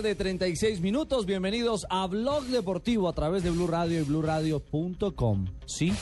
[0.00, 1.26] Tarde, 36 minutos.
[1.26, 5.46] Bienvenidos a Blog Deportivo a través de Blue Radio y BlueRadio.com.
[5.66, 5.92] Sí,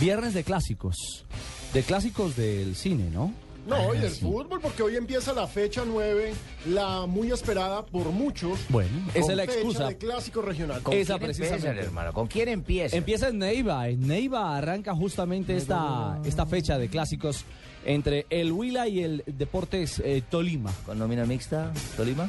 [0.00, 1.26] viernes de clásicos.
[1.74, 3.34] De clásicos del cine, ¿no?
[3.66, 6.32] No, y del fútbol, porque hoy empieza la fecha 9,
[6.68, 8.58] la muy esperada por muchos.
[8.70, 9.88] Bueno, esa es la fecha excusa.
[9.88, 10.82] de clásico regional.
[10.82, 12.12] ¿Con Esa quién empiezan, hermano?
[12.14, 12.96] ¿Con quién empieza?
[12.96, 13.86] Empieza en Neiva.
[13.88, 17.44] En Neiva arranca justamente esta, esta fecha de clásicos
[17.84, 20.72] entre el Huila y el Deportes eh, Tolima.
[20.86, 22.28] ¿Con nómina mixta, Tolima?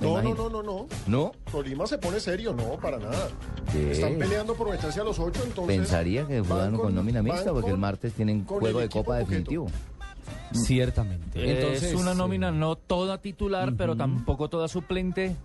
[0.00, 0.86] No, no, no, no, no.
[1.06, 1.32] ¿No?
[1.50, 3.28] Tolima se pone serio, no, para nada.
[3.72, 3.92] ¿Qué?
[3.92, 5.76] Están peleando por meterse a los ocho, entonces.
[5.76, 9.66] Pensaría que van jugaban con, nómina mixta porque el martes tienen juego de Copa definitivo.
[10.52, 11.50] Ciertamente.
[11.58, 15.36] Entonces, es una nómina no toda titular, pero tampoco toda suplente.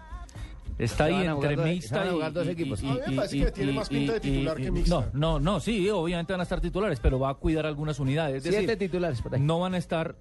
[0.80, 2.82] Está ahí entre jugando- mixta y, jugando dos y- equipos.
[2.82, 4.60] y- A mí me y- parece y- que tiene y- más pinta de y- titular
[4.60, 4.96] y- que mixta.
[4.96, 8.38] No, no, no, sí, obviamente van a estar titulares, pero va a cuidar algunas unidades.
[8.38, 9.42] Es Siete decir, titulares por ahí.
[9.42, 10.16] no van a estar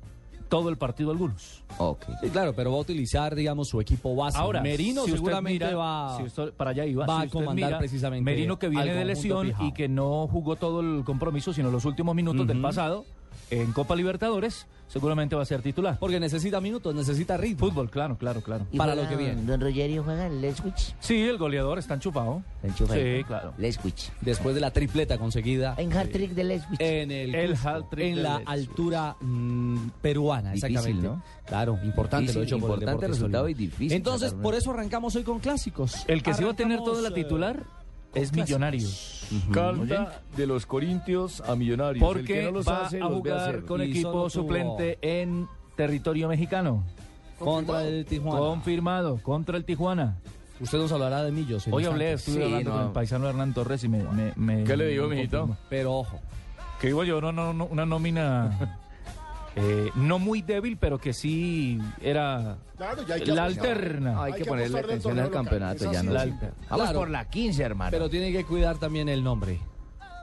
[0.52, 1.64] todo el partido algunos.
[1.78, 2.04] Ok.
[2.20, 4.36] Sí, claro, pero va a utilizar, digamos, su equipo base.
[4.36, 7.54] Ahora, Merino si seguramente mira- va, si usted- para allá iba, va si a comandar
[7.54, 11.70] mira, precisamente Merino que viene de lesión y que no jugó todo el compromiso, sino
[11.70, 13.06] los últimos minutos del pasado
[13.52, 15.98] en Copa Libertadores, seguramente va a ser titular.
[15.98, 17.68] Porque necesita minutos, necesita ritmo.
[17.68, 18.66] Fútbol, claro, claro, claro.
[18.72, 19.42] ¿Y para juega lo que viene.
[19.42, 20.94] Don Rogerio juega en Leswich.
[21.00, 22.42] Sí, el goleador está enchufado.
[22.62, 23.18] Enchufa ahí.
[23.18, 23.52] Sí, claro.
[23.58, 24.10] Leswich.
[24.22, 26.80] Después de la tripleta conseguida En hat-trick de Leswich.
[26.80, 31.08] en el, El hat-trick en de la altura mm, peruana, Difícil, exactamente.
[31.08, 31.22] ¿no?
[31.46, 34.70] Claro, importante Difícil, lo hecho por el importante Deportes resultado y difícil Entonces, por eso
[34.70, 36.04] arrancamos hoy con clásicos.
[36.08, 37.81] El que sí va a tener toda la eh, titular
[38.14, 38.48] es clásicos.
[38.48, 39.26] Millonarios.
[39.50, 42.02] Carta de los Corintios a Millonarios.
[42.02, 46.28] El Porque que no los va hace, a jugar con Y equipo suplente en territorio
[46.28, 46.84] mexicano.
[47.38, 48.38] contra el Tijuana.
[48.38, 50.16] Confirmado, contra el Tijuana.
[50.60, 51.66] Usted nos hablará de Millos.
[51.70, 52.76] Hoy hablé, estuve Sí, hablando no.
[52.76, 54.02] con el paisano Hernán Torres y me...
[54.04, 55.56] me- me- ¿Qué le digo, mijito?
[55.68, 56.20] Pero ojo,
[56.80, 58.78] Que digo yo, no, no, no, una nómina
[59.56, 63.66] eh, no muy débil, pero que sí era Claro, ya hay que la apostar.
[63.68, 64.22] alterna.
[64.22, 65.42] Hay Hay que ponerle apostarle atención al local.
[65.44, 65.92] campeonato.
[65.92, 66.24] Ya sí no la-.
[66.26, 66.98] Vamos Claro.
[66.98, 67.90] por la 15, hermano.
[67.90, 69.58] pero tiene que cuidar también el nombre.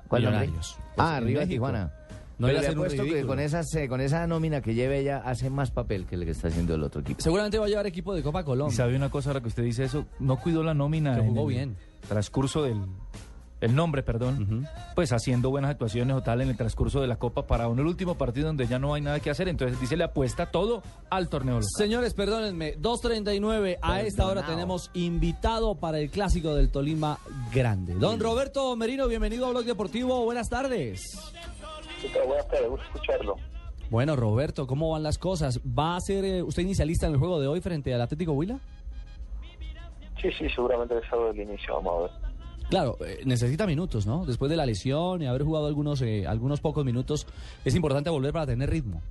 [0.08, 0.40] ¿Cuál nombre?
[0.42, 0.78] Millonarios.
[0.98, 1.66] Ah, en arriba de México.
[1.68, 1.92] Tijuana.
[2.40, 3.28] No le le hacen un apuesto que ridículo.
[3.28, 6.32] con, esas, eh, con esa nómina que lleve ella hace más papel que el que
[6.32, 7.20] está haciendo el otro equipo.
[7.22, 8.76] Seguramente va a llevar equipo de Copa Y Colombia.
[8.78, 11.16] sabe una cosa, ahora que usted dice eso, no cuidó la nómina.
[11.16, 11.76] Que en jugó el bien.
[12.08, 12.80] Transcurso del
[13.62, 14.68] el nombre, perdón.
[14.96, 17.86] Pues haciendo buenas actuaciones o tal en el transcurso de la Copa para un el
[17.86, 19.48] último partido donde ya no hay nada que hacer.
[19.48, 21.70] Entonces dice le apuesta todo al torneo local.
[21.78, 27.20] Señores, perdónenme, 2.39, a esta hora tenemos invitado para el clásico del Tolima
[27.54, 27.96] Grande.
[27.96, 31.02] Don Roberto Merino, bienvenido a Blog Deportivo, buenas tardes.
[32.26, 33.36] Buenas tardes, gusto escucharlo.
[33.90, 35.60] Bueno, Roberto, ¿cómo van las cosas?
[35.60, 38.60] ¿Va a ser eh, usted inicialista en el juego de hoy frente al Atlético Huila?
[40.22, 42.29] Sí, sí, seguramente es algo del inicio, vamos a ver.
[42.70, 44.26] Claro, eh, necesita minutos, ¿no?
[44.26, 47.26] Después de la lesión y haber jugado algunos, eh, algunos pocos minutos,
[47.66, 49.02] es importante volver para tener ritmo.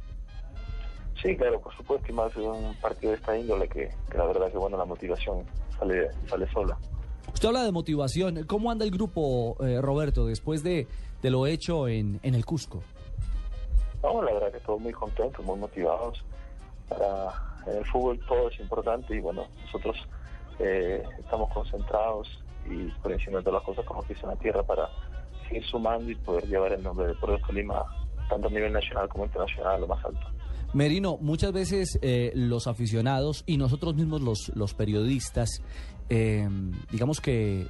[1.21, 4.27] Sí, claro, por supuesto, y más en un partido de esta índole que, que la
[4.27, 5.45] verdad que bueno, la motivación
[5.77, 6.79] sale, sale sola.
[7.35, 8.45] Usted habla de motivación.
[8.45, 10.87] ¿Cómo anda el grupo, eh, Roberto, después de,
[11.21, 12.83] de lo hecho en, en el Cusco?
[14.05, 16.25] No, la verdad que todos muy contentos, muy motivados.
[16.89, 17.33] Para,
[17.67, 19.97] en el fútbol todo es importante y bueno, nosotros
[20.61, 22.29] eh, estamos concentrados
[22.71, 24.89] y todas las cosas como que en la tierra para
[25.47, 27.85] seguir sumando y poder llevar el nombre de Deportes Tolima
[28.29, 30.21] tanto a nivel nacional como internacional a lo más alto.
[30.75, 35.63] Merino, muchas veces eh, los aficionados y nosotros mismos los, los periodistas,
[36.11, 36.47] eh,
[36.91, 37.67] digamos que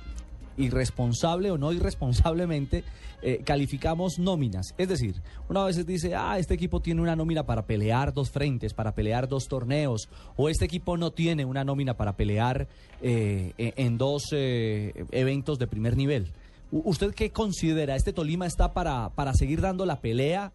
[0.59, 2.85] irresponsable o no irresponsablemente,
[3.23, 4.75] eh, calificamos nóminas.
[4.77, 5.15] Es decir,
[5.49, 9.29] una vez dice, ah, este equipo tiene una nómina para pelear dos frentes, para pelear
[9.29, 12.67] dos torneos, o este equipo no tiene una nómina para pelear
[13.01, 16.27] eh, en en dos eh, eventos de primer nivel.
[16.71, 17.97] ¿Usted qué considera?
[17.97, 20.53] ¿Este Tolima está para, para seguir dando la pelea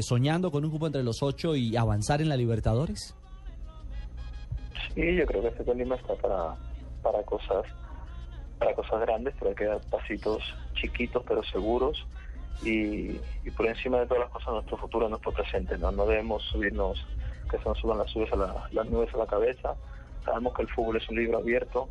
[0.00, 3.14] soñando con un cupo entre los ocho y avanzar en la Libertadores?
[4.94, 6.56] Sí, yo creo que este Tolima está para,
[7.02, 7.66] para cosas
[8.60, 10.42] para cosas grandes, pero hay que dar pasitos
[10.74, 12.06] chiquitos pero seguros
[12.62, 13.14] y,
[13.56, 15.78] por encima de todas las cosas nuestro futuro, nuestro presente.
[15.78, 17.04] No, no debemos subirnos,
[17.50, 19.74] que se nos suban las, nubes a la, nubes a la cabeza.
[20.26, 21.88] Sabemos que el fútbol es un libro abierto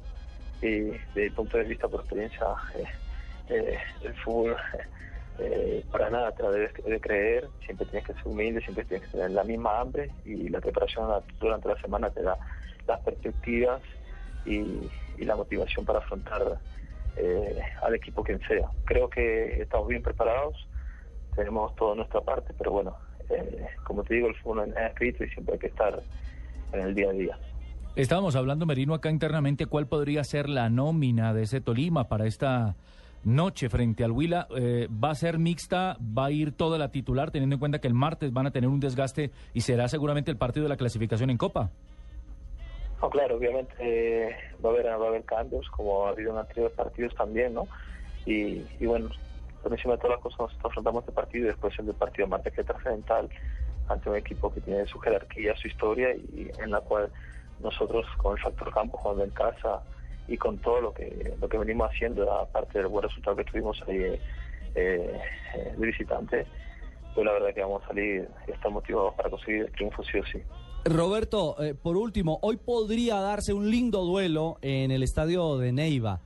[0.62, 0.82] y
[1.16, 2.46] desde el punto de vista por experiencia
[2.76, 2.84] eh,
[3.50, 4.56] eh, el fútbol
[5.40, 9.14] eh, para nada te debes de creer, siempre tienes que ser humilde, siempre tienes que
[9.14, 12.38] tener la misma hambre y la preparación durante la semana te da
[12.88, 13.82] las perspectivas
[14.46, 14.88] y,
[15.20, 16.60] y la motivación para afrontar
[17.18, 18.70] eh, al equipo quien sea.
[18.86, 20.56] Creo que estamos bien preparados,
[21.36, 22.96] tenemos toda nuestra parte, pero bueno,
[23.30, 26.02] eh, como te digo, el fútbol no es escrito y siempre hay que estar
[26.74, 27.38] en el día a día.
[27.96, 32.76] Estábamos hablando, Merino, acá internamente, ¿cuál podría ser la nómina de ese Tolima para esta
[33.24, 34.48] noche frente al Huila?
[34.56, 35.98] Eh, ¿Va a ser mixta?
[36.00, 38.70] ¿Va a ir toda la titular, teniendo en cuenta que el martes van a tener
[38.70, 41.72] un desgaste y será seguramente el partido de la clasificación en Copa?
[43.02, 46.40] No, claro, obviamente eh, va a haber va a haber cambios, como ha habido en
[46.40, 47.68] anteriores partidos también, ¿no?
[48.26, 49.10] Y, y bueno,
[49.62, 52.54] por encima de todas las cosas nosotros afrontamos este partido y después el partido martes
[52.54, 53.30] que trascendental
[53.88, 57.10] ante un equipo que tiene su jerarquía, su historia y en la cual
[57.60, 59.82] nosotros con el factor campo jugando en casa
[60.28, 63.82] y con todo lo que lo que venimos haciendo aparte del buen resultado que tuvimos
[63.88, 64.20] ahí eh,
[64.76, 66.46] eh, de visitante
[67.16, 70.20] pues la verdad que vamos a salir y estar motivados para conseguir el triunfo sí
[70.20, 70.42] o sí
[70.86, 76.22] Roberto, eh, por último, hoy podría darse un lindo duelo en el estadio de Neiva.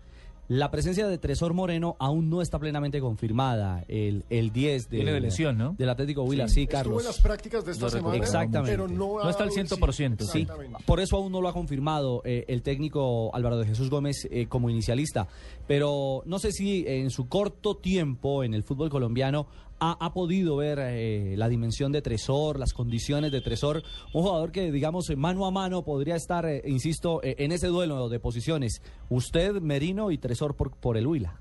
[0.50, 3.86] La presencia de Tresor Moreno aún no está plenamente confirmada.
[3.88, 5.74] El, el 10 de, Viene de lesión, ¿no?
[5.78, 7.02] del Atlético Huila, sí, Estuvo Carlos.
[7.02, 8.18] en las prácticas de esta semana.
[8.18, 8.72] Exactamente.
[8.72, 10.42] pero no, ha No está al dado el 100%, sí.
[10.42, 10.84] Exactamente.
[10.86, 14.48] Por eso aún no lo ha confirmado eh, el técnico Álvaro de Jesús Gómez eh,
[14.48, 15.28] como inicialista.
[15.66, 19.48] Pero no sé si en su corto tiempo en el fútbol colombiano
[19.80, 23.84] ha, podido ver eh, la dimensión de Tresor, las condiciones de Tresor.
[24.14, 28.08] Un jugador que, digamos, mano a mano podría estar, eh, insisto, eh, en ese duelo
[28.08, 28.82] de posiciones.
[29.10, 31.36] Usted, Merino y Tresor por, por el Huila.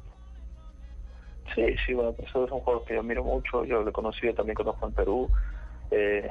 [1.55, 4.32] Sí, sí, bueno, eso es un jugador que yo miro mucho, yo lo he conocido,
[4.34, 5.31] también conozco en Perú.
[5.90, 6.29] Eh,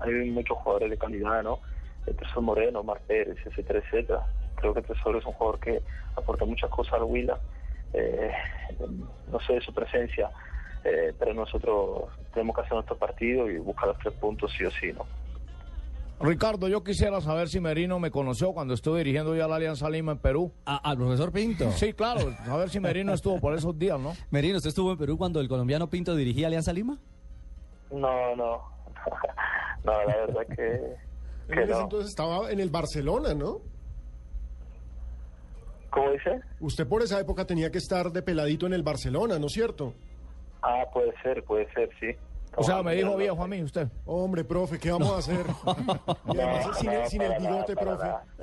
[0.00, 1.60] hay muchos jugadores de calidad, ¿no?
[2.06, 4.26] El Tesoro Moreno, Mar etcétera, etcétera.
[4.56, 5.80] Creo que Tesoro es un jugador que
[6.16, 7.38] aporta muchas cosas al Huila.
[7.92, 8.32] Eh,
[9.30, 10.30] no sé su presencia,
[10.84, 14.70] eh, pero nosotros tenemos que hacer nuestro partido y buscar los tres puntos sí o
[14.70, 15.04] sí, ¿no?
[16.22, 20.12] Ricardo, yo quisiera saber si Merino me conoció cuando estuve dirigiendo ya la Alianza Lima
[20.12, 20.52] en Perú.
[20.66, 21.72] al profesor Pinto.
[21.72, 24.12] Sí, claro, a ver si Merino estuvo por esos días, ¿no?
[24.30, 26.98] Merino, ¿usted estuvo en Perú cuando el colombiano Pinto dirigía Alianza Lima?
[27.90, 28.60] No, no.
[29.84, 30.74] no, la verdad que,
[31.48, 31.80] En que ese no.
[31.80, 33.62] entonces estaba en el Barcelona, ¿no?
[35.90, 36.40] ¿Cómo dice?
[36.60, 39.94] Usted por esa época tenía que estar de peladito en el Barcelona, ¿no es cierto?
[40.62, 42.08] Ah, puede ser, puede ser, sí.
[42.56, 43.86] O sea, me dijo viejo a mí usted.
[44.04, 45.46] Hombre, profe, ¿qué vamos a hacer?
[46.34, 48.06] Y además No, sin, no, el, sin el bigote, profe.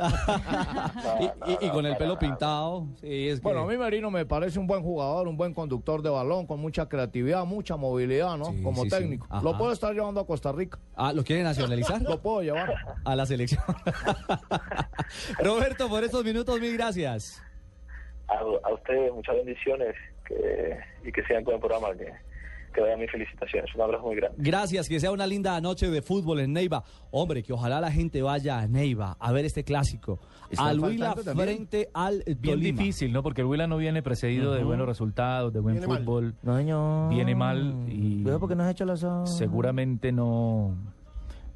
[1.20, 2.88] y, no, y- y no, con el pelo pintado.
[3.02, 6.02] Sí, es que- Bueno, a mí Merino me parece un buen jugador, un buen conductor
[6.02, 8.46] de balón, con mucha creatividad, mucha movilidad, ¿no?
[8.46, 9.28] Sí, Como sí, técnico.
[9.44, 10.80] Lo puedo estar llevando a Costa Rica.
[10.96, 12.02] Ah, ¿lo quiere nacionalizar?
[12.10, 12.74] Lo puedo llevar.
[13.04, 13.62] a la selección.
[15.40, 17.42] Roberto, por estos minutos, mil gracias.
[18.30, 19.96] A, a ustedes muchas bendiciones
[20.28, 20.78] que,
[21.08, 21.94] y que sigan con el programa.
[21.96, 22.12] Que,
[22.74, 23.74] que vayan mis felicitaciones.
[23.74, 24.38] Un abrazo muy grande.
[24.40, 26.84] Gracias, que sea una linda noche de fútbol en Neiva.
[27.10, 30.20] Hombre, que ojalá la gente vaya a Neiva a ver este clásico.
[30.60, 33.24] Al Huila frente al Bien difícil, ¿no?
[33.24, 35.98] Porque el Huila no viene precedido de buenos resultados, de buen Viene mal.
[36.00, 36.36] fútbol.
[36.44, 37.10] No, señor.
[37.10, 40.76] Viene mal y- Veo porque nos ha hecho la so- Seguramente no...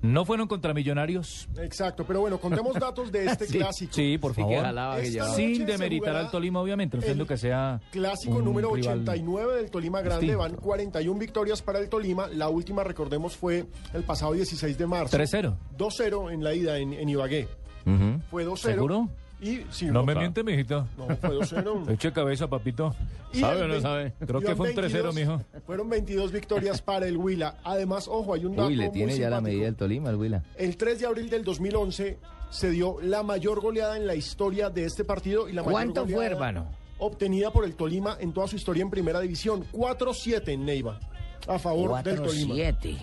[0.02, 1.48] No fueron contra Millonarios.
[1.60, 3.94] Exacto, pero bueno, contemos datos de este clásico.
[3.94, 4.64] Sí, por Sí, favor.
[5.00, 7.80] que Sin demeritar al Tolima, obviamente, no siendo que sea.
[7.92, 10.40] Clásico un número rival 89 del Tolima Grande, distinto.
[10.40, 12.28] van 41 victorias para el Tolima.
[12.30, 15.16] La última, recordemos, fue el pasado 16 de marzo.
[15.18, 15.54] 3-0.
[15.78, 17.48] 2-0 en la ida en, en Ibagué.
[17.86, 18.22] Ujú.
[18.30, 18.58] Fue 2-0.
[18.58, 19.10] ¿Seguro?
[19.42, 20.88] Y, sí, No me miente, mijito.
[20.98, 21.90] No, fue 2-0.
[21.94, 22.96] Eche cabeza, papito.
[23.34, 24.14] Y ¿Sabe o no sabe?
[24.26, 25.42] Creo que fue un 3-0, 22 mijo.
[25.66, 27.58] Fueron 22 victorias para el Huila.
[27.64, 29.42] Además, ojo, hay un dato Uy, le muy tiene ya la simpático.
[29.44, 30.44] medida del Tolima, el Huila.
[30.58, 32.20] El 3 de abril del 2011
[32.52, 36.04] se dio la mayor goleada en la historia de este partido y la mayor ¿Cuánto
[36.04, 36.68] fue, goleada hermano?
[37.00, 39.66] obtenida por el Tolima en toda su historia en Primera División.
[39.72, 41.00] 4-7 en Neiva
[41.48, 42.54] a favor del Tolima.
[42.54, 42.98] 4-7.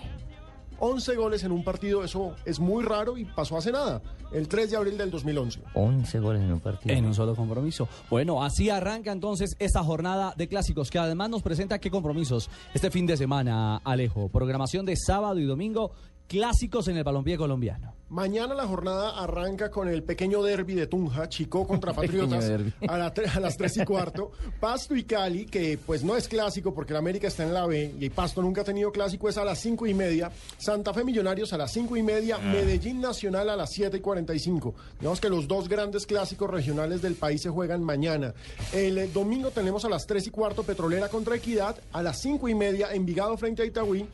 [0.81, 4.71] 11 goles en un partido, eso es muy raro y pasó hace nada, el 3
[4.71, 5.61] de abril del 2011.
[5.73, 6.95] 11 goles en un partido.
[6.95, 7.87] En un solo compromiso.
[8.09, 12.91] Bueno, así arranca entonces esta jornada de clásicos, que además nos presenta qué compromisos este
[12.91, 14.29] fin de semana, Alejo.
[14.29, 15.91] Programación de sábado y domingo
[16.29, 17.95] clásicos en el balompié colombiano.
[18.09, 22.45] Mañana la jornada arranca con el pequeño derby de Tunja, Chico contra Patriotas,
[22.87, 24.31] a, la tre- a las 3 y cuarto.
[24.59, 27.95] Pasto y Cali, que pues no es clásico porque el América está en la B
[27.99, 30.31] y Pasto nunca ha tenido clásico, es a las 5 y media.
[30.57, 32.37] Santa Fe Millonarios a las 5 y media.
[32.37, 34.73] Medellín Nacional a las 7 y 45.
[34.99, 38.33] Digamos que los dos grandes clásicos regionales del país se juegan mañana.
[38.71, 42.49] El eh, domingo tenemos a las 3 y cuarto Petrolera contra Equidad, a las 5
[42.49, 44.05] y media Envigado frente a Itagüí.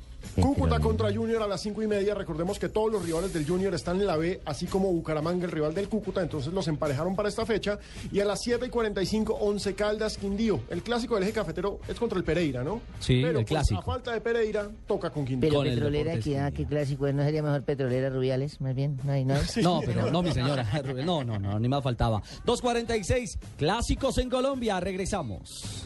[0.41, 2.13] Cúcuta contra Junior a las cinco y media.
[2.13, 5.51] Recordemos que todos los rivales del Junior están en la B, así como Bucaramanga, el
[5.51, 6.21] rival del Cúcuta.
[6.21, 7.79] Entonces los emparejaron para esta fecha.
[8.11, 10.59] Y a las 7 y 45, Once Caldas, Quindío.
[10.69, 12.81] El clásico del eje cafetero es contra el Pereira, ¿no?
[12.99, 13.79] Sí, Pero, el pues, clásico.
[13.79, 15.49] a falta de Pereira, toca con Quindío.
[15.49, 16.65] Pero Con el Petrolera Equidad, Quindío.
[16.67, 17.15] qué clásico es.
[17.15, 18.59] ¿No sería mejor Petrolera Rubiales?
[18.61, 19.41] Más bien, no hay, no hay.
[19.63, 20.65] No, pero no, mi señora.
[21.05, 22.21] No, no, no, ni más faltaba.
[22.45, 24.79] 2.46, clásicos en Colombia.
[24.79, 25.85] Regresamos.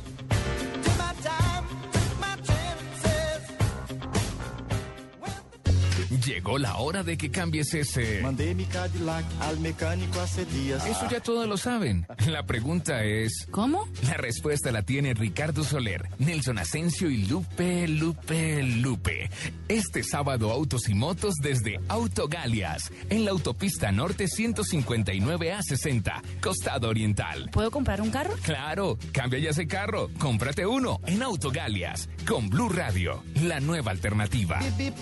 [6.30, 8.22] Llegó la hora de que cambies ese...
[8.22, 10.86] Mandei mi Cadillac al mecánico hace días.
[10.86, 12.06] Eso ya todos lo saben.
[12.28, 13.48] La pregunta es...
[13.50, 13.88] ¿Cómo?
[14.04, 19.32] La respuesta la tiene Ricardo Soler, Nelson Asensio y Lupe, Lupe, Lupe.
[19.68, 26.90] Este sábado autos y motos desde Autogalias, en la autopista norte 159 a 60, costado
[26.90, 27.50] oriental.
[27.52, 28.36] ¿Puedo comprar un carro?
[28.44, 34.60] Claro, cambia ya ese carro, cómprate uno en Autogalias, con Blue Radio, la nueva alternativa.
[34.60, 34.94] Bip, bip.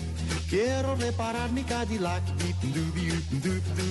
[0.48, 2.22] Quiero reparar mi Cadillac.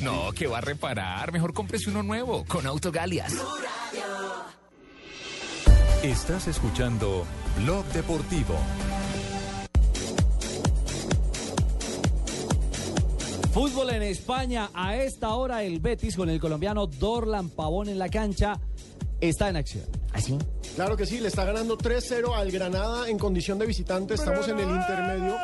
[0.02, 3.34] No, que va a reparar, mejor cómprese uno nuevo con Autogalias.
[6.04, 7.26] Estás escuchando
[7.58, 8.56] Blog Deportivo.
[13.52, 14.70] Fútbol en España.
[14.74, 18.58] A esta hora el Betis con el colombiano Dorlan Pavón en la cancha
[19.20, 19.86] está en acción.
[20.14, 20.38] ¿Así?
[20.76, 24.14] Claro que sí, le está ganando 3-0 al Granada en condición de visitante.
[24.14, 25.36] Estamos en el intermedio.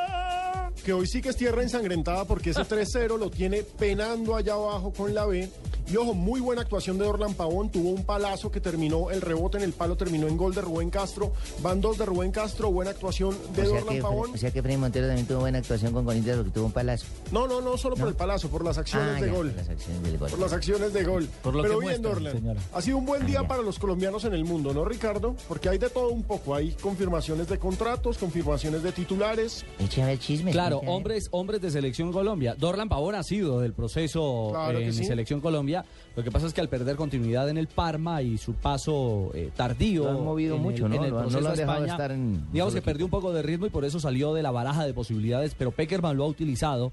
[0.83, 4.91] Que hoy sí que es tierra ensangrentada porque ese 3-0 lo tiene penando allá abajo
[4.91, 5.49] con la B.
[5.93, 7.69] Y ojo, muy buena actuación de Orlan Pavón.
[7.69, 10.89] Tuvo un palazo que terminó, el rebote en el palo terminó en gol de Rubén
[10.89, 11.33] Castro.
[11.61, 14.31] Van dos de Rubén Castro, buena actuación de O sea, Orlan que, Pavón.
[14.33, 17.05] o sea que Freddy Montero también tuvo buena actuación con Corinthians porque tuvo un palazo.
[17.31, 19.51] No, no, no, solo por el palazo, por las acciones Ah, de ya, gol.
[19.51, 20.29] por las acciones del gol.
[20.31, 21.29] Por las acciones de gol.
[21.43, 22.33] Por lo Pero que bien, Dorlan.
[22.33, 22.59] señora.
[22.73, 23.47] Ha sido un buen día Ah, ya.
[23.49, 25.35] para los colombianos en el mundo, ¿no, Ricardo?
[25.47, 26.55] Porque hay de todo un poco.
[26.55, 29.63] Hay confirmaciones de contratos, confirmaciones de titulares.
[29.77, 30.49] Echa ver chisme.
[30.53, 32.55] Claro, hombres, hombres de Selección Colombia.
[32.57, 35.05] Dorlan Pavón ha sido del proceso Claro en sí.
[35.05, 35.82] Selección Colombia.
[36.15, 39.49] Lo que pasa es que al perder continuidad en el Parma y su paso eh,
[39.55, 40.03] tardío.
[40.03, 40.95] Lo han movido en el- mucho, ¿no?
[40.95, 43.05] en el no proceso lo han a dejado España, estar en un Digamos que perdió
[43.05, 46.15] un poco de ritmo y por eso salió de la baraja de posibilidades, pero Peckerman
[46.15, 46.91] lo ha utilizado.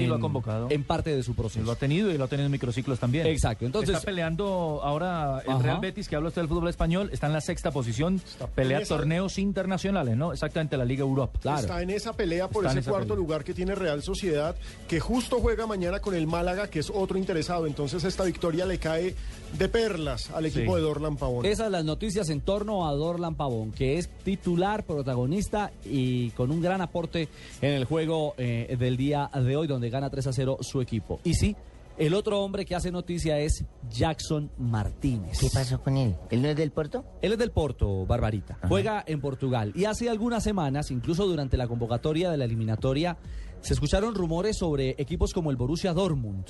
[0.00, 0.68] Sí, lo ha convocado.
[0.70, 1.64] En parte de su proceso.
[1.64, 3.26] lo ha tenido y lo ha tenido en microciclos también.
[3.26, 5.62] Exacto, entonces- Está peleando ahora el Ajá.
[5.62, 8.20] Real Betis, que habla usted del fútbol español, está en la sexta posición,
[8.54, 10.32] pelea en esa- torneos internacionales, ¿no?
[10.32, 11.38] Exactamente, la Liga Europa.
[11.40, 11.60] Claro.
[11.60, 13.20] Está en esa pelea por Está en ese cuarto pelea.
[13.22, 14.56] lugar que tiene Real Sociedad,
[14.88, 17.66] que justo juega mañana con el Málaga, que es otro interesado.
[17.66, 19.14] Entonces esta victoria le cae
[19.58, 20.76] de perlas al equipo Sí.
[20.76, 21.44] de Dorlan Pavón.
[21.44, 26.62] Esas las noticias en torno a Dorlan Pavón, que es titular, protagonista y con un
[26.62, 27.28] gran aporte
[27.60, 31.20] en el juego eh, del día de hoy, donde gana 3 a 0 su equipo.
[31.24, 31.56] Y sí,
[31.98, 35.38] el otro hombre que hace noticia es Jackson Martínez.
[35.38, 36.16] ¿Qué pasó con él?
[36.30, 37.04] ¿Él no es del Porto?
[37.20, 38.58] Él es del Porto, Barbarita.
[38.66, 39.72] Juega en Portugal.
[39.74, 43.18] Y hace algunas semanas, incluso durante la convocatoria de la eliminatoria,
[43.62, 46.44] se escucharon rumores sobre equipos como el Borussia Dortmund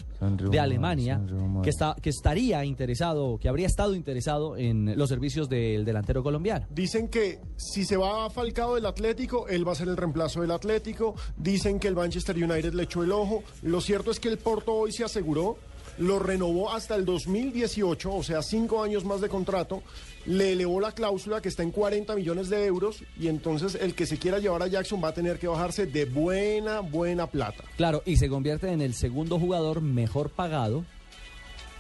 [0.51, 1.21] de Alemania,
[1.63, 6.67] que, está, que estaría interesado, que habría estado interesado en los servicios del delantero colombiano.
[6.71, 10.41] Dicen que si se va a Falcao del Atlético, él va a ser el reemplazo
[10.41, 11.15] del Atlético.
[11.37, 13.43] Dicen que el Manchester United le echó el ojo.
[13.63, 15.59] Lo cierto es que el Porto hoy se aseguró,
[16.03, 19.83] lo renovó hasta el 2018, o sea, cinco años más de contrato.
[20.27, 24.07] Le elevó la cláusula que está en 40 millones de euros y entonces el que
[24.07, 27.65] se quiera llevar a Jackson va a tener que bajarse de buena, buena plata.
[27.77, 30.85] Claro, y se convierte en el segundo jugador mejor pagado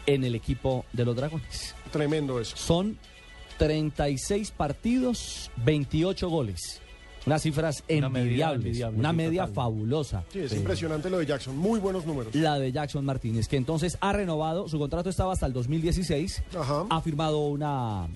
[0.06, 1.74] en el equipo de los Dragones.
[1.92, 2.56] Tremendo eso.
[2.56, 2.98] Son
[3.58, 6.81] 36 partidos, 28 goles.
[7.26, 9.54] Unas cifras Una envidiables, envidiable, una media total.
[9.54, 10.24] fabulosa.
[10.32, 11.56] Sí, es impresionante lo de Jackson.
[11.56, 12.34] Muy buenos números.
[12.34, 16.84] La de Jackson Martínez, que entonces ha renovado, su contrato estaba hasta el 2016, Ajá.
[16.90, 18.08] ha firmado una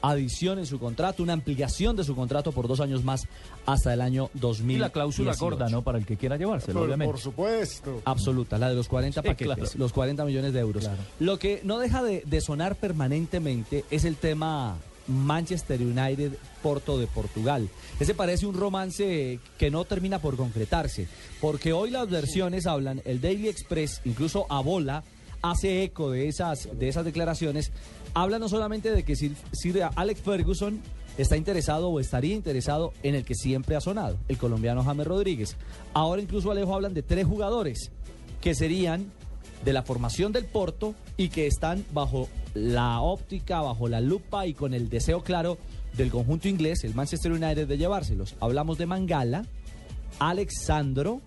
[0.00, 3.26] adición en su contrato, una ampliación de su contrato por dos años más
[3.66, 4.76] hasta el año 2000.
[4.76, 5.82] Y la cláusula gorda, ¿no?
[5.82, 7.12] Para el que quiera llevárselo, Por, obviamente.
[7.12, 8.00] por supuesto.
[8.04, 9.70] Absoluta, la de los 40 Sí, paquetes, claro.
[9.76, 10.84] los 40 millones de euros.
[10.84, 10.98] Claro.
[11.18, 14.76] Lo que no deja de, de sonar permanentemente es el tema
[15.08, 17.68] Manchester United Porto de Portugal.
[17.98, 21.08] Ese parece un romance que no termina por concretarse,
[21.40, 25.02] porque hoy las versiones hablan, el Daily Express, incluso Abola,
[25.42, 27.72] hace eco de esas, de esas declaraciones,
[28.14, 30.80] habla no solamente de que Sir, Sir Alex Ferguson
[31.16, 35.56] está interesado o estaría interesado en el que siempre ha sonado, el colombiano James Rodríguez.
[35.94, 37.90] Ahora incluso Alejo hablan de tres jugadores
[38.40, 39.10] que serían
[39.64, 44.54] de la formación del Porto y que están bajo la óptica, bajo la lupa y
[44.54, 45.58] con el deseo claro
[45.96, 48.36] del conjunto inglés, el Manchester United, de llevárselos.
[48.40, 49.44] Hablamos de Mangala,
[50.18, 51.20] Alexandro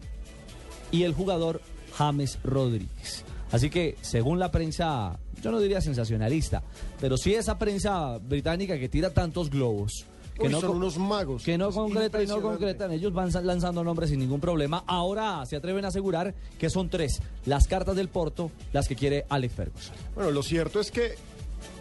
[0.92, 1.62] y el jugador
[1.94, 3.24] James Rodríguez.
[3.52, 6.64] Así que, según la prensa, yo no diría sensacionalista,
[7.00, 10.06] pero sí esa prensa británica que tira tantos globos.
[10.36, 11.44] Que Uy, no son unos magos.
[11.44, 12.92] que no Es concretan y no concretan.
[12.92, 14.84] Ellos van lanzando nombres sin ningún problema.
[14.88, 19.26] Ahora se atreven a asegurar que son tres las cartas del Porto las que quiere
[19.30, 19.94] Alex Ferguson.
[20.16, 21.16] Bueno, lo cierto es que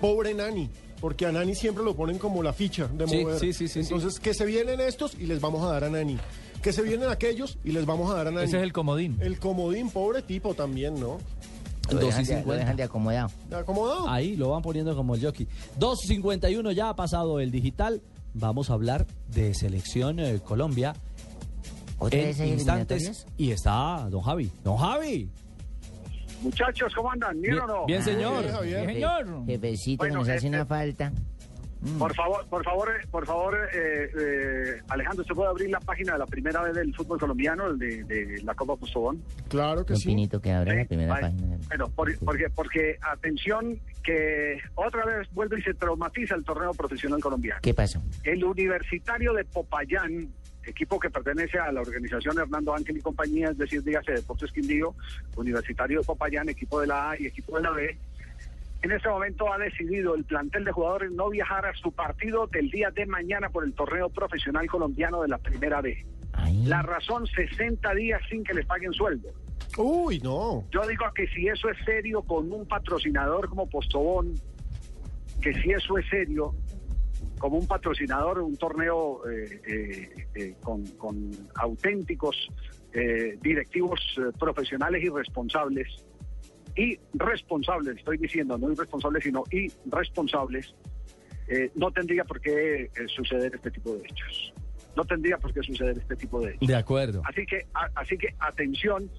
[0.00, 0.68] pobre Nani,
[1.00, 3.38] porque a Nani siempre lo ponen como la ficha de Sí, mover.
[3.38, 6.18] sí, sí, sí, Entonces, que se vienen estos y les vamos a dar a Nani.
[6.62, 8.44] Que se vienen aquellos y les vamos a dar a Nani.
[8.46, 9.16] Ese es el comodín.
[9.20, 11.18] El comodín, pobre tipo también, ¿no?
[11.90, 13.30] Lo dejan, de, lo dejan de acomodado.
[13.50, 14.08] Acomodado.
[14.08, 15.48] Ahí lo van poniendo como el jockey.
[15.80, 18.00] 2.51 ya ha pasado el digital.
[18.34, 20.94] Vamos a hablar de selección eh, Colombia
[21.98, 23.26] ¿Otra vez en hay instantes.
[23.36, 24.50] Y está don Javi.
[24.64, 25.28] Don Javi.
[26.42, 27.38] Muchachos, ¿cómo andan?
[27.40, 27.86] ¿Bien, Bien, o no?
[27.86, 28.64] bien, señor.
[28.64, 29.46] bien, señor.
[29.46, 31.12] Jefecito, Bueno, que nos hace este- una falta.
[31.98, 36.12] Por favor, por favor, eh, por favor, eh, eh, Alejandro, ¿usted puede abrir la página
[36.12, 39.22] de la primera vez del fútbol colombiano, el de, de la Copa Postobón?
[39.48, 40.08] Claro que Un sí.
[40.08, 41.28] pinito que abra la primera vale.
[41.28, 41.56] página.
[41.68, 47.20] Bueno, por- porque, porque, atención, que otra vez vuelve y se traumatiza el torneo profesional
[47.20, 47.60] colombiano.
[47.62, 48.02] ¿Qué pasó?
[48.24, 50.28] El Universitario de Popayán,
[50.66, 54.94] equipo que pertenece a la organización Hernando Ángel y compañía, es decir, dígase Deportes Quindío,
[55.36, 57.96] Universitario de Popayán, equipo de la A y equipo de la B,
[58.82, 62.70] en este momento ha decidido el plantel de jugadores no viajar a su partido del
[62.70, 66.04] día de mañana por el torneo profesional colombiano de la primera B.
[66.32, 69.28] Ay, La razón, 60 días sin que les paguen sueldo.
[69.76, 70.64] Uy, no.
[70.70, 74.34] Yo digo que si eso es serio con un patrocinador como Postobón,
[75.42, 76.54] que si eso es serio,
[77.38, 82.36] como un patrocinador, un torneo eh, eh, eh, con, con auténticos
[82.92, 85.86] eh, directivos eh, profesionales y responsables,
[86.80, 90.74] y responsables, estoy diciendo, no irresponsables, sino irresponsables,
[91.48, 94.52] eh, no tendría por qué eh, suceder este tipo de hechos.
[94.96, 96.66] No tendría por qué suceder este tipo de hechos.
[96.68, 97.20] De acuerdo.
[97.26, 99.10] Así que, a- así que atención,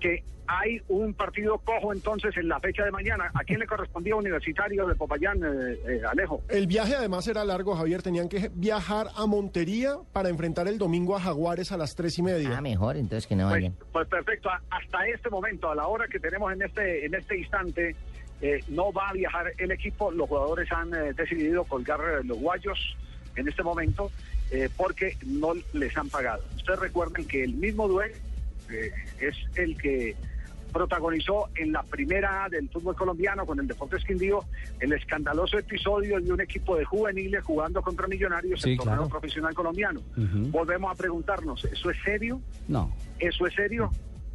[0.00, 3.32] que hay un partido cojo entonces en la fecha de mañana.
[3.34, 6.40] ¿A quién le correspondía Universitario de Popayán, eh, eh, Alejo?
[6.48, 8.00] El viaje además era largo, Javier.
[8.02, 12.22] Tenían que viajar a Montería para enfrentar el domingo a Jaguares a las tres y
[12.22, 12.56] media.
[12.56, 13.74] ah, mejor, entonces que no Pues, vayan.
[13.92, 14.48] pues perfecto.
[14.48, 17.96] A- Hasta este momento, a la hora que tenemos en este en este instante,
[18.40, 20.12] eh, no va a viajar el equipo.
[20.12, 22.78] Los jugadores han eh, decidido colgar eh, los guayos
[23.34, 24.12] en este momento
[24.52, 26.44] eh, porque no les han pagado.
[26.54, 28.14] Ustedes recuerden que el mismo dueño
[28.70, 30.16] eh, es el que
[30.72, 34.40] protagonizó en la primera del fútbol colombiano con el Deportes Quindío
[34.80, 38.96] el escandaloso episodio de un equipo de juveniles jugando contra millonarios Sí, en el torneo
[38.96, 39.08] claro.
[39.08, 40.02] profesional colombiano.
[40.16, 42.42] Volvemos a preguntarnos, ¿eso es serio?
[42.68, 42.94] No.
[43.18, 43.90] ¿Eso es serio?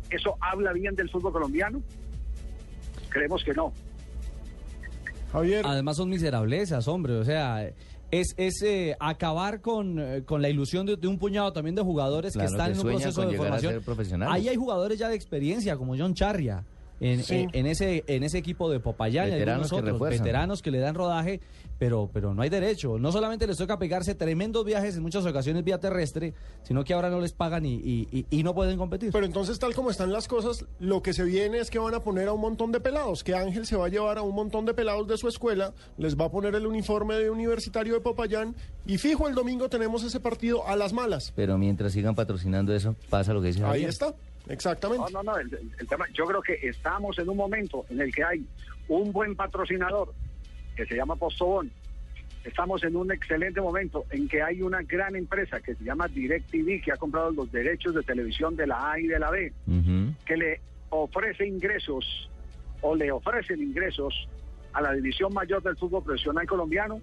[0.09, 1.81] ¿Eso habla bien del fútbol colombiano?
[3.09, 3.71] Creemos que no.
[5.31, 7.13] Javier, Además son miserablezas, hombre.
[7.13, 7.69] O sea,
[8.11, 11.81] es, es eh, acabar con, eh, con la ilusión de, de un puñado también de
[11.81, 14.23] jugadores Claro, que están que en un proceso de formación.
[14.23, 16.65] Ahí hay jugadores ya de experiencia, como John Charria.
[17.01, 17.35] En, Sí.
[17.35, 20.93] en- en ese en ese equipo de Popayán Veteranos que otros veteranos que le dan
[20.95, 21.39] rodaje
[21.79, 25.63] pero pero no hay derecho no solamente les toca pegarse tremendos viajes en muchas ocasiones
[25.63, 29.11] vía terrestre sino que ahora no les pagan y, y- y- y no pueden competir
[29.11, 32.01] pero entonces tal como están las cosas, lo que se viene es que van a
[32.01, 34.65] poner a un montón de pelados, que Ángel se va a llevar a un montón
[34.67, 38.55] de pelados de su escuela, les va a poner el uniforme de universitario de Popayán
[38.85, 41.33] y fijo el domingo tenemos ese partido a las malas.
[41.35, 43.89] Pero mientras sigan patrocinando eso, pasa lo que dice Ahí Javier.
[43.89, 44.13] está,
[44.49, 45.11] exactamente.
[45.11, 45.37] No, no, no.
[45.37, 48.45] El, tema, yo creo que estamos en un momento en el que hay
[48.87, 50.13] un buen patrocinador
[50.75, 51.71] que se llama Postobón.
[52.43, 56.81] Estamos en un excelente momento en que hay una gran empresa que se llama DirecTV
[56.83, 59.53] que ha comprado los derechos de televisión de la A y de la B.
[60.25, 62.29] Que le ofrece ingresos
[62.81, 64.27] o le ofrecen ingresos
[64.73, 67.01] a la división mayor del fútbol profesional colombiano,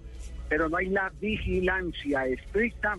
[0.49, 2.97] pero no hay la vigilancia estricta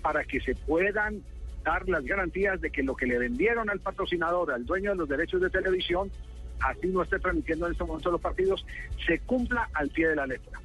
[0.00, 1.22] para que se puedan
[1.62, 5.08] dar las garantías de que lo que le vendieron al patrocinador, al dueño de los
[5.08, 6.10] derechos de televisión,
[6.60, 8.64] así no esté transmitiendo en este momento los partidos,
[9.06, 10.60] se cumpla al pie de la letra.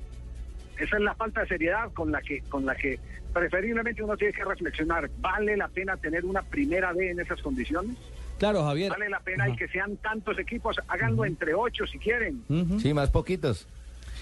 [0.77, 2.99] Esa es la falta de seriedad con la que, con la que
[3.33, 5.09] preferiblemente uno tiene que reflexionar.
[5.19, 7.95] ¿Vale la pena tener una primera B en esas condiciones?
[8.37, 12.43] claro Javier Vale la pena y que sean tantos equipos, háganlo entre ocho si quieren.
[12.79, 13.67] Sí, más poquitos.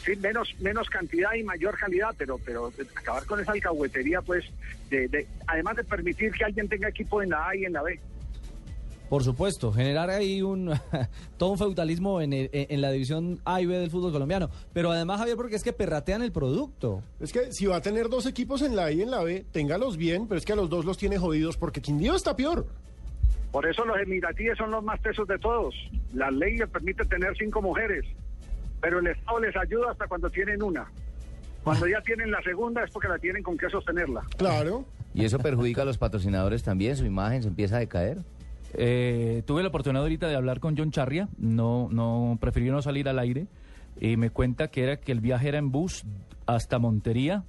[0.05, 4.45] Sí, menos menos cantidad y mayor calidad, pero pero acabar con esa alcahuetería, pues,
[4.89, 7.81] de, de- además de permitir que alguien tenga equipo en la A y en la
[7.83, 7.99] B.
[9.09, 10.71] Por supuesto, generar ahí un
[11.37, 14.49] todo un feudalismo en, el- en la división A y B del fútbol colombiano.
[14.73, 17.03] Pero además, Javier, porque es que perratean el producto.
[17.19, 19.45] Es que si va a tener dos equipos en la A y en la B,
[19.51, 22.65] téngalos bien, pero es que a los dos los tiene jodidos porque Quindío está peor.
[23.51, 25.73] Por eso los emiratíes son los más tesos de todos.
[26.13, 28.03] La ley les permite tener cinco mujeres,
[28.81, 30.85] pero el Estado les ayuda hasta cuando tienen una.
[31.63, 34.21] Cuando ya tienen la segunda es porque la tienen con qué sostenerla.
[34.37, 34.85] Claro.
[35.15, 36.95] ¿Y eso perjudica a los patrocinadores también?
[36.95, 38.19] ¿Su imagen se empieza a decaer?
[38.73, 43.07] Eh, tuve la oportunidad ahorita de hablar con John Charria, no, no prefirió no salir
[43.07, 43.47] al aire
[43.99, 46.03] y me cuenta que era que el viaje era en bus
[46.45, 47.43] hasta Montería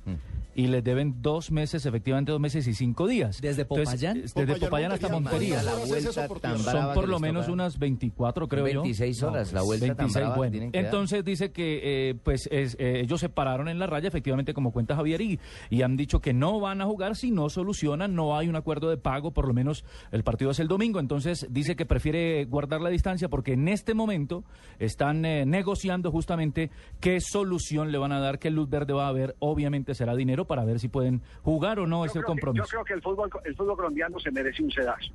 [0.59, 3.41] y les deben dos meses, efectivamente dos meses y cinco días.
[3.43, 4.17] ¿Desde Entonces, Popayán?
[4.17, 5.63] es- desde Popayán hasta Montería.
[5.63, 7.53] La vuelta tan brava Son por lo menos toca.
[7.53, 8.81] unas 24, creo yo.
[8.83, 10.51] 26 horas, la vuelta tan 26, brava que bueno.
[10.53, 10.85] tienen que dar.
[10.87, 14.73] Entonces dice que eh, pues es- eh, ellos se pararon en la raya, efectivamente, como
[14.73, 15.39] cuenta Javier, y,
[15.69, 18.89] y han dicho que no van a jugar si no solucionan, no hay un acuerdo
[18.89, 21.01] de pago, por lo menos el partido es el domingo.
[21.01, 24.43] Entonces dice que prefiere guardar la distancia porque en este momento
[24.79, 29.09] están eh, negociando justamente qué solución le van a dar, qué luz verde va a
[29.09, 29.37] haber.
[29.39, 32.65] Obviamente será dinero para ver si pueden jugar o no ese creo que- compromiso.
[32.65, 35.13] yo creo que el fútbol, el fútbol colombiano se merece un sedazo.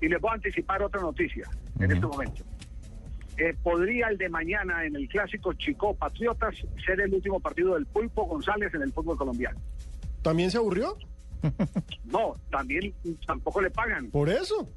[0.00, 1.48] Y les voy a anticipar otra noticia
[1.80, 2.44] en este momento.
[3.38, 6.54] Eh, podría el de mañana en el clásico Chico Patriotas
[6.86, 9.58] ser el último partido del Pulpo González en el fútbol colombiano.
[10.22, 10.96] ¿También se aburrió?
[12.04, 12.94] No, también
[13.26, 14.10] tampoco le pagan.
[14.10, 14.68] Por eso.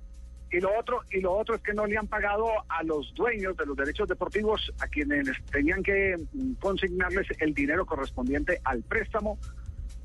[0.52, 3.56] Y lo otro, y lo otro es que no le han pagado a los dueños
[3.56, 9.38] de los derechos deportivos, a quienes tenían que mm, consignarles el dinero correspondiente al préstamo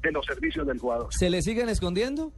[0.05, 1.13] de los servicios del jugador.
[1.13, 2.31] ¿Se le siguen escondiendo?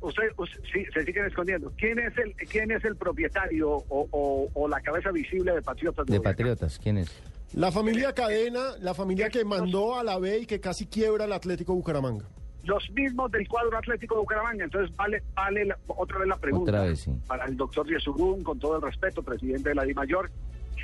[0.00, 1.72] Usted, usted- sí, se siguen escondiendo.
[1.76, 6.06] ¿Quién es el, quién es el propietario o, o- o la cabeza visible de Patriotas?
[6.06, 6.30] De Boyacá?
[6.30, 7.10] Patriotas, ¿quién es?
[7.54, 11.32] La familia Cadena, la familia que mandó a la B y que casi quiebra al
[11.32, 12.24] Atlético Bucaramanga.
[12.64, 14.64] Los mismos del cuadro Atlético de Bucaramanga.
[14.64, 16.70] Entonces, vale, vale la- otra vez la pregunta.
[16.70, 17.12] Otra vez, sí.
[17.26, 20.30] Para el doctor Yesurún, con todo el respeto, presidente de la DIMAYOR,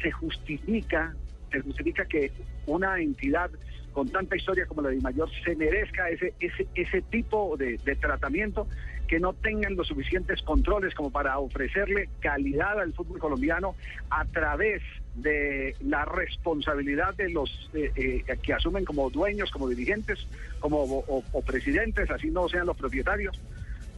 [0.02, 1.14] ¿se justifica,
[1.52, 2.32] se justifica que
[2.66, 3.50] una entidad
[3.96, 8.68] con tanta historia como la DIMAYOR se merezca ese, ese, ese tipo de, de tratamiento?
[9.08, 13.76] que no tengan los suficientes controles como para ofrecerle calidad al fútbol colombiano
[14.10, 14.82] a través
[15.14, 20.26] de la responsabilidad de los eh, eh, que asumen como dueños, como dirigentes,
[20.58, 21.04] como
[21.46, 23.40] presidentes, así no sean los propietarios.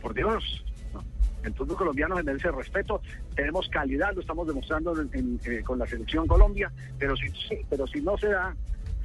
[0.03, 0.63] Por Dios,
[1.43, 3.01] el fútbol colombiano se merece respeto,
[3.35, 7.29] tenemos calidad, lo estamos demostrando en- eh, con la selección Colombia, pero si,
[7.71, 8.55] pero si no se da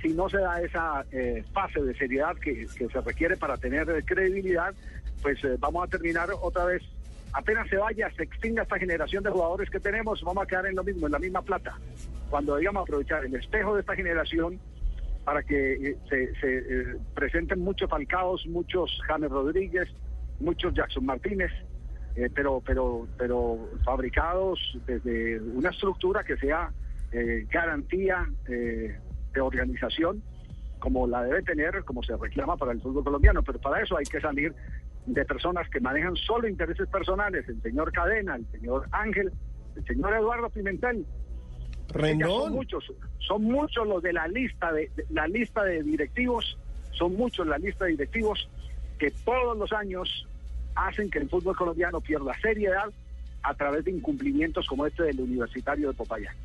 [0.04, 4.04] si no se da esa eh, fase de seriedad que, se requiere para tener eh,
[4.06, 4.76] credibilidad,
[5.22, 6.84] pues eh, vamos a terminar otra vez.
[7.32, 10.76] Apenas se vaya, se extinga esta generación de jugadores que tenemos, vamos a quedar en
[10.76, 11.80] lo mismo, en la misma plata.
[12.30, 14.60] Cuando digamos aprovechar el espejo de esta generación
[15.24, 19.88] para que se, se, presenten muchos Falcaos, muchos James Rodríguez,
[20.42, 21.52] muchos Jackson Martínez,
[22.36, 26.72] pero, pero, pero fabricados desde una estructura que sea
[27.50, 28.28] garantía
[29.34, 30.22] de organización
[30.80, 34.04] como la debe tener, como se reclama para el fútbol colombiano, pero para eso hay
[34.06, 34.54] que salir
[35.06, 39.32] de personas que manejan solo intereses personales, el señor Cadena, el señor Ángel,
[39.78, 41.06] el señor Eduardo Pimentel.
[41.06, 42.54] Ya Son Rendón.
[42.54, 42.84] muchos,
[43.20, 46.58] son muchos los de la lista de, de- la lista de directivos,
[46.92, 48.50] son muchos la lista de directivos
[49.00, 50.28] que todos los años
[50.76, 52.90] hacen que el fútbol colombiano pierda seriedad
[53.44, 56.36] a través de incumplimientos como este del Universitario de Popayán.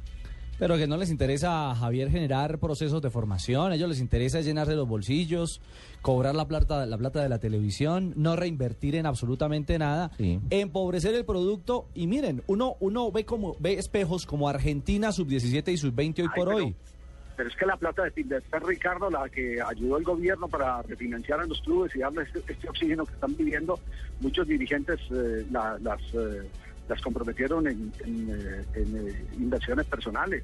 [0.59, 4.41] Pero que no les interesa a Javier generar procesos de formación, a ellos les interesa
[4.41, 5.61] llenarse los bolsillos,
[6.03, 10.11] cobrar la plata, la plata de la televisión, no reinvertir en absolutamente nada,
[10.51, 15.71] empobrecer el producto y miren, uno, uno ve como ve espejos como Argentina sub 17
[15.71, 16.75] y sub 20 hoy Ay, por pero- hoy.
[17.37, 21.39] Pero es que la plata de Finverter, Ricardo, la que ayudó el gobierno para refinanciar
[21.39, 23.79] a los clubes y darles este, este oxígeno que están viviendo,
[24.21, 26.49] muchos dirigentes eh, la- las, eh,
[26.89, 30.43] las comprometieron en, en, eh, en, eh, inversiones personales.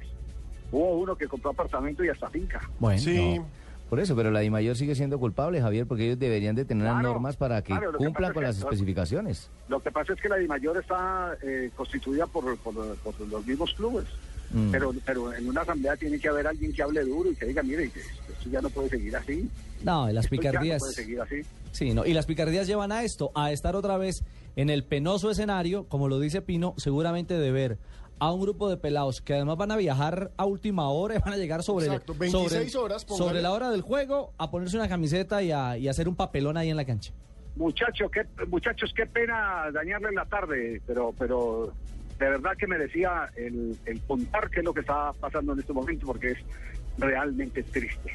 [0.71, 2.61] Hubo uno que compró apartamento y hasta finca.
[2.79, 3.37] Bueno, Sí.
[3.37, 3.47] no.
[3.89, 7.01] Por eso, pero la DIMAYOR sigue siendo culpable, Javier, porque ellos deberían de tener Claro,
[7.03, 9.49] normas para que claro, lo que cumplan con es las especificaciones.
[9.69, 13.73] Lo que pasa es que la DIMAYOR está eh, constituida por, por- por los mismos
[13.75, 14.05] clubes.
[14.51, 14.71] Mm.
[14.71, 17.61] Pero, pero en una asamblea tiene que haber alguien que hable duro y que diga,
[17.61, 19.49] mire, esto ya no puede seguir así.
[19.83, 20.79] No, y las Esto ya no picardías.
[20.81, 21.41] puede seguir así.
[21.71, 24.23] Sí, no, y las picardías llevan a esto, a estar otra vez
[24.55, 27.77] en el penoso escenario, como lo dice Pino, seguramente de ver
[28.19, 31.33] a un grupo de pelados que además van a viajar a última hora y van
[31.33, 33.27] a llegar sobre, Exacto, sobre- 26 horas, póngale.
[33.29, 36.55] sobre la hora del juego a ponerse una camiseta y a, y hacer un papelón
[36.55, 37.11] ahí en la cancha.
[37.57, 41.73] Muchacho, qué, muchachos, qué pena dañarle la tarde, pero, pero
[42.19, 45.73] de verdad que merecía el, el contar qué es lo que está pasando en este
[45.73, 46.37] momento, porque es
[46.97, 48.11] realmente triste.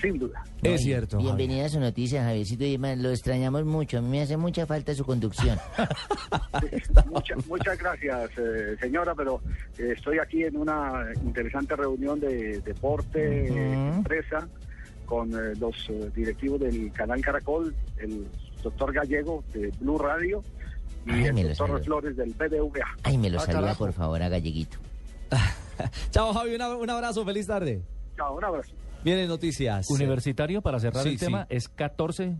[0.00, 0.42] Sin duda.
[0.62, 1.16] Es cierto.
[1.18, 1.36] Javier.
[1.36, 2.64] Bienvenida a su noticia, Javiercito.
[2.64, 3.98] Y además, lo extrañamos mucho.
[3.98, 5.58] A mí me hace mucha falta su conducción.
[7.10, 9.40] Mucha- muchas gracias, eh, señora, pero
[9.78, 14.48] eh, estoy aquí en una interesante reunión de deporte, eh, empresa,
[15.06, 18.26] con eh, los eh, directivos del canal Caracol, el
[18.62, 20.42] doctor Gallego de Blue Radio
[21.06, 21.84] y Ay, el doctor saludo.
[21.84, 22.86] Flores del BBVA.
[23.02, 23.84] Ay, me lo Ah, saluda, carajo.
[23.86, 24.78] por favor, a Galleguito.
[26.10, 26.54] Chao, Javi.
[26.54, 27.24] una- un abrazo.
[27.24, 27.80] Feliz tarde.
[28.16, 28.72] Chao, un abrazo.
[29.04, 29.88] Vienen noticias.
[29.90, 31.24] Universitario, para cerrar Sí, el sí.
[31.24, 32.36] tema, es 14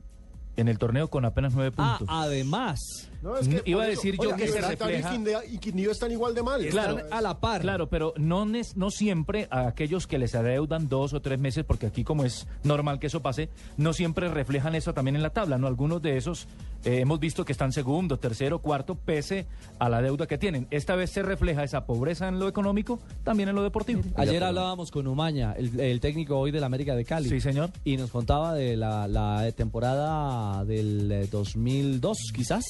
[0.61, 2.15] en el torneo con apenas 9 Ah, puntos.
[2.17, 2.79] además.
[3.23, 5.91] No, es que Iba a eso, decir yo oiga, que se refleja- Quindío- y Quindío
[5.91, 6.65] están igual de mal.
[6.69, 6.99] Claro.
[6.99, 7.61] Están a la par.
[7.61, 11.87] Claro, pero no, no siempre a aquellos que les adeudan dos o tres meses, porque
[11.87, 15.59] aquí como es normal que eso pase, no siempre reflejan eso también en la tabla,
[15.59, 15.67] ¿no?
[15.67, 16.47] Algunos de esos
[16.83, 19.47] eh, hemos visto que están segundo, tercero, cuarto, pese
[19.79, 20.67] a la deuda que tienen.
[20.71, 24.01] Esta vez se refleja esa pobreza en lo económico, también en lo deportivo.
[24.17, 27.29] Ayer hablábamos con Umaña, el, el técnico hoy del América de Cali.
[27.29, 27.69] Sí, señor.
[27.85, 32.65] Y nos contaba de la, la temporada del eh, 2002, quizás,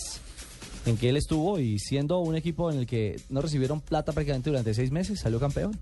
[0.86, 4.50] en que él estuvo y siendo un equipo en el que no recibieron plata prácticamente
[4.50, 5.78] durante seis meses, salió campeón.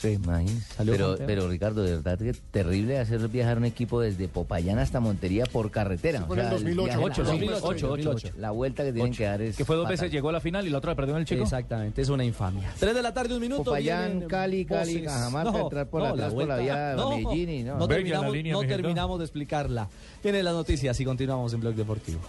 [0.00, 0.74] Sí, imagínese.
[0.74, 5.00] Salió Pero, pero Ricardo, de verdad que terrible hacer viajar un equipo desde Popayán hasta
[5.00, 6.22] Montería por carretera.
[6.22, 8.28] fue en el 2008, viaje- Ocho, la- 2008, 2008.
[8.38, 9.56] La vuelta que tienen que dar es.
[9.56, 9.96] Que fue dos fatal.
[9.96, 11.42] veces, llegó a la final y la otra la perdió en el chico.
[11.42, 12.72] Exactamente, es una infamia.
[12.78, 13.64] Tres de la tarde, un minuto.
[13.64, 15.02] Popayán, vienen Cali, Cali.
[15.02, 17.72] Cajamarca, entrar por atrás por la vuelta- vía de Medellín y no.
[17.72, 19.88] no Venga, terminamos, la línea, no terminamos de explicarla.
[20.22, 22.20] Vienen las noticias y continuamos en Blog Deportivo.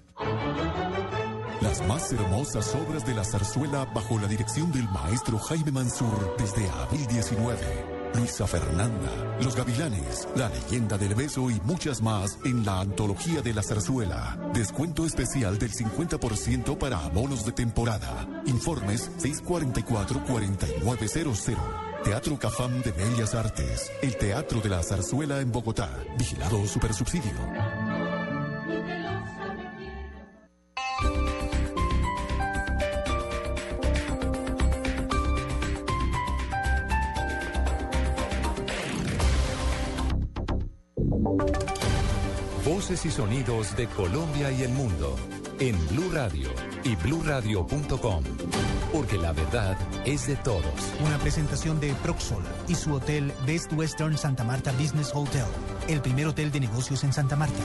[1.60, 6.70] Las más hermosas obras de la zarzuela bajo la dirección del maestro Jaime Mansur desde
[6.70, 7.93] abril 19.
[8.16, 13.54] Luisa Fernanda, Los Gavilanes, La leyenda del beso y muchas más en la antología de
[13.54, 14.38] la zarzuela.
[14.54, 18.28] Descuento especial del 50% para abonos de temporada.
[18.46, 21.58] Informes 644-4900.
[22.04, 23.92] Teatro Cafam de Bellas Artes.
[24.02, 25.90] El Teatro de la Zarzuela en Bogotá.
[26.18, 27.32] Vigilado Supersubsidio.
[42.84, 45.16] Voces y sonidos de Colombia y el mundo
[45.62, 46.50] en Blue Radio
[46.84, 48.24] y bluradio.com.
[48.92, 50.66] Porque la verdad es de todos.
[51.00, 55.46] Una presentación de Proxol y su hotel Best Western Santa Marta Business Hotel,
[55.88, 57.56] el primer hotel de negocios en Santa Marta.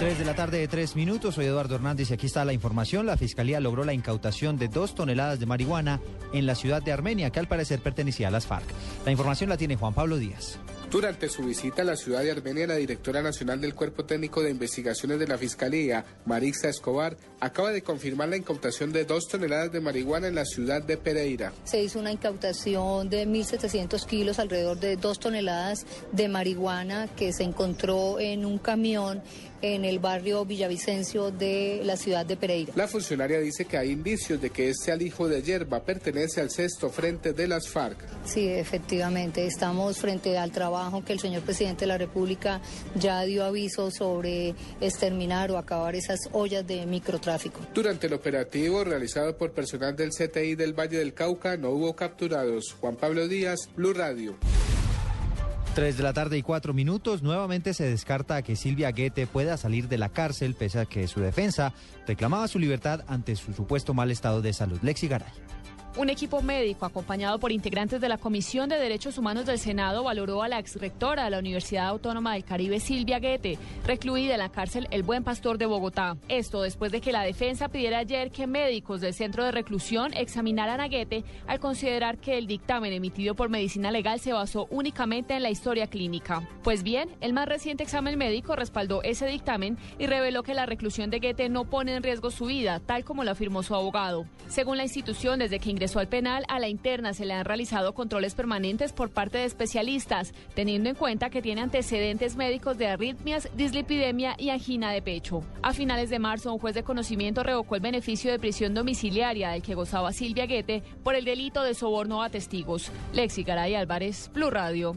[0.00, 3.06] 3 de la tarde de 3 minutos, soy Eduardo Hernández y aquí está la información.
[3.06, 6.00] La Fiscalía logró la incautación de dos toneladas de marihuana
[6.32, 8.66] en la ciudad de Armenia, que al parecer pertenecía a las FARC.
[9.04, 10.58] La información la tiene Juan Pablo Díaz.
[10.90, 14.50] Durante su visita a la ciudad de Armenia, la directora nacional del Cuerpo Técnico de
[14.50, 19.80] Investigaciones de la Fiscalía, Marixa Escobar, acaba de confirmar la incautación de dos toneladas de
[19.80, 21.52] marihuana en la ciudad de Pereira.
[21.62, 27.44] Se hizo una incautación de 1.700 kilos, alrededor de dos toneladas de marihuana que se
[27.44, 29.22] encontró en un camión
[29.62, 32.72] en el barrio Villavicencio de la ciudad de Pereira.
[32.76, 36.90] La funcionaria dice que hay indicios de que este alijo de hierba pertenece al sexto
[36.90, 37.98] frente de las FARC.
[38.24, 42.60] Sí, efectivamente, estamos frente al trabajo que el señor presidente de la República
[42.94, 47.60] ya dio aviso sobre exterminar o acabar esas ollas de microtráfico.
[47.74, 52.76] Durante el operativo realizado por personal del CTI del Valle del Cauca no hubo capturados.
[52.80, 54.36] Juan Pablo Díaz, Blue Radio.
[55.80, 57.22] 3 de la tarde y 4 minutos.
[57.22, 61.20] Nuevamente se descarta que Silvia Guete pueda salir de la cárcel, pese a que su
[61.20, 61.72] defensa
[62.06, 64.78] reclamaba su libertad ante su supuesto mal estado de salud.
[64.82, 65.32] Lexi Garay.
[65.96, 70.44] Un equipo médico acompañado por integrantes de la Comisión de Derechos Humanos del Senado valoró
[70.44, 74.86] a la exrectora de la Universidad Autónoma del Caribe, Silvia Guete, recluida en la cárcel
[74.92, 76.16] El Buen Pastor de Bogotá.
[76.28, 80.80] Esto después de que la defensa pidiera ayer que médicos del centro de reclusión examinaran
[80.80, 85.42] a Guete al considerar que el dictamen emitido por Medicina Legal se basó únicamente en
[85.42, 86.48] la historia clínica.
[86.62, 91.10] Pues bien, el más reciente examen médico respaldó ese dictamen y reveló que la reclusión
[91.10, 94.24] de Guete no pone en riesgo su vida, tal como lo afirmó su abogado.
[94.46, 97.94] Según la institución, desde que ingresó al penal, a la interna se le han realizado
[97.94, 103.48] controles permanentes por parte de especialistas, teniendo en cuenta que tiene antecedentes médicos de arritmias,
[103.54, 105.42] dislipidemia y angina de pecho.
[105.62, 109.62] A finales de marzo, un juez de conocimiento revocó el beneficio de prisión domiciliaria del
[109.62, 112.92] que gozaba Silvia Guete por el delito de soborno a testigos.
[113.14, 114.96] Lexi Garay Álvarez, Blue Radio.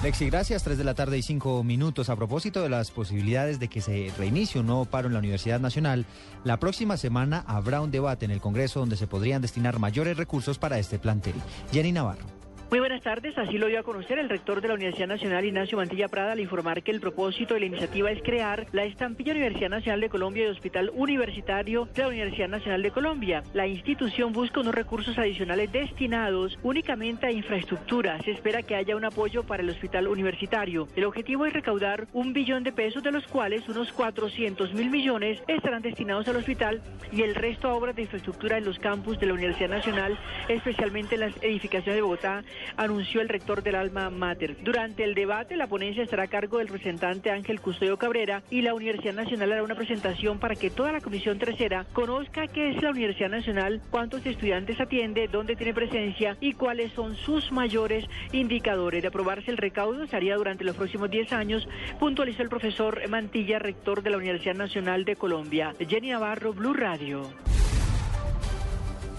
[0.00, 0.62] Lexi, gracias.
[0.62, 2.08] Tres de la tarde y cinco minutos.
[2.08, 5.58] A propósito de las posibilidades de que se reinicie un nuevo paro en la Universidad
[5.58, 6.06] Nacional,
[6.44, 10.56] la próxima semana habrá un debate en el Congreso donde se podrían destinar mayores recursos
[10.56, 11.34] para este plantel.
[11.72, 12.37] Jenny Navarro.
[12.70, 15.78] Muy buenas tardes, así lo dio a conocer el rector de la Universidad Nacional, Ignacio
[15.78, 19.70] Mantilla Prada, al informar que el propósito de la iniciativa es crear la estampilla Universidad
[19.70, 23.42] Nacional de Colombia y Hospital Universitario de la Universidad Nacional de Colombia.
[23.54, 28.20] La institución busca unos recursos adicionales destinados únicamente a infraestructura.
[28.22, 30.88] Se espera que haya un apoyo para el hospital universitario.
[30.94, 35.42] El objetivo es recaudar un billón de pesos, de los cuales unos 400 mil millones
[35.48, 39.24] estarán destinados al hospital y el resto a obras de infraestructura en los campus de
[39.24, 42.44] la Universidad Nacional, especialmente en las edificaciones de Bogotá
[42.76, 44.56] anunció el rector del Alma Mater.
[44.62, 48.74] Durante el debate, la ponencia estará a cargo del representante Ángel Custodio Cabrera y la
[48.74, 52.90] Universidad Nacional hará una presentación para que toda la Comisión Tercera conozca qué es la
[52.90, 59.02] Universidad Nacional, cuántos estudiantes atiende, dónde tiene presencia y cuáles son sus mayores indicadores.
[59.02, 61.68] De aprobarse el recaudo, estaría durante los próximos 10 años,
[61.98, 65.74] puntualizó el profesor Mantilla, rector de la Universidad Nacional de Colombia.
[65.88, 67.22] Jenny Navarro, Blue Radio.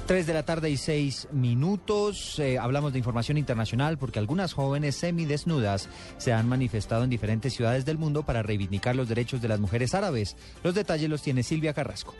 [0.09, 2.39] 3 de la tarde y 6 minutos.
[2.39, 7.85] Eh, hablamos de información internacional porque algunas jóvenes semidesnudas se han manifestado en diferentes ciudades
[7.85, 10.35] del mundo para reivindicar los derechos de las mujeres árabes.
[10.63, 12.15] Los detalles los tiene Silvia Carrasco.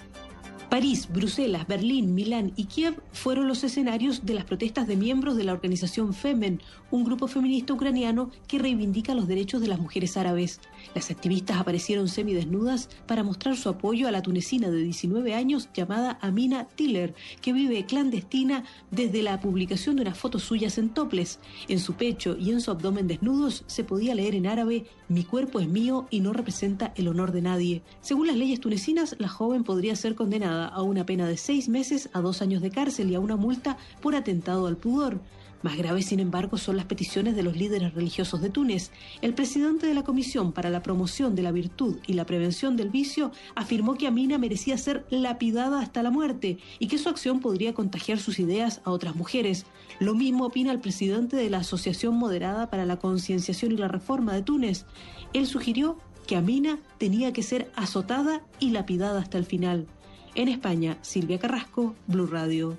[0.70, 5.44] París, Bruselas, Berlín, Milán y Kiev fueron los escenarios de las protestas de miembros de
[5.44, 10.62] la organización Femen, un grupo feminista ucraniano que reivindica los derechos de las mujeres árabes.
[10.94, 16.20] Las activistas aparecieron semidesnudas para mostrar su apoyo a la tunecina de 19 años llamada
[16.22, 21.40] Amina Tiller, que vive clandestina desde la publicación de unas fotos suyas en toples.
[21.68, 25.60] En su pecho y en su abdomen desnudos se podía leer en árabe Mi cuerpo
[25.60, 27.82] es mío y no representa el honor de nadie.
[28.02, 32.10] Según las leyes tunecinas, la joven podría ser condenada a una pena de seis meses
[32.14, 35.20] a dos años de cárcel y a una multa por atentado al pudor.
[35.62, 38.92] Más graves, sin embargo, son las peticiones de los líderes religiosos de Túnez.
[39.22, 42.90] El presidente de la Comisión para la Promoción de la Virtud y la Prevención del
[42.90, 47.74] Vicio afirmó que Amina merecía ser lapidada hasta la muerte y que su acción podría
[47.74, 49.66] contagiar sus ideas a otras mujeres.
[50.00, 54.34] Lo mismo opina el presidente de la Asociación Moderada para la Concienciación y la Reforma
[54.34, 54.86] de Túnez.
[55.34, 59.88] Él sugirió que Amina tenía que ser azotada y lapidada hasta el final.
[60.36, 62.78] En España, Silvia Carrasco, Blue Radio.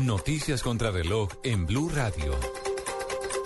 [0.00, 2.34] Noticias contra reloj en Blue Radio.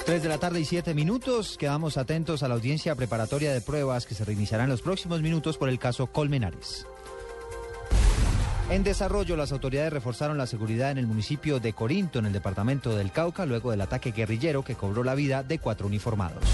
[0.05, 1.57] 3 de la tarde y 7 minutos.
[1.57, 5.57] Quedamos atentos a la audiencia preparatoria de pruebas que se reiniciará en los próximos minutos
[5.57, 6.87] por el caso Colmenares.
[8.71, 12.95] En desarrollo, las autoridades reforzaron la seguridad en el municipio de Corinto, en el departamento
[12.95, 16.45] del Cauca, luego del ataque guerrillero que cobró la vida de cuatro uniformados.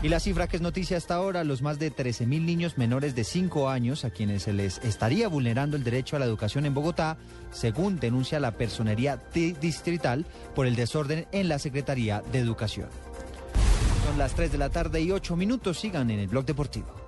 [0.00, 3.24] Y la cifra que es noticia hasta ahora, los más de 13.000 niños menores de
[3.24, 7.16] 5 años a quienes se les estaría vulnerando el derecho a la educación en Bogotá,
[7.50, 12.88] según denuncia la Personería Distrital por el desorden en la Secretaría de Educación.
[14.06, 17.07] Son las 3 de la tarde y 8 minutos, sigan en el blog deportivo.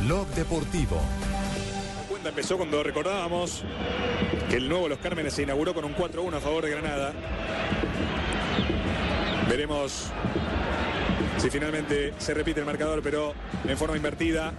[0.00, 0.96] Blog Deportivo.
[0.96, 3.64] La cuenta empezó cuando recordábamos
[4.48, 7.12] que el nuevo Los Cármenes se inauguró con un 4-1 a favor de Granada.
[9.48, 10.10] Veremos
[11.38, 14.52] si finalmente se repite el marcador, pero en forma invertida.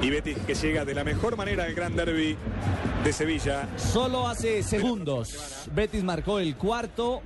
[0.00, 2.36] Y Betis que llega de la mejor manera al Gran Derby
[3.04, 3.68] de Sevilla.
[3.76, 7.22] Solo hace segundos, Betis marcó el cuarto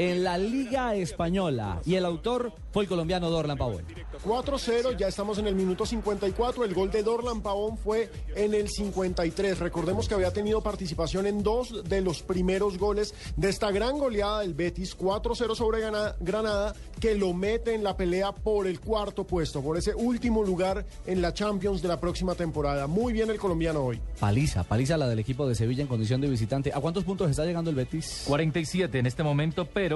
[0.00, 3.84] en la Liga Española y el autor fue el colombiano Dorlan Pavón.
[4.24, 6.64] 4-0, ya estamos en el minuto 54.
[6.64, 9.58] El gol de Dorlan Pavón fue en el 53.
[9.58, 14.40] Recordemos que había tenido participación en dos de los primeros goles de esta gran goleada
[14.40, 15.80] del Betis, 4-0 sobre
[16.20, 20.86] Granada, que lo mete en la pelea por el cuarto puesto, por ese último lugar
[21.06, 22.86] en la Champions de la próxima temporada.
[22.86, 24.00] Muy bien el colombiano hoy.
[24.18, 26.72] Paliza, paliza la del equipo de Sevilla en condición de visitante.
[26.72, 28.24] ¿A cuántos puntos está llegando el Betis?
[28.26, 29.89] 47 en este momento, pero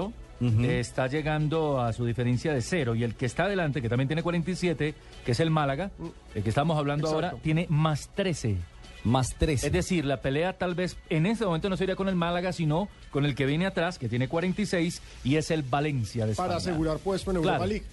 [0.63, 2.95] está llegando a su diferencia de cero.
[2.95, 5.91] Y el que está adelante, que también tiene 47, que es el Málaga,
[6.35, 8.57] el que estamos hablando ahora, tiene más 13.
[9.05, 9.65] Más tres.
[9.65, 12.89] Es decir, la pelea tal vez en este momento no sería con el Málaga, sino
[13.11, 16.47] con el que viene atrás, que tiene 46, y es el Valencia de España.
[16.49, 17.69] Para asegurar puesto en Europa Claro.
[17.71, 17.85] League.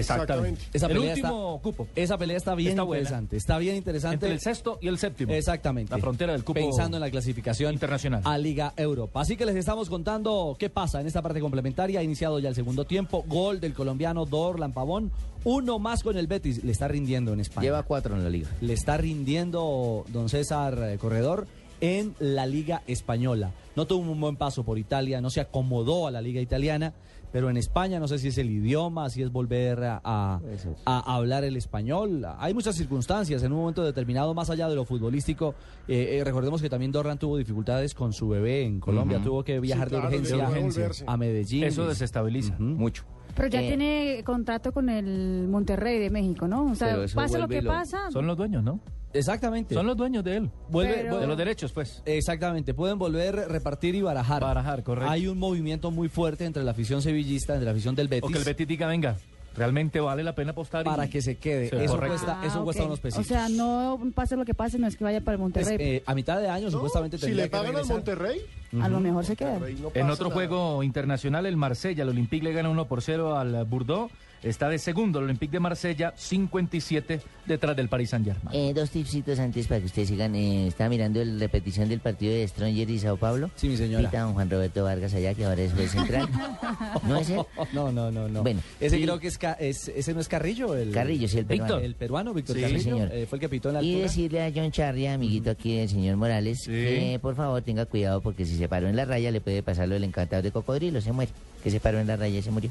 [0.00, 0.62] Exactamente.
[0.72, 1.88] Esa el pelea último está, cupo.
[1.94, 3.00] Esa pelea está bien Está buena.
[3.02, 3.36] interesante.
[3.36, 4.14] Está bien interesante.
[4.14, 5.32] Entre el sexto y el séptimo.
[5.32, 5.92] Exactamente.
[5.92, 8.22] La frontera del cupo Pensando en la clasificación internacional.
[8.24, 9.20] a Liga Europa.
[9.20, 12.00] Así que les estamos contando qué pasa en esta parte complementaria.
[12.00, 13.24] Ha iniciado ya el segundo tiempo.
[13.26, 15.10] Gol del colombiano Dorlan Pavón.
[15.44, 16.64] Uno más con el Betis.
[16.64, 17.64] Le está rindiendo en España.
[17.64, 18.48] Lleva cuatro en la liga.
[18.60, 21.46] Le está rindiendo don César eh, Corredor
[21.80, 23.50] en la Liga Española.
[23.76, 26.94] No tuvo un buen paso por Italia, no se acomodó a la Liga Italiana,
[27.34, 30.40] pero en España no sé si es el idioma, si es volver a, a-
[30.86, 32.24] a hablar el español.
[32.38, 35.56] Hay muchas circunstancias en un momento determinado, más allá de lo futbolístico.
[35.88, 39.58] eh, eh, recordemos que también Dorran tuvo dificultades con su bebé en Colombia, tuvo que
[39.58, 41.64] viajar Sí, claro, de urgencia a Medellín.
[41.64, 43.02] Eso desestabiliza mucho.
[43.34, 46.66] Pero ya Eh, tiene contrato con el Monterrey de México, ¿no?
[46.70, 48.10] O sea, pasa lo que lo- pasa.
[48.10, 48.80] Son los dueños, ¿no?
[49.12, 49.74] Exactamente.
[49.74, 50.50] Son los dueños de él.
[50.70, 52.02] Vuelve- Pero- De los derechos, pues.
[52.04, 54.42] Exactamente, pueden volver, repartir y barajar.
[54.42, 55.08] Barajar, correcto.
[55.10, 58.24] Hay un movimiento muy fuerte entre la afición sevillista, entre la afición del Betis.
[58.28, 59.16] O que el Betis diga, venga,
[59.54, 60.82] realmente vale la pena apostar.
[60.82, 61.70] y- Para que se quede.
[61.70, 62.16] Sí, eso correcto.
[62.18, 63.26] cuesta, eso Ah, cuesta unos O pesitos.
[63.26, 65.74] sea, no pase lo que pase, no es que vaya para el Monterrey.
[65.74, 67.84] Es, eh, a mitad de año supuestamente Si le pagan al.
[67.86, 68.40] Monterrey,
[68.80, 69.58] a lo mejor se queda.
[69.94, 74.10] En otro juego internacional, el Marsella, el Olympique le gana 1 por 0 al Bordeaux.
[74.44, 78.54] Está de segundo el Olympique de Marsella, 57 detrás del Paris Saint-Germain.
[78.54, 80.34] Eh, dos tipsitos antes para que ustedes sigan.
[80.34, 83.50] Eh, estaba mirando la repetición del partido de Stronger y Sao Paulo.
[83.56, 84.04] Sí, mi señora.
[84.10, 86.28] Pita don Juan Roberto Vargas allá, que ahora es juez central.
[87.08, 87.40] ¿No es él?
[87.72, 88.42] No, no, no, no.
[88.42, 91.38] Bueno, ese y- creo que es, Ca- es- ese no es Carrillo, el Carrillo, sí,
[91.38, 91.78] el peruano.
[91.78, 93.08] El peruano, Víctor Sí, Carrillo, señor.
[93.12, 94.02] eh, fue el que pitó en la Y altura.
[94.08, 98.44] decirle a John Charlie, amiguito aquí del señor Morales, que por favor tenga cuidado porque
[98.44, 101.12] si se paró en la raya le puede pasar lo del encantador de cocodrilo, se
[101.12, 101.32] muere.
[101.62, 102.70] Que se paró en la raya y se murió.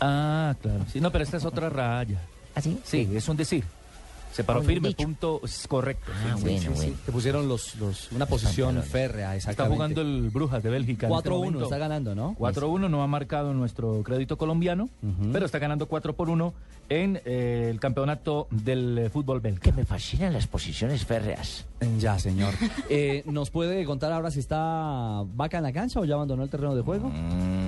[0.00, 0.84] Ah, claro.
[0.92, 2.20] Sí, no, pero esta es otra raya.
[2.54, 2.78] ¿Ah, sí?
[2.84, 3.64] Sí, es un decir.
[4.32, 5.02] Se paró firme, dicho.
[5.04, 6.10] punto, es correcto.
[6.14, 6.72] Ah, Sí, sí, bueno, sí, sí.
[6.74, 6.96] bueno.
[7.06, 11.06] Te pusieron los, los, una posición férrea, Está jugando el Brujas de Bélgica.
[11.08, 11.62] en este 4-1, momento.
[11.64, 12.36] está ganando, ¿no?
[12.36, 14.88] 4-1 no ha marcado nuestro crédito colombiano,
[15.32, 16.54] pero está ganando 4 por 1
[16.90, 19.60] en eh, el campeonato del eh, fútbol belga.
[19.60, 21.66] Que me fascinan las posiciones férreas.
[21.98, 22.54] Ya, señor.
[22.90, 26.48] Eh, ¿Nos puede contar ahora si está Vaca en la cancha o ya abandonó el
[26.48, 27.12] terreno de juego?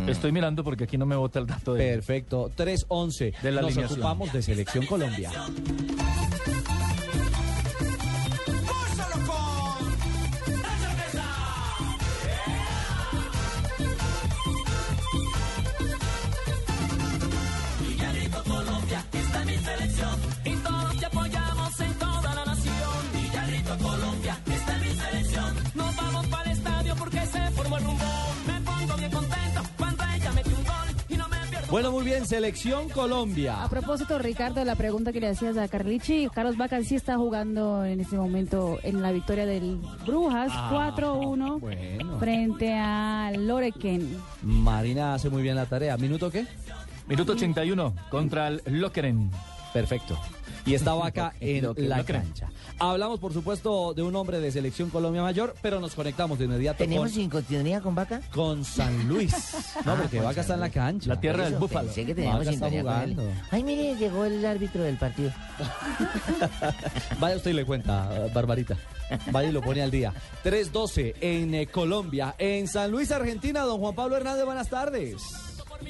[0.06, 1.92] Estoy mirando porque aquí no me bota el dato de...
[1.94, 2.50] Perfecto.
[2.56, 3.38] 3-11.
[3.42, 4.00] De la Nos alineación.
[4.00, 5.30] ocupamos de Selección Colombia.
[31.70, 32.26] Bueno, muy bien.
[32.26, 33.62] Selección Colombia.
[33.62, 37.84] A propósito, Ricardo, la pregunta que le hacías a Carlichi, Carlos Vaca sí está jugando
[37.84, 42.18] en este momento en la victoria del Brujas, Ah, 4-1 bueno.
[42.18, 44.16] frente a Loreken.
[44.42, 45.96] Marina hace muy bien la tarea.
[45.96, 46.44] ¿Minuto qué?
[47.06, 49.30] Minuto 81 contra el Lokeren.
[49.72, 50.18] Perfecto.
[50.66, 52.48] Y está Vaca en Lo que- la lo que- cancha.
[52.78, 56.78] Hablamos, por supuesto, de un hombre de Selección Colombia Mayor, pero nos conectamos de inmediato
[56.78, 58.22] ¿Tenemos con, sin continuidad con Vaca?
[58.32, 59.34] con San Luis.
[59.84, 61.08] No, Ah, porque con Vaca San está en la cancha.
[61.10, 61.86] La tierra del búfalo.
[61.86, 63.14] Pensé que teníamos Vaca está sintonía con él.
[63.16, 63.40] jugando.
[63.50, 65.30] Ay, mire, llegó el árbitro del partido.
[67.20, 68.76] Vaya usted y le cuenta, Barbarita.
[69.30, 70.12] Vaya y lo pone al día.
[70.44, 72.34] 3-12 en eh, Colombia.
[72.38, 75.16] En San Luis, Argentina, don Juan Pablo Hernández, buenas tardes.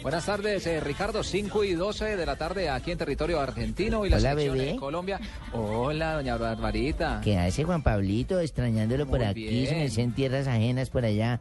[0.03, 1.23] Buenas tardes, eh, Ricardo.
[1.23, 4.73] 5 y 12 de la tarde aquí en territorio argentino y la Hola, selección bebé.
[4.73, 5.21] de Colombia.
[5.53, 7.21] Hola, doña Barbarita.
[7.23, 8.41] ¿Qué hace Juan Pablito?
[8.41, 9.89] Extrañándolo por aquí, bien.
[9.91, 11.41] se me en tierras ajenas por allá.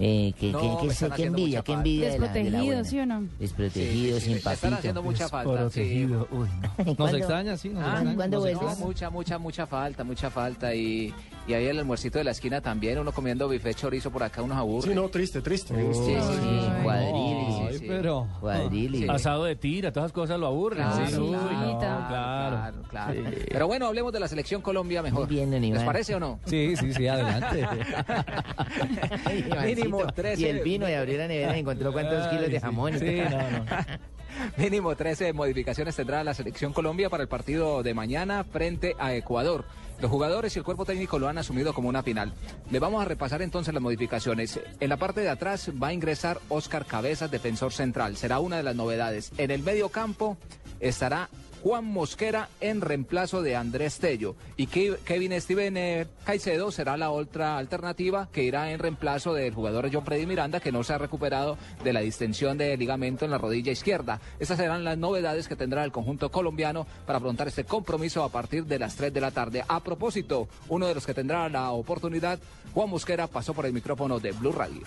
[0.00, 1.72] Eh, que, No, que- me que- envidia, mucha qué falta.
[1.72, 2.84] envidia de la, de la Desprotegido, buena.
[2.84, 3.28] ¿sí o no?
[3.40, 4.74] Desprotegido, Sí, sí, sí, sin me están papito.
[4.76, 5.70] haciendo mucha falta.
[5.70, 6.04] Sí.
[6.30, 6.48] Uy,
[6.86, 6.94] no.
[6.98, 8.14] Nos extraña, sí, nos Ah, extraña.
[8.14, 8.62] ¿cuándo nos vuelves?
[8.62, 8.86] No, extraña.
[8.86, 10.74] mucha, mucha, mucha falta, mucha falta.
[10.74, 11.12] Y,
[11.48, 14.56] y ahí el almuercito de la esquina también, uno comiendo bife chorizo por acá, unos
[14.58, 14.88] aburre.
[14.90, 15.74] Sí, no, triste, triste.
[15.74, 17.84] Sí, sí, sí, cuadrili, Ay, sí, sí.
[17.88, 18.28] pero...
[18.40, 19.08] Cuadrili.
[19.08, 20.86] Asado de tira, todas esas cosas lo aburren.
[20.86, 22.56] Claro, sí, claro, uy, no, claro, claro.
[22.58, 23.12] Claro, claro.
[23.14, 23.20] Sí.
[23.50, 25.26] Pero bueno, hablemos de la selección Colombia mejor.
[25.28, 26.38] Bien, ¿Les parece o no?
[26.46, 27.66] Sí, sí, sí, adelante.
[29.88, 30.22] Mínimo Ivancito.
[30.22, 30.42] 13.
[30.42, 32.98] Y el vino y abrió la nevera y encontró cuántos Ay, kilos de jamón.
[32.98, 33.64] Sí, no, no.
[34.56, 39.64] Mínimo 13 modificaciones tendrá la selección Colombia para el partido de mañana frente a Ecuador.
[40.00, 42.32] Los jugadores y el cuerpo técnico lo han asumido como una final.
[42.70, 44.60] Le vamos a repasar entonces las modificaciones.
[44.78, 48.16] En la parte de atrás va a ingresar Oscar Cabezas, defensor central.
[48.16, 49.32] Será una de las novedades.
[49.38, 50.36] En el medio campo
[50.78, 51.28] estará
[51.62, 54.36] Juan Mosquera en reemplazo de Andrés Tello.
[54.56, 59.54] Y Ke- Kevin Steven eh, Caicedo será la otra alternativa que irá en reemplazo del
[59.54, 63.30] jugador John Freddy Miranda, que no se ha recuperado de la distensión de ligamento en
[63.30, 64.20] la rodilla izquierda.
[64.38, 68.64] Estas serán las novedades que tendrá el conjunto colombiano para afrontar este compromiso a partir
[68.64, 69.64] de las 3 de la tarde.
[69.66, 72.38] A propósito, uno de los que tendrá la oportunidad,
[72.72, 74.82] Juan Mosquera, pasó por el micrófono de Blue Radio.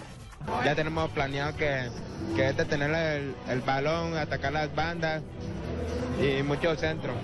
[0.64, 1.90] Ya tenemos planeado que,
[2.36, 5.22] que es detener el, el balón, atacar las bandas
[6.22, 7.16] y muchos centros.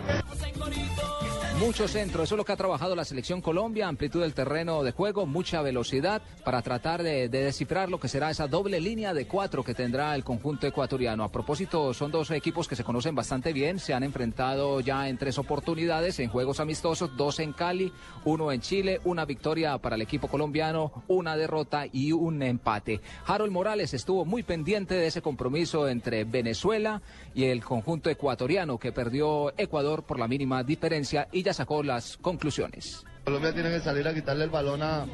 [1.60, 4.92] Mucho centro, eso es lo que ha trabajado la selección Colombia, amplitud del terreno de
[4.92, 9.26] juego, mucha velocidad para tratar de, de descifrar lo que será esa doble línea de
[9.26, 11.24] cuatro que tendrá el conjunto ecuatoriano.
[11.24, 15.18] A propósito, son dos equipos que se conocen bastante bien, se han enfrentado ya en
[15.18, 17.92] tres oportunidades en juegos amistosos, dos en Cali,
[18.24, 23.02] uno en Chile, una victoria para el equipo colombiano, una derrota y un empate.
[23.26, 27.02] Harold Morales estuvo muy pendiente de ese compromiso entre Venezuela
[27.34, 33.04] y el conjunto ecuatoriano que perdió Ecuador por la mínima diferencia y sacó las conclusiones.
[33.26, 35.06] Colombia tiene que salir a quitarle el balón a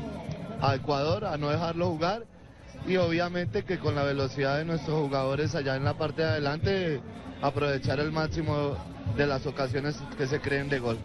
[0.76, 2.26] Ecuador, a no dejarlo jugar
[2.88, 7.02] y obviamente que con la velocidad de nuestros jugadores allá en la parte de adelante
[7.42, 8.78] aprovechar el máximo
[9.16, 10.98] de las ocasiones que se creen de gol.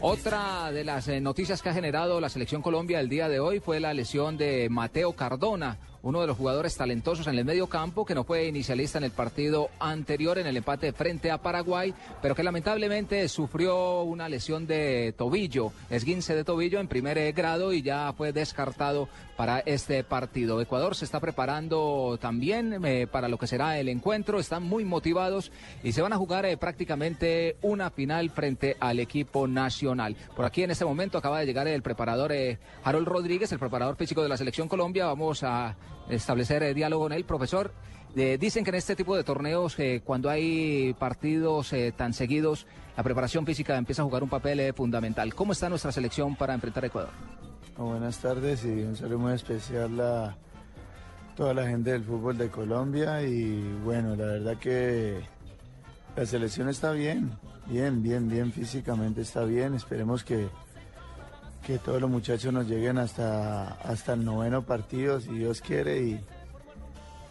[0.00, 3.60] Otra de las eh, noticias que ha generado la selección Colombia el día de hoy
[3.60, 8.04] fue la lesión de Mateo Cardona, uno de los jugadores talentosos en el medio campo
[8.04, 12.34] que no fue inicialista en el partido anterior en el empate frente a Paraguay, pero
[12.34, 17.82] que lamentablemente sufrió una lesión de tobillo, esguince de tobillo en primer eh, grado y
[17.82, 20.60] ya fue descartado para este partido.
[20.60, 25.52] Ecuador se está preparando también eh, para lo que será el encuentro, están muy motivados
[25.84, 30.14] y se van a jugar prácticamente una final frente al equipo nacional.
[30.36, 33.96] Por aquí en este momento acaba de llegar el preparador eh, Harold Rodríguez, el preparador
[33.96, 35.06] físico de la selección Colombia.
[35.06, 35.74] Vamos a
[36.08, 37.72] establecer eh, diálogo con él, profesor.
[38.14, 43.44] Eh, dicen que en este tipo de torneos, cuando hay partidos tan seguidos, la preparación
[43.44, 45.34] física empieza a jugar un papel fundamental.
[45.34, 47.10] ¿Cómo está nuestra selección para enfrentar a Ecuador?
[47.76, 50.36] Buenas tardes y un saludo muy especial a
[51.36, 55.31] toda la gente del fútbol de Colombia y bueno, la verdad que
[56.16, 57.32] la selección está bien,
[57.66, 60.48] bien, bien, bien, físicamente está bien, esperemos que,
[61.66, 66.24] que todos los muchachos nos lleguen hasta, hasta el noveno partido si Dios quiere y,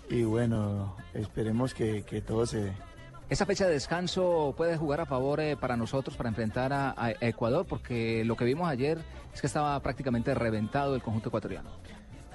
[0.09, 2.71] y bueno, esperemos que, que todo se.
[3.29, 7.65] Esa fecha de descanso puede jugar a favor eh, para nosotros para enfrentar a Ecuador,
[7.65, 8.99] porque lo que vimos ayer
[9.33, 11.69] es que estaba prácticamente reventado el conjunto ecuatoriano.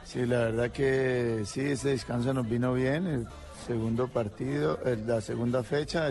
[0.07, 3.27] Sí, la verdad que sí, ese descanso nos vino bien, el
[3.67, 6.09] segundo partido, eh, la segunda fecha,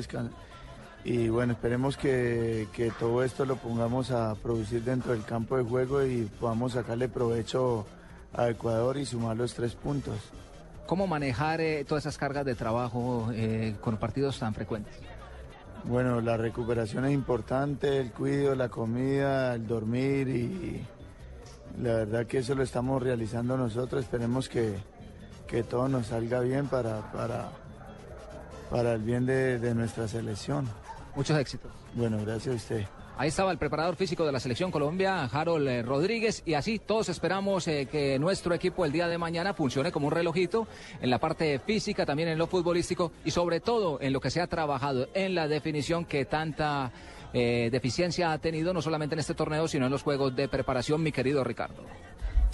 [1.05, 5.63] y bueno, esperemos que, que todo esto lo pongamos a producir dentro del campo de
[5.63, 7.87] juego y podamos sacarle provecho
[8.33, 10.17] a Ecuador y sumar los tres puntos.
[10.87, 14.93] ¿Cómo manejar eh, todas esas cargas de trabajo eh, con partidos tan frecuentes?
[15.85, 20.85] Bueno, la recuperación es importante, el cuidado, la comida, el dormir y
[21.82, 24.03] la verdad que eso lo estamos realizando nosotros.
[24.03, 24.76] Esperemos que,
[25.47, 27.49] que todo nos salga bien para, para,
[28.69, 30.69] para el bien de, de nuestra selección.
[31.15, 31.71] Muchos éxitos.
[31.93, 32.86] Bueno, gracias a usted.
[33.17, 37.07] Ahí estaba el preparador físico de la selección Colombia, Harold eh, Rodríguez, y así todos
[37.07, 40.67] esperamos eh, que nuestro equipo el día de mañana funcione como un relojito
[40.99, 44.41] en la parte física, también en lo futbolístico y sobre todo en lo que se
[44.41, 46.91] ha trabajado en la definición que tanta
[47.38, 51.03] eh, deficiencia ha tenido no solamente en este torneo, sino en los juegos de preparación,
[51.03, 51.83] mi querido Ricardo.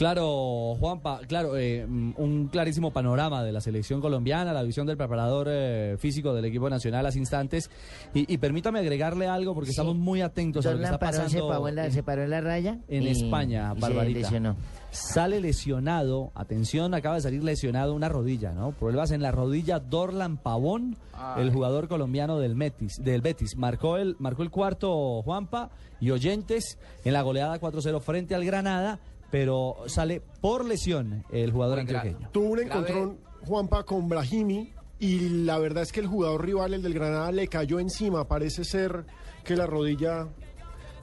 [0.02, 4.98] Claro, Juanpa, claro, eh, mm, un clarísimo panorama de la selección colombiana, la visión del
[4.98, 7.70] preparador eh, físico del equipo nacional a las instantes.
[8.12, 11.48] Y, y permítame agregarle algo porque estamos muy atentos a lo que está se pasando
[11.48, 12.80] paró en la, se paró en la raya.
[12.88, 14.56] en y- España, y se lesionó.
[14.90, 18.72] Sale lesionado, atención, acaba de salir lesionado una rodilla, ¿no?
[18.72, 21.44] Problemas en la rodilla, Dorlan Pavón, Ay.
[21.44, 23.56] el jugador colombiano del Metis, del Betis.
[23.56, 25.70] Marcó el, marcó el cuarto Juanpa
[26.02, 29.00] y Oyentes en la goleada 4-0 frente al Granada,
[29.32, 32.30] pero sale por lesión el jugador antioqueño.
[32.32, 36.84] Tuvo un encontrón, Juanpa, con Brahimi y la verdad es que el jugador rival, el
[36.84, 38.28] del Granada, le cayó encima.
[38.28, 39.06] Parece ser
[39.44, 40.28] que la rodilla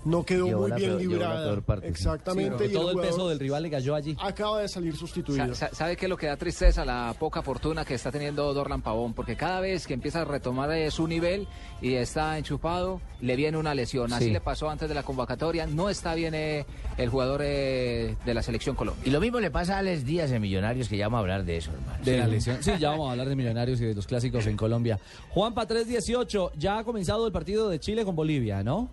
[0.04, 1.60] no quedó Llevó muy bien peor- librada.
[1.60, 1.88] parte.
[1.88, 2.66] Exactamente.
[2.66, 4.16] Sí, y todo el peso del rival le cayó allí.
[4.20, 5.54] Acaba de salir sustituido.
[5.54, 6.84] Sa- sa- ¿Sabe qué es lo que da tristeza?
[6.84, 10.70] La poca fortuna que está teniendo Dorlan Pavón, porque cada vez que empieza a retomar
[10.72, 11.46] eh, su nivel
[11.82, 14.12] y está enchufado, le viene una lesión.
[14.12, 14.30] Así Sí.
[14.30, 15.66] le pasó antes de la convocatoria.
[15.66, 16.64] No está bien eh,
[16.96, 19.02] el jugador eh, de la selección Colombia.
[19.06, 21.44] Y lo mismo le pasa a Alex Díaz en Millonarios, que ya vamos a hablar
[21.44, 22.04] de eso, hermano.
[22.04, 22.62] De la lesión.
[22.62, 24.98] Sí, ya vamos a hablar de Millonarios y de los clásicos en Colombia.
[25.30, 28.88] Juanpa 318, ya ha comenzado el partido de Chile con Bolivia, ¿no?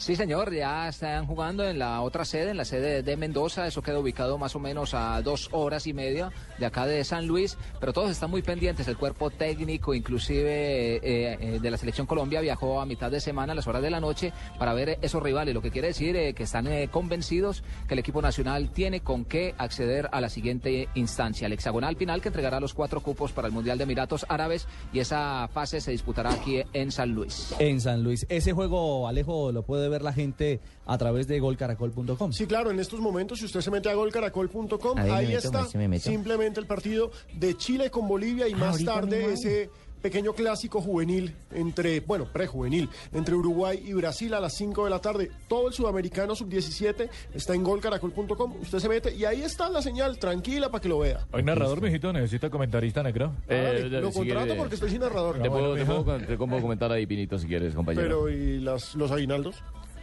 [0.00, 3.66] Sí, señor, ya están jugando en la otra sede, en la sede de Mendoza.
[3.66, 7.26] Eso queda ubicado más o menos a dos horas y media de acá de San
[7.26, 7.58] Luis.
[7.78, 8.88] Pero todos están muy pendientes.
[8.88, 13.52] El cuerpo técnico, inclusive eh, eh, de la Selección Colombia, viajó a mitad de semana,
[13.52, 15.52] a las horas de la noche, para ver esos rivales.
[15.52, 19.26] Lo que quiere decir eh, que están eh, convencidos que el equipo nacional tiene con
[19.26, 23.48] qué acceder a la siguiente instancia, el hexagonal final que entregará los cuatro cupos para
[23.48, 24.66] el Mundial de Emiratos Árabes.
[24.94, 27.54] Y esa fase se disputará aquí en San Luis.
[27.58, 28.24] En San Luis.
[28.30, 32.32] Ese juego, Alejo, lo puede ver la gente a través de golcaracol.com.
[32.32, 35.78] Sí, claro, en estos momentos, si usted se mete a golcaracol.com, Ahí me meto, está
[35.78, 39.70] me simplemente el partido de Chile con Bolivia y Ah, más tarde mismo ese
[40.00, 44.98] pequeño clásico juvenil entre, bueno, prejuvenil, entre Uruguay y Brasil a las 5 de la
[45.00, 45.30] tarde.
[45.48, 48.54] Todo el sudamericano sub-17 está en golcaracol.com.
[48.62, 51.26] Usted se mete y ahí está la señal, tranquila para que lo vea.
[51.32, 53.32] Hoy narrador, mijito, necesita comentarista negro.
[53.48, 55.40] Hágale, lo contrato porque estoy sin narrador.
[55.40, 58.02] Te puedo, te puedo- te puedo comentar ahí, Pinito, si quieres, compañero.
[58.24, 59.56] Pero, ¿y las, los aguinaldos?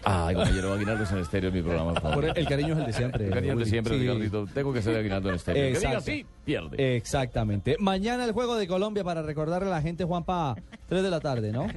[0.03, 1.93] Ay, compañero, Aguinaldo en estéreo es mi programa.
[2.35, 3.99] el cariño es el de siempre, El cariño es el de siempre, Sí.
[4.01, 4.47] Ricardito.
[4.53, 5.73] Tengo que ser Aguinaldo en estéreo.
[5.73, 6.95] Que diga sí, pierde.
[6.95, 7.75] Exactamente.
[7.79, 10.55] Mañana el juego de Colombia para recordarle a la gente, Juanpa,
[10.87, 11.67] 3 de la tarde, ¿no?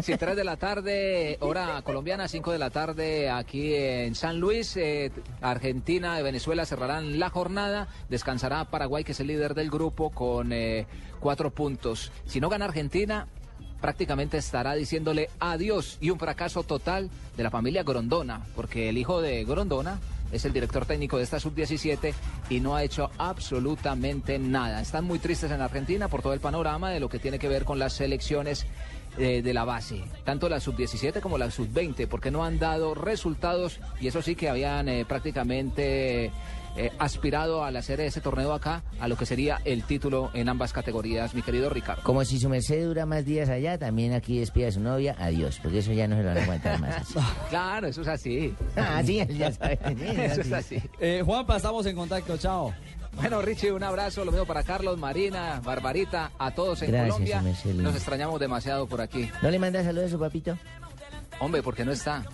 [0.00, 4.74] Sí, 3 de la tarde, hora colombiana, 5 de la tarde aquí en San Luis.
[4.78, 7.88] eh, Argentina y Venezuela cerrarán la jornada.
[8.08, 10.86] Descansará Paraguay, que es el líder del grupo, con eh,
[11.20, 12.10] cuatro puntos.
[12.24, 13.26] Si no gana Argentina,
[13.82, 19.20] prácticamente estará diciéndole adiós y un fracaso total de la familia Grondona, porque el hijo
[19.20, 19.98] de Grondona
[20.32, 22.14] es el director técnico de esta sub-17
[22.48, 24.80] y no ha hecho absolutamente nada.
[24.80, 27.64] Están muy tristes en Argentina por todo el panorama de lo que tiene que ver
[27.64, 28.66] con las selecciones
[29.18, 33.78] eh, de la base, tanto la sub-17 como la sub-20, porque no han dado resultados
[34.00, 36.30] y eso sí que habían eh, prácticamente
[36.76, 40.72] eh, aspirado al hacer ese torneo acá a lo que sería el título en ambas
[40.72, 42.02] categorías, mi querido Ricardo.
[42.02, 45.58] Como si su merced dura más días allá, también aquí despide a su novia, adiós,
[45.62, 47.06] porque eso ya no se lo van a aguantar más.
[47.50, 48.54] Claro, eso es así.
[48.76, 49.78] Ah, sí, ya saben.
[50.22, 50.82] Eso es así.
[51.00, 52.72] Eh, Juanpa, estamos en contacto, chao.
[53.14, 57.42] Bueno, Richie, un abrazo, lo mismo para Carlos, Marina, Barbarita, a todos en Gracias, Colombia.
[57.82, 59.30] Nos extrañamos demasiado por aquí.
[59.42, 60.56] ¿No le manda saludos a su papito?
[61.40, 62.24] Hombre, porque no está.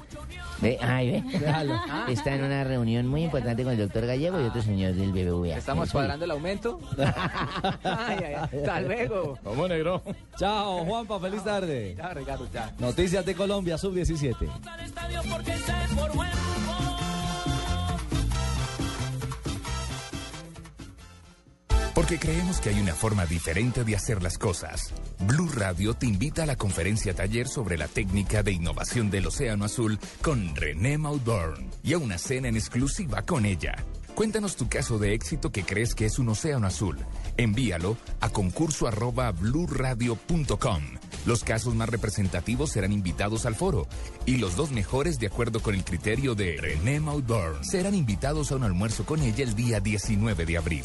[0.61, 1.39] Ve, ay, ve.
[1.39, 1.79] Déjalo.
[1.91, 2.07] Ah.
[2.09, 5.57] Está en una reunión muy importante con el doctor Gallego y otro señor del BBVA.
[5.57, 6.81] Estamos cuadrando el aumento.
[6.99, 8.59] Ay, ay, ay.
[8.59, 9.39] Hasta luego.
[9.43, 10.03] Vamos, negro.
[10.37, 11.95] Chao, Juanpa, feliz tarde.
[11.97, 12.71] Chao, Ricardo, chao.
[12.79, 14.37] Noticias de Colombia, sub-17.
[21.99, 24.95] Porque creemos que hay una forma diferente de hacer las cosas.
[25.27, 29.65] Blue Radio te invita a la conferencia taller sobre la técnica de innovación del Océano
[29.65, 33.85] Azul con René Maudorn y a una cena en exclusiva con ella.
[34.15, 36.99] Cuéntanos tu caso de éxito que crees que es un océano azul.
[37.37, 38.89] Envíalo a concurso.
[41.27, 43.89] Los casos más representativos serán invitados al foro
[44.25, 48.55] y los dos mejores, de acuerdo con el criterio de René Maudorn, serán invitados a
[48.55, 50.85] un almuerzo con ella el día 19 de abril.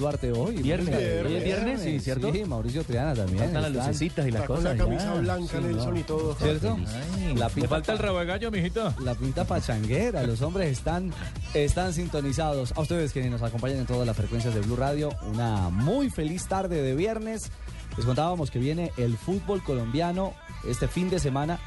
[0.00, 0.56] Duarte hoy.
[0.56, 0.96] Viernes.
[0.98, 2.32] Viernes, Hoy es viernes, sí, ¿cierto?
[2.32, 3.44] Sí, Mauricio Triana también.
[3.44, 3.86] Faltan las están.
[3.86, 6.34] lucecitas y las Está con la camisa blanca, Nelson, y todo.
[6.36, 6.78] ¿Cierto?
[7.36, 8.94] La Le falta el rabagallo, mijito.
[9.04, 11.12] La pinta pachanguera, los hombres están,
[11.52, 12.72] están sintonizados.
[12.76, 16.46] A ustedes quienes nos acompañan en todas las frecuencias de Blue Radio, una muy feliz
[16.48, 17.50] tarde de viernes.
[17.96, 20.32] Les contábamos que viene el fútbol colombiano
[20.66, 21.60] este fin de semana.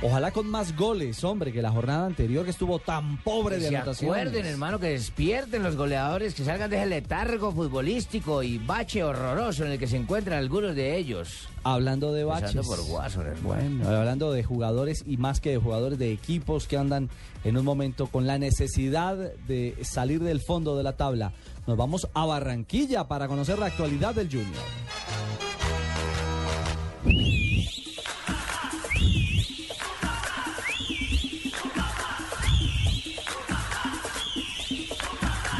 [0.00, 3.68] Ojalá con más goles, hombre, que la jornada anterior que estuvo tan pobre Que de
[3.68, 4.16] se anotaciones.
[4.22, 9.64] acuerden, hermano, que despierten los goleadores, que salgan de ese letargo futbolístico y bache horroroso
[9.64, 11.48] en el que se encuentran algunos de ellos.
[11.64, 12.64] Hablando de baches.
[12.64, 13.24] Por Guaso.
[13.42, 17.10] Bueno, hablando de jugadores y más que de jugadores de equipos que andan
[17.42, 21.32] en un momento con la necesidad de salir del fondo de la tabla.
[21.66, 24.62] Nos vamos a Barranquilla para conocer la actualidad del Junior.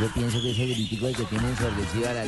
[0.01, 2.25] Yo pienso que ese gritico el que tiene ensordecida a la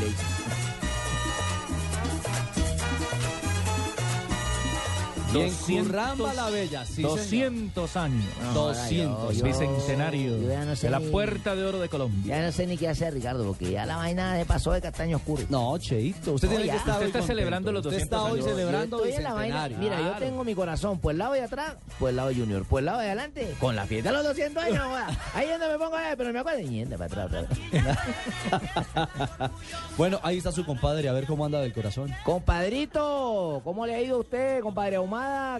[5.33, 5.51] Bien,
[5.85, 7.11] Curramba la Bella, sí, señor.
[7.19, 8.25] 200 años.
[8.43, 9.37] No, 200.
[9.37, 12.37] yo- Bicentenario yo no sé de la ni- Puerta de Oro de Colombia.
[12.37, 15.19] Ya no sé ni qué hacer, Ricardo, porque ya la vaina se pasó de castaño
[15.19, 15.45] oscuro.
[15.49, 16.73] No, Cheito, usted tiene ya.
[16.73, 17.27] que estar Usted está contento.
[17.27, 18.51] celebrando los Usted 200 está hoy años.
[18.51, 19.69] celebrando Yo estoy en la vaina.
[19.79, 20.19] Mira, yo Claro.
[20.27, 22.87] tengo mi corazón por el lado de atrás, por el lado de Junior, por el
[22.87, 24.83] lado de adelante, con la fiesta de los 200 años.
[25.35, 26.61] Ahí es donde me pongo, eh, pero me acuerdo.
[26.61, 27.47] Y anda para atrás.
[29.97, 32.11] Bueno, ahí está su compadre, a ver cómo anda del corazón.
[32.25, 34.97] Compadrito, ¿cómo le ha ido a usted, compadre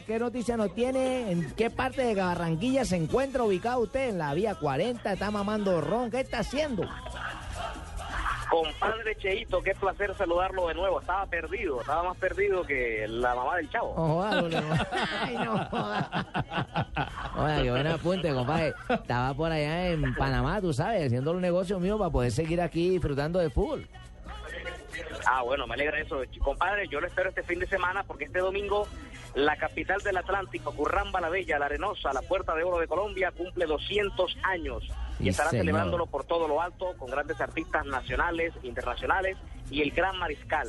[0.07, 1.31] ¿Qué noticia nos tiene?
[1.31, 4.11] ¿En qué parte de Barranquilla se encuentra ubicado usted?
[4.11, 5.13] ¿En la vía 40?
[5.13, 6.11] ¿Está mamando ron?
[6.11, 6.83] ¿Qué está haciendo?
[8.51, 11.01] Compadre Cheito, qué placer saludarlo de nuevo.
[11.01, 13.95] Estaba perdido, estaba más perdido que la mamá del chavo.
[13.97, 14.25] Oh.
[14.25, 15.69] Ay, no.
[17.37, 18.75] Oiga, qué buen apunte, compadre.
[18.89, 22.91] Estaba por allá en Panamá, tú sabes, haciendo los negocios míos para poder seguir aquí
[22.91, 23.87] disfrutando de fútbol.
[25.27, 26.23] Ah, bueno, me alegra eso.
[26.43, 28.89] Compadre, yo lo espero este fin de semana porque este domingo
[29.35, 33.33] la capital del Atlántico, Curramba la Bella, la Arenosa, la Puerta de Oro de Colombia,
[33.37, 34.85] cumple 200 años
[35.19, 35.65] y estará señor.
[35.65, 39.37] celebrándolo por todo lo alto con grandes artistas nacionales, internacionales
[39.71, 40.69] y el gran mariscal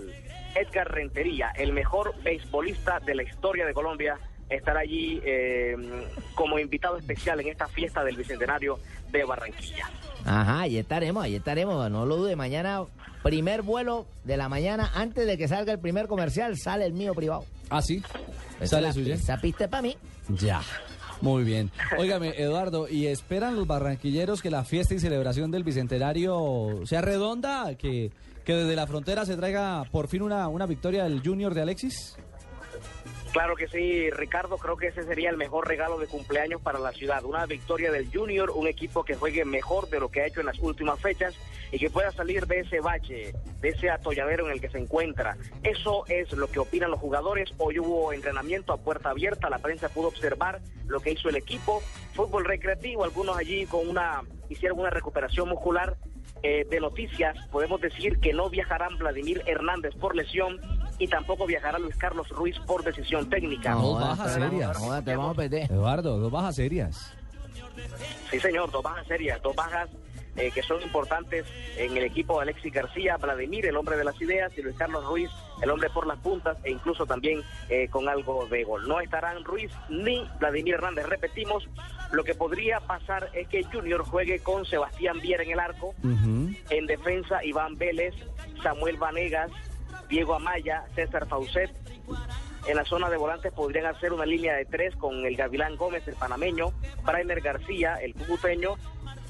[0.55, 5.75] Edgar Rentería, el mejor beisbolista de la historia de Colombia, estará allí eh,
[6.35, 9.89] como invitado especial en esta fiesta del Bicentenario de Barranquilla.
[10.25, 11.89] Ajá, ahí estaremos, ahí estaremos.
[11.89, 12.83] No lo dude, mañana,
[13.23, 17.13] primer vuelo de la mañana, antes de que salga el primer comercial, sale el mío
[17.13, 17.45] privado.
[17.71, 18.03] Ah, sí.
[18.59, 19.15] Esa ¿Sale la- suya?
[19.15, 19.97] Esa pista para mí.
[20.39, 20.61] Ya.
[21.21, 21.71] Muy bien.
[21.99, 27.75] Óigame, Eduardo, ¿y esperan los barranquilleros que la fiesta y celebración del Bicentenario sea redonda?
[27.75, 28.11] ¿Que,
[28.43, 32.15] que desde la frontera se traiga por fin una, una victoria del Junior de Alexis?
[33.31, 36.91] Claro que sí, Ricardo, creo que ese sería el mejor regalo de cumpleaños para la
[36.91, 37.23] ciudad.
[37.23, 40.47] Una victoria del Junior, un equipo que juegue mejor de lo que ha hecho en
[40.47, 41.33] las últimas fechas
[41.71, 45.37] y que pueda salir de ese bache, de ese atolladero en el que se encuentra.
[45.63, 47.53] Eso es lo que opinan los jugadores.
[47.57, 51.81] Hoy hubo entrenamiento a puerta abierta, la prensa pudo observar lo que hizo el equipo.
[52.13, 55.95] Fútbol recreativo, algunos allí con una hicieron una recuperación muscular.
[56.43, 60.59] Eh, de noticias, podemos decir que no viajarán Vladimir Hernández por lesión
[60.97, 63.73] y tampoco viajará Luis Carlos Ruiz por decisión técnica.
[63.73, 65.03] Dos bajas serias.
[65.05, 65.71] Te vamos a perder.
[65.71, 67.13] Eduardo, dos bajas serias.
[68.31, 69.89] Sí, señor, dos bajas serias, dos bajas
[70.41, 71.45] eh, que son importantes
[71.77, 75.05] en el equipo de Alexis García, Vladimir, el hombre de las ideas, y Luis Carlos
[75.05, 75.29] Ruiz,
[75.61, 78.87] el hombre por las puntas, e incluso también eh, con algo de gol.
[78.87, 81.05] No estarán Ruiz ni Vladimir Hernández.
[81.05, 81.67] Repetimos,
[82.11, 86.87] lo que podría pasar es que Junior juegue con Sebastián Viera en el arco, en
[86.87, 88.15] defensa Iván Vélez,
[88.63, 89.51] Samuel Vanegas,
[90.09, 91.69] Diego Amaya, César Faucet.
[92.67, 96.07] En la zona de volantes podrían hacer una línea de tres con el Gavilán Gómez,
[96.07, 96.71] el panameño,
[97.03, 98.75] Brainer García, el cucuteño,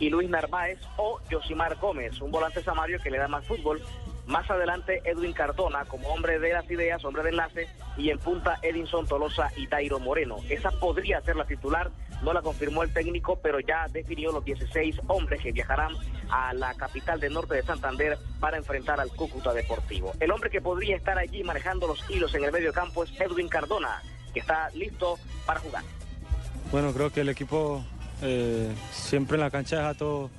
[0.02, 3.82] y Luis Narváez o Yosimar Gómez, un volante samario que le da más fútbol.
[4.26, 8.58] Más adelante Edwin Cardona como hombre de las ideas, hombre de enlace, y en punta
[8.64, 10.38] Edinson Tolosa y Dairo Moreno.
[10.50, 11.92] Esa podría ser la titular,
[12.24, 15.94] no la confirmó el técnico, pero ya definió los 16 hombres que viajarán
[16.32, 20.14] a la capital del norte de Santander para enfrentar al Cúcuta Deportivo.
[20.20, 23.50] El hombre que podría estar allí manejando los hilos en el medio campo es Edwin
[23.50, 24.02] Cardona,
[24.34, 25.84] que está listo para jugar.
[26.72, 27.84] Bueno, creo que el equipo
[28.22, 30.30] eh, siempre en la cancha deja todo,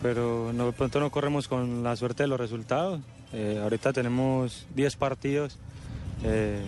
[0.00, 3.00] pero no, pronto no corremos con la suerte de los resultados.
[3.32, 5.58] Eh, ahorita tenemos 10 partidos
[6.24, 6.60] eh,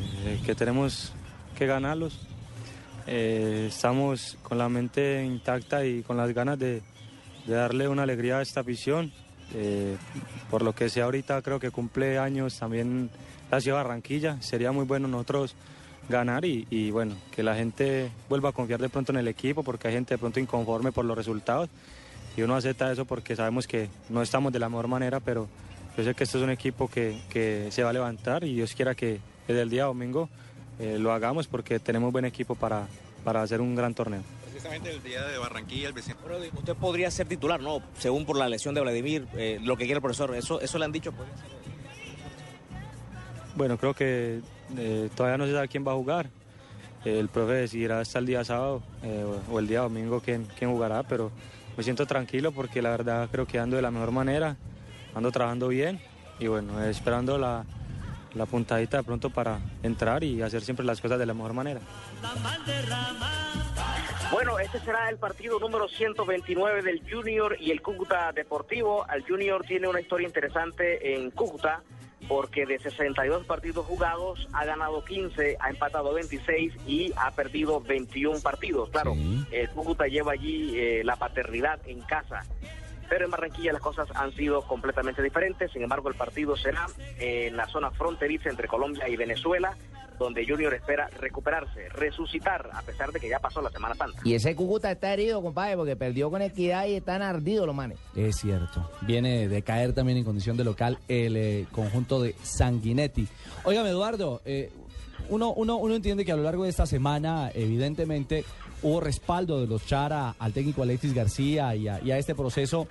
[0.45, 1.13] que tenemos
[1.57, 2.21] que ganarlos.
[3.07, 6.83] Eh, estamos con la mente intacta y con las ganas de,
[7.47, 9.13] de darle una alegría a esta afición.
[9.55, 9.97] Eh,
[10.51, 13.11] por lo que sea ahorita creo que cumple años también
[13.51, 14.41] la ciudad de Barranquilla.
[14.41, 15.55] Sería muy bueno nosotros
[16.09, 19.63] ganar y, y, bueno, que la gente vuelva a confiar de pronto en el equipo
[19.63, 21.69] porque hay gente de pronto inconforme por los resultados
[22.37, 25.49] y uno acepta eso porque sabemos que no estamos de la mejor manera, pero
[25.97, 28.75] yo sé que esto es un equipo que, que se va a levantar y Dios
[28.75, 30.29] quiera que desde el día domingo
[30.81, 32.89] eh, lo hagamos porque tenemos buen equipo para,
[33.23, 34.23] para hacer un gran torneo.
[34.51, 36.17] Precisamente el día de Barranquilla, el vecino.
[36.23, 37.81] Bueno, usted podría ser titular, ¿no?
[37.99, 40.35] Según por la lesión de Vladimir, eh, lo que quiere el profesor.
[40.35, 41.13] Eso, eso le han dicho.
[41.13, 41.47] podría ser.
[43.57, 44.41] Bueno, creo que
[44.77, 46.29] eh, todavía no se sabe quién va a jugar.
[47.05, 51.03] El profe decidirá hasta el día sábado eh, o, el día domingo quién, quién jugará,
[51.03, 51.31] pero
[51.77, 54.57] me siento tranquilo porque la verdad creo que ando de la mejor manera,
[55.15, 56.01] ando trabajando bien
[56.39, 57.65] y bueno, esperando la,
[58.35, 61.81] la puntadita de pronto para entrar y hacer siempre las cosas de la mejor manera.
[64.33, 69.07] Bueno, este será el partido número 129 del Junior y el Cúcuta Deportivo.
[69.15, 71.83] El Junior tiene una historia interesante en Cúcuta
[72.29, 78.41] porque de 62 partidos jugados ha ganado 15, ha empatado 26 y ha perdido 21
[78.41, 78.91] partidos.
[78.91, 79.15] Claro,
[79.51, 82.43] el Cúcuta lleva allí eh, la paternidad en casa.
[83.09, 85.71] Pero en Barranquilla las cosas han sido completamente diferentes.
[85.73, 86.87] Sin embargo, el partido será
[87.19, 89.77] en la zona fronteriza entre Colombia y Venezuela,
[90.19, 94.21] donde Junior espera recuperarse, resucitar, a pesar de que ya pasó la Semana Santa.
[94.25, 97.99] Y ese Cúcuta está herido, compadre, porque perdió con equidad y están ardidos los manes.
[98.15, 98.91] Es cierto.
[99.03, 103.27] Viene de caer también en condición de local el eh, conjunto de Sanguinetti.
[103.65, 104.71] Óigame, Eduardo, eh,
[105.29, 108.45] uno, uno, uno entiende que a lo largo de esta semana, evidentemente,
[108.85, 112.87] hubo respaldo de los Chara al técnico Alexis García y a, y a este proceso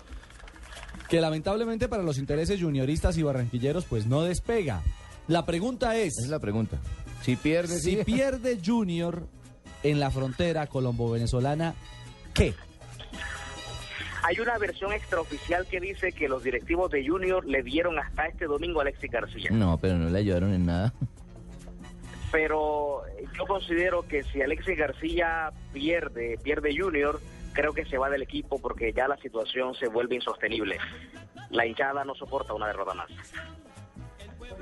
[1.08, 4.82] que lamentablemente para los intereses junioristas y barranquilleros pues no despega.
[5.28, 6.18] La pregunta es...
[6.18, 6.78] Es la pregunta.
[7.22, 8.04] Si pierde, Si sí.
[8.04, 9.26] pierde Junior
[9.84, 11.76] en la frontera colombo-venezolana,
[12.34, 12.54] ¿qué?
[14.24, 18.46] Hay una versión extraoficial que dice que los directivos de Junior le dieron hasta este
[18.46, 19.50] domingo a Alexis García.
[19.52, 20.94] No, pero no le ayudaron en nada.
[22.34, 23.04] Pero
[23.38, 27.22] yo considero que si Alexis García pierde, pierde Junior,
[27.54, 30.80] creo que se va del equipo porque ya la situación se vuelve insostenible.
[31.52, 33.12] La hinchada no soporta una derrota más.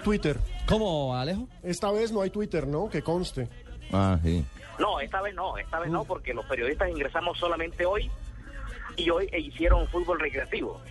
[0.03, 0.37] Twitter.
[0.67, 1.47] ¿Cómo, Alejo?
[1.63, 2.89] Esta vez no hay Twitter, ¿no?
[2.89, 3.47] Que conste.
[3.93, 4.43] Ah, sí.
[4.77, 8.11] No, esta vez no, esta vez no, porque los periodistas ingresamos solamente hoy
[8.97, 10.81] y hoy e hicieron fútbol recreativo.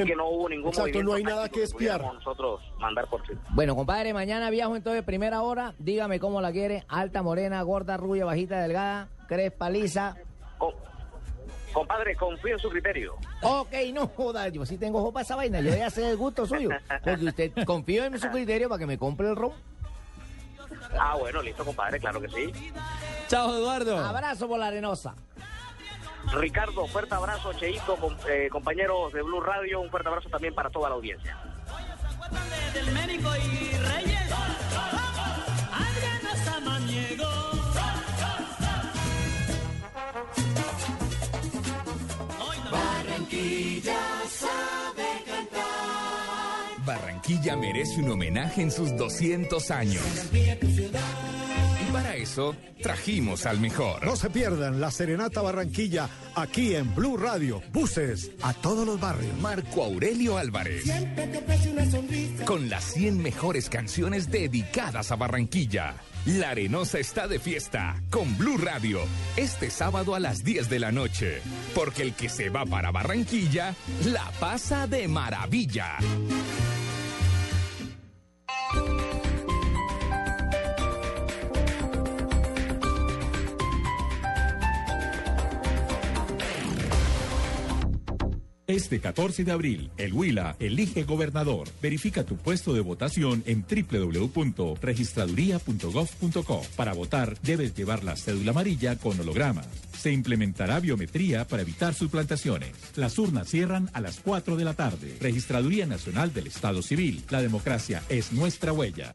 [0.00, 1.98] Así que no hubo ningún Exacto, movimiento no hay nada que espiar.
[2.00, 3.44] pudiéramos nosotros mandar por Twitter.
[3.50, 5.74] Bueno, compadre, mañana viajo entonces primera hora.
[5.78, 6.84] Dígame cómo la quiere.
[6.88, 10.16] Alta, morena, gorda, rubia, bajita, delgada, crespa, lisa.
[11.72, 13.14] Compadre, confío en su criterio.
[13.42, 15.60] Ok, no joda, yo sí tengo ojo para esa vaina.
[15.60, 16.68] Yo ya sé el gusto suyo.
[17.02, 19.52] Porque usted confío en su criterio para que me compre el ron.
[20.98, 22.52] Ah, bueno, listo, compadre, claro que sí.
[23.28, 23.96] Chao, Eduardo.
[23.98, 25.14] Abrazo por la arenosa.
[26.32, 30.70] Ricardo, fuerte abrazo, Cheito, com- eh, compañeros de Blue Radio, un fuerte abrazo también para
[30.70, 31.36] toda la audiencia.
[32.74, 34.30] del y Reyes.
[42.70, 46.84] Barranquilla sabe cantar.
[46.86, 50.02] Barranquilla merece un homenaje en sus 200 años.
[51.92, 54.02] Y para eso trajimos al mejor.
[54.06, 57.62] No se pierdan la Serenata Barranquilla aquí en Blue Radio.
[57.70, 59.36] Buses a todos los barrios.
[59.40, 60.84] Marco Aurelio Álvarez.
[62.46, 65.96] Con las 100 mejores canciones dedicadas a Barranquilla.
[66.24, 69.00] La Arenosa está de fiesta con Blue Radio
[69.36, 71.42] este sábado a las 10 de la noche.
[71.74, 73.74] Porque el que se va para Barranquilla
[74.06, 75.98] la pasa de maravilla.
[88.72, 91.68] Este 14 de abril, el Huila elige gobernador.
[91.82, 96.62] Verifica tu puesto de votación en www.registraduría.gov.co.
[96.74, 99.68] Para votar, debes llevar la cédula amarilla con hologramas.
[99.94, 102.72] Se implementará biometría para evitar suplantaciones.
[102.96, 105.18] Las urnas cierran a las 4 de la tarde.
[105.20, 107.22] Registraduría Nacional del Estado Civil.
[107.28, 109.14] La democracia es nuestra huella.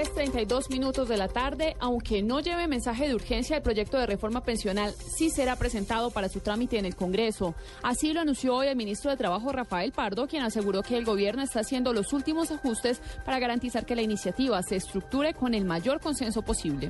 [0.00, 4.42] 3.32 minutos de la tarde, aunque no lleve mensaje de urgencia, el proyecto de reforma
[4.42, 7.54] pensional sí será presentado para su trámite en el Congreso.
[7.82, 11.42] Así lo anunció hoy el ministro de Trabajo Rafael Pardo, quien aseguró que el gobierno
[11.42, 16.00] está haciendo los últimos ajustes para garantizar que la iniciativa se estructure con el mayor
[16.00, 16.88] consenso posible.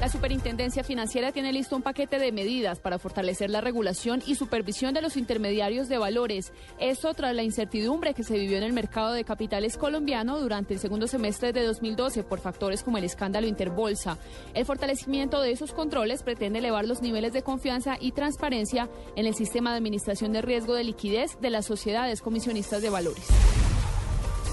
[0.00, 4.94] La Superintendencia Financiera tiene listo un paquete de medidas para fortalecer la regulación y supervisión
[4.94, 6.52] de los intermediarios de valores.
[6.80, 10.80] Esto tras la incertidumbre que se vivió en el mercado de capitales colombiano durante el
[10.80, 14.18] segundo semestre de 2012 por factores como el escándalo Interbolsa.
[14.54, 19.34] El fortalecimiento de esos controles pretende elevar los niveles de confianza y transparencia en el
[19.34, 23.28] sistema de administración de riesgo de liquidez de las sociedades comisionistas de valores.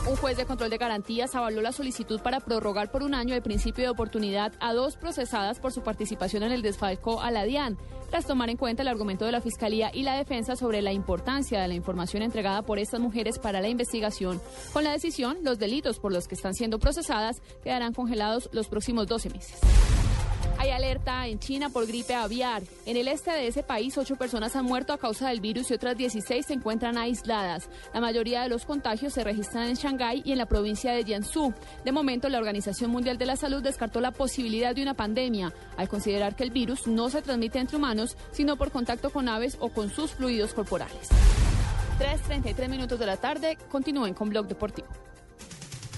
[0.10, 3.44] Un juez de control de garantías avaló la solicitud para prorrogar por un año el
[3.44, 7.78] principio de oportunidad a dos procesadas por su participación en el desfalco a la DIAN,
[8.10, 11.62] tras tomar en cuenta el argumento de la Fiscalía y la defensa sobre la importancia
[11.62, 14.42] de la información entregada por estas mujeres para la investigación.
[14.74, 19.06] Con la decisión, los delitos por los que están siendo procesadas quedarán congelados los próximos
[19.06, 19.60] 12 meses.
[20.60, 22.64] Hay alerta en China por gripe aviar.
[22.86, 25.74] En el este de ese país, ocho personas han muerto a causa del virus y
[25.74, 27.70] otras 16 se encuentran aisladas.
[27.94, 31.54] La mayoría de los contagios se registran en Shanghái y en la provincia de Jiangsu.
[31.86, 35.88] De momento, la Organización Mundial de la Salud descartó la posibilidad de una pandemia, al
[35.88, 39.70] considerar que el virus no se transmite entre humanos, sino por contacto con aves o
[39.70, 41.08] con sus fluidos corporales.
[42.00, 43.58] 3.33 minutos de la tarde.
[43.72, 44.90] Continúen con Blog Deportivo.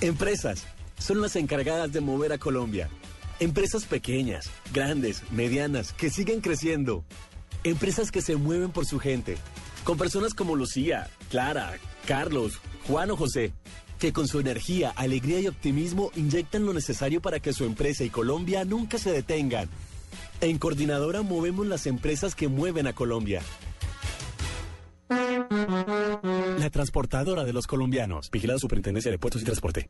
[0.01, 0.67] Empresas
[0.99, 2.91] son las encargadas de mover a Colombia.
[3.41, 7.03] Empresas pequeñas, grandes, medianas, que siguen creciendo.
[7.63, 9.35] Empresas que se mueven por su gente.
[9.83, 11.73] Con personas como Lucía, Clara,
[12.05, 13.51] Carlos, Juan o José,
[13.97, 18.11] que con su energía, alegría y optimismo inyectan lo necesario para que su empresa y
[18.11, 19.69] Colombia nunca se detengan.
[20.39, 23.41] En Coordinadora movemos las empresas que mueven a Colombia.
[25.09, 28.29] La transportadora de los colombianos.
[28.29, 29.89] Vigilada Superintendencia de Puertos y Transporte.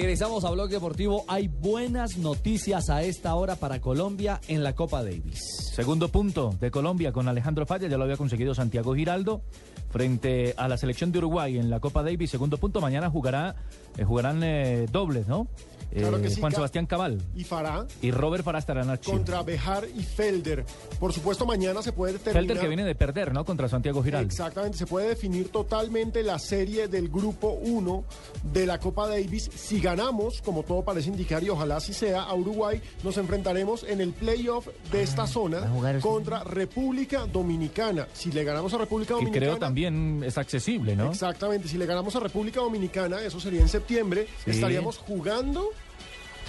[0.00, 1.24] Regresamos a Blog Deportivo.
[1.26, 5.72] Hay buenas noticias a esta hora para Colombia en la Copa Davis.
[5.74, 9.42] Segundo punto de Colombia con Alejandro Falla, ya lo había conseguido Santiago Giraldo
[9.90, 12.30] frente a la selección de Uruguay en la Copa Davis.
[12.30, 13.56] Segundo punto, mañana jugará,
[13.96, 15.46] eh, jugarán eh, dobles, ¿no?
[15.90, 19.10] Claro que Eh, sí, Juan Sebastián Cabal Y Farah y Robert Farah estarán aquí.
[19.10, 20.66] contra Bejar y Felder.
[21.00, 22.42] Por supuesto, mañana se puede determinar.
[22.42, 23.46] Felder que viene de perder, ¿no?
[23.46, 24.26] Contra Santiago Giraldo.
[24.28, 28.04] Exactamente, se puede definir totalmente la serie del grupo 1
[28.52, 29.48] de la Copa Davis.
[29.54, 34.02] Si ganamos, como todo parece indicar, y ojalá así sea, a Uruguay, nos enfrentaremos en
[34.02, 35.72] el playoff de esta zona
[36.02, 38.06] contra República Dominicana.
[38.12, 39.46] Si le ganamos a República Y Dominicana.
[39.46, 41.10] creo también es accesible, ¿no?
[41.10, 44.50] Exactamente, si le ganamos a República Dominicana, eso sería en septiembre, Sí.
[44.52, 45.68] estaríamos jugando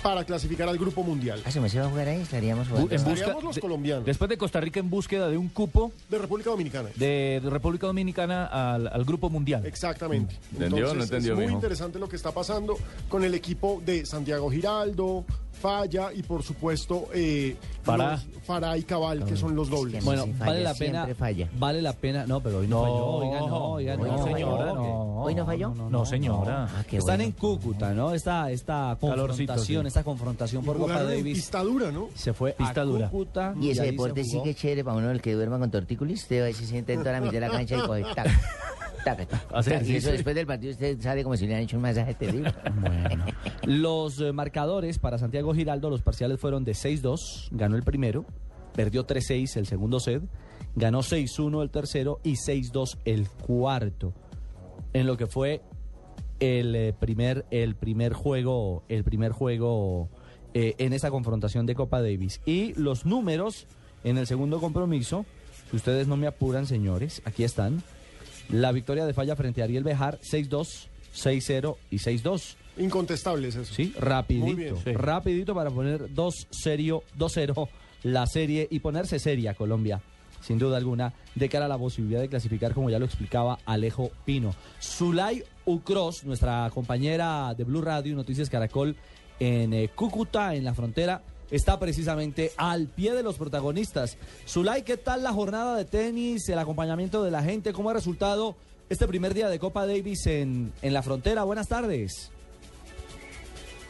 [0.02, 1.42] para clasificar al grupo mundial.
[1.46, 2.90] Ah, si me se va a jugar ahí, estaríamos jugando.
[2.90, 4.06] en busca Estaríamos los de- colombianos.
[4.06, 6.88] Después de Costa Rica en búsqueda de un cupo De República Dominicana.
[6.96, 9.66] de, de República Dominicana al, al grupo mundial.
[9.66, 10.36] Exactamente.
[10.54, 10.78] ¿Entendió?
[10.78, 11.58] Entonces, No entendió, es muy mijo.
[11.58, 12.78] interesante lo que está pasando
[13.10, 15.26] con el equipo de Santiago Giraldo,
[15.60, 18.12] Falla y por supuesto eh, Farah.
[18.14, 20.04] los Farah y Cabal, que son los dobles.
[20.04, 21.08] Bueno, vale la pena.
[21.58, 22.26] Vale la pena.
[22.26, 23.06] No, pero hoy no, falló.
[23.06, 24.74] Oiga, no, oiga, Hoy no, no, señora, no.
[24.76, 25.22] no.
[25.24, 25.70] ¿Hoy no falló?
[25.76, 26.68] No, señora.
[26.70, 27.24] Ah, qué Están bueno.
[27.26, 28.14] en Cúcuta, ¿no?
[28.14, 29.88] Esta, esta Calorcito, confrontación, sí.
[29.88, 32.10] esta confrontación por Copa Jugaron en Davis pista dura, ¿no?
[32.16, 33.10] se fue Pista a dura.
[33.10, 33.54] Cúcuta.
[33.62, 34.44] Y ese ahí se deporte sí jugó.
[34.44, 36.24] que es chévere para uno el que duerma con tortícolis.
[36.24, 38.04] Usted va y se sienta en toda la mitad de la cancha y coge
[39.18, 39.98] Y ejercicio.
[39.98, 42.54] eso después del partido usted sale como si le han hecho un masaje terrible.
[43.66, 48.26] Los eh, marcadores para Santiago Giraldo, los parciales fueron de 6-2, ganó el primero,
[48.74, 50.24] perdió 3-6 el segundo set,
[50.76, 54.14] ganó 6-1 el tercero y 6-2 el cuarto.
[54.94, 55.62] En lo que fue
[56.40, 60.10] el eh, primer el primer juego, el primer juego
[60.54, 63.68] eh, en esa confrontación de Copa Davis y los números
[64.04, 65.26] en el segundo compromiso,
[65.70, 67.84] si ustedes no me apuran, señores, aquí están.
[68.50, 72.56] La victoria de Falla frente a Ariel Bejar 6-2, 6-0 y 6-2.
[72.78, 73.74] Incontestables eso.
[73.74, 74.56] Sí, Muy rapidito.
[74.56, 74.76] bien.
[74.84, 74.94] Sí.
[74.94, 77.68] Rapidito para poner 2 serio, 2-0
[78.04, 80.02] la serie y ponerse seria Colombia,
[80.42, 84.12] sin duda alguna, de cara a la posibilidad de clasificar, como ya lo explicaba Alejo
[84.26, 84.56] Pino.
[84.82, 88.96] Zulay Ucros, nuestra compañera de Blue Radio, Noticias Caracol,
[89.40, 91.22] en eh, Cúcuta, en la frontera,
[91.52, 94.18] está precisamente al pie de los protagonistas.
[94.48, 97.74] Zulay, ¿qué tal la jornada de tenis, el acompañamiento de la gente?
[97.74, 98.56] ¿Cómo ha resultado
[98.90, 101.44] este primer día de Copa Davis en, en la frontera?
[101.44, 102.32] Buenas tardes.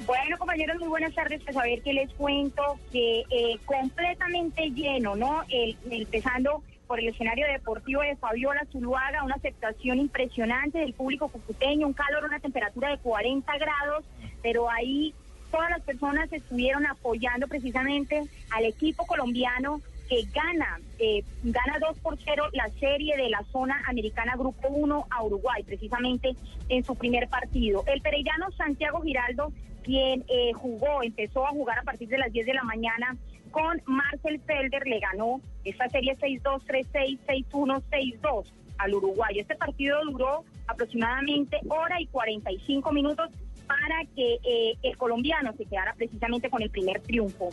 [0.06, 1.42] Bueno, compañeros, muy buenas tardes.
[1.44, 5.44] Pues a ver qué les cuento, que eh, completamente lleno, ¿no?
[5.50, 11.86] El, empezando por el escenario deportivo de Fabiola Zuluaga, una aceptación impresionante del público cucuteño,
[11.86, 14.06] un calor, una temperatura de 40 grados,
[14.42, 15.14] pero ahí
[15.52, 22.18] todas las personas estuvieron apoyando precisamente al equipo colombiano que gana, eh, gana 2 por
[22.18, 26.36] 0 la serie de la zona americana Grupo 1 a Uruguay, precisamente
[26.68, 27.84] en su primer partido.
[27.86, 32.48] El pereirano Santiago Giraldo, quien eh, jugó, empezó a jugar a partir de las 10
[32.48, 33.16] de la mañana
[33.52, 37.20] con Marcel Felder, le ganó esta serie 6-2, 3-6,
[37.52, 38.46] 6-1, 6-2
[38.80, 39.40] al Uruguay.
[39.40, 43.30] Este partido duró aproximadamente hora y 45 minutos
[43.70, 47.52] para que eh, el colombiano se quedara precisamente con el primer triunfo.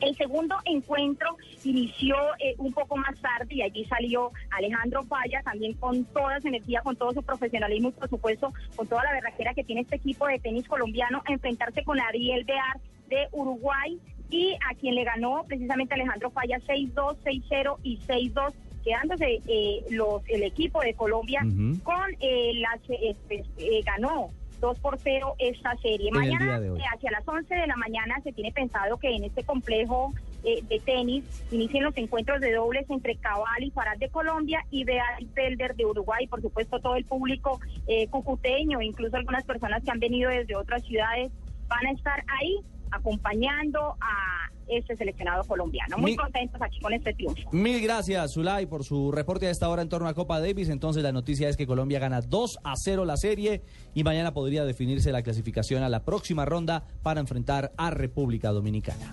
[0.00, 5.74] El segundo encuentro inició eh, un poco más tarde y allí salió Alejandro Falla también
[5.74, 9.54] con toda su energía, con todo su profesionalismo y por supuesto con toda la verdadera
[9.54, 13.98] que tiene este equipo de tenis colombiano a enfrentarse con Ariel Bear de Uruguay
[14.30, 18.52] y a quien le ganó precisamente Alejandro Falla 6-2, 6-0 y 6-2
[18.84, 21.40] quedándose eh, los, el equipo de Colombia
[21.82, 24.30] con eh, las eh, ganó
[24.60, 26.08] 2 por 0 esta serie.
[26.08, 29.42] En Mañana, eh, hacia las 11 de la mañana, se tiene pensado que en este
[29.42, 30.12] complejo
[30.44, 34.84] eh, de tenis inicien los encuentros de dobles entre Cabal y Farad de Colombia y
[34.84, 36.26] Beal Felder de Uruguay.
[36.26, 40.82] Por supuesto, todo el público eh, cucuteño, incluso algunas personas que han venido desde otras
[40.84, 41.30] ciudades,
[41.68, 45.96] van a estar ahí acompañando a este seleccionado colombiano.
[45.98, 47.50] Muy contentos aquí con este triunfo.
[47.52, 50.68] Mil gracias, Zulay, por su reporte a esta hora en torno a Copa Davis.
[50.68, 53.62] Entonces, la noticia es que Colombia gana 2 a 0 la serie
[53.94, 59.10] y mañana podría definirse la clasificación a la próxima ronda para enfrentar a República Dominicana.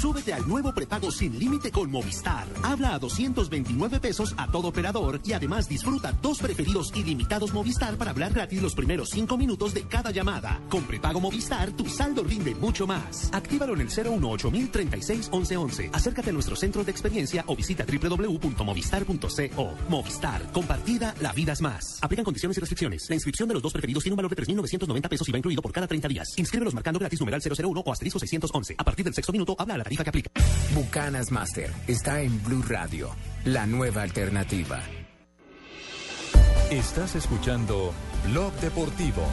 [0.00, 2.46] Súbete al nuevo prepago sin límite con Movistar.
[2.62, 8.12] Habla a 229 pesos a todo operador y además disfruta dos preferidos ilimitados Movistar para
[8.12, 10.58] hablar gratis los primeros cinco minutos de cada llamada.
[10.70, 13.28] Con prepago Movistar, tu saldo rinde mucho más.
[13.34, 15.90] Actívalo en el 018 36 1111.
[15.92, 19.74] Acércate a nuestro centro de experiencia o visita www.movistar.co.
[19.90, 21.98] Movistar, compartida, la vida es más.
[22.00, 23.06] Aplican condiciones y restricciones.
[23.10, 25.60] La inscripción de los dos preferidos tiene un valor de 3.990 pesos y va incluido
[25.60, 26.38] por cada 30 días.
[26.38, 28.76] Inscríbelos marcando gratis numeral 001 o asterisco 611.
[28.78, 30.30] A partir del sexto minuto, habla a la tarifa aplica.
[30.74, 33.10] Bucanas Master está en Blue Radio,
[33.44, 34.80] la nueva alternativa.
[36.70, 37.92] Estás escuchando
[38.26, 39.26] Blog Deportivo.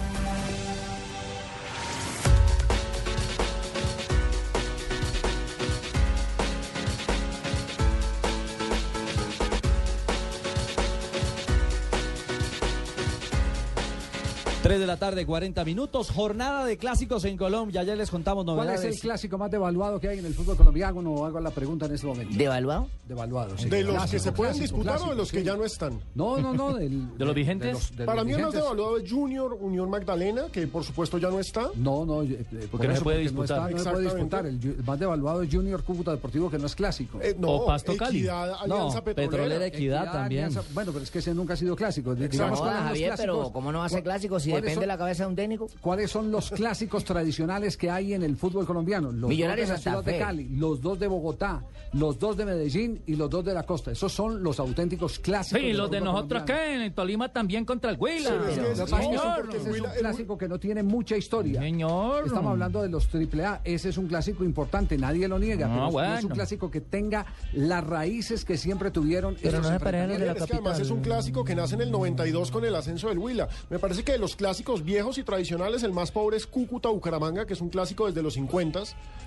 [14.68, 16.10] Tres de la tarde, 40 minutos.
[16.12, 17.84] Jornada de clásicos en Colombia.
[17.84, 18.84] Ya les contamos ¿Cuál novedades.
[18.84, 21.02] es el clásico más devaluado que hay en el fútbol colombiano?
[21.02, 22.36] No hago la pregunta en este momento.
[22.38, 22.90] ¿Devaluado?
[23.08, 23.70] Devaluado, sí.
[23.70, 26.02] ¿De los Clásico, que se pueden clásico, disputar o de los que ya no están?
[26.16, 26.74] No, no, no.
[26.76, 27.96] del- ¿De los vigentes?
[27.96, 31.30] de Para los mí el más devaluado es Junior, Unión Magdalena, que por supuesto ya
[31.30, 31.70] no está.
[31.76, 33.62] No, no, eh, eh, por no se puede porque disputar.
[33.62, 34.46] No, está, no se puede disputar.
[34.48, 37.20] El, más devaluado es Junior Cúcuta Deportivo, que no es clásico.
[37.22, 38.18] Eh, no, O Pasto Cali.
[38.18, 39.32] Equidad, Alianza No, Petrolera.
[39.32, 40.44] Petrolera Equidad también.
[40.48, 42.14] Alianza- bueno, pero es que ese nunca ha sido clásico.
[42.16, 43.50] Digamos, ¿cuáles son los Javier, pero?
[43.54, 45.36] ¿cómo no va a ser ¿Cuál- clásico si depende son- de la cabeza de un
[45.36, 45.68] técnico?
[45.82, 49.12] ¿Cuáles son los clásicos tradicionales que hay en el fútbol colombiano?
[49.12, 50.20] Los Millonarios dos de la ciudad de.
[50.20, 53.92] Cali, los dos de Bogotá, los dos de Medellín y los dos de la costa.
[53.92, 55.62] Esos son los auténticos clásicos.
[55.62, 58.30] Sí, del los de nosotros que en el Tolima también contra el Huila.
[58.30, 61.62] Sí, es es- es un clásico que no tiene mucha historia.
[61.62, 62.26] Señor.
[62.26, 63.62] Estamos hablando de los AAA.
[63.64, 66.28] Ese es un clásico importante, nadie lo niega, No, pero no es bueno.
[66.28, 70.32] un clásico que tenga las raíces que siempre tuvieron Pero no los de la.
[70.34, 73.18] Es que además es un clásico que nace en el 92 con el ascenso del
[73.18, 73.48] Huila.
[73.70, 74.47] Me parece que de los clásicos
[74.84, 78.36] viejos y tradicionales, el más pobre es Cúcuta Bucaramanga, que es un clásico desde los
[78.36, 78.84] 50,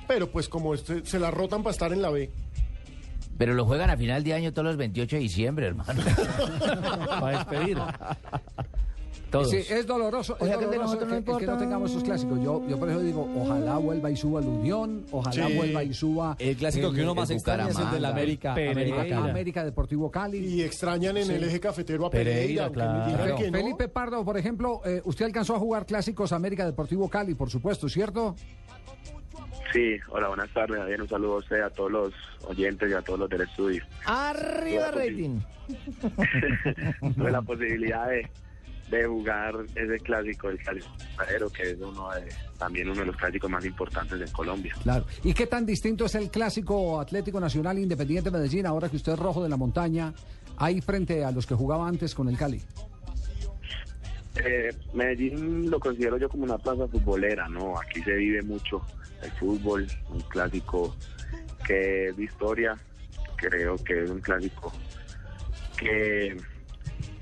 [0.09, 2.31] pero pues como este, se la rotan para estar en la B.
[3.37, 6.03] Pero lo juegan a final de año todos los 28 de diciembre, hermano.
[7.21, 7.79] Para despedir.
[9.31, 9.51] Todos.
[9.51, 11.59] Sí, es doloroso, es O sea, que de doloroso nosotros no que, que no importa.
[11.59, 12.41] tengamos esos clásicos.
[12.43, 15.55] Yo, yo por eso digo, ojalá vuelva y suba el Unión, ojalá Sí.
[15.57, 18.55] vuelva y suba El clásico que uno más extraña es el de la América.
[18.55, 18.73] Pereira.
[18.73, 19.31] América Cali.
[19.31, 20.39] América Deportivo Cali.
[20.39, 21.33] Y extrañan en Sí.
[21.35, 23.37] el eje cafetero a Pereira, claro.
[23.37, 23.59] que no.
[23.59, 27.89] Felipe Pardo, por ejemplo, eh, usted alcanzó a jugar clásicos América Deportivo Cali, por supuesto,
[27.89, 28.35] ¿cierto?
[29.73, 31.01] Sí, hola, buenas tardes, Javier.
[31.01, 32.13] Un saludo a usted, a todos los
[32.49, 33.85] oyentes y a todos los del estudio.
[34.05, 35.39] Arriba rating.
[37.17, 38.29] Tuve la posibilidad de,
[38.91, 42.29] de jugar ese clásico, el clásico Cafetero, que es uno de,
[42.59, 44.75] también uno de los clásicos más importantes en Colombia.
[44.83, 45.07] Claro.
[45.23, 49.19] ¿Y qué tan distinto es el clásico Atlético Nacional Independiente Medellín ahora que usted es
[49.19, 50.13] rojo de la montaña,
[50.57, 52.61] ahí frente a los que jugaba antes con el Cali?
[54.45, 57.79] Eh, Medellín lo considero yo como una plaza futbolera, ¿no?
[57.79, 58.83] Aquí se vive mucho
[59.23, 60.97] el fútbol, un clásico
[61.67, 62.77] que es de historia,
[63.37, 64.73] creo que es un clásico
[65.79, 66.37] que,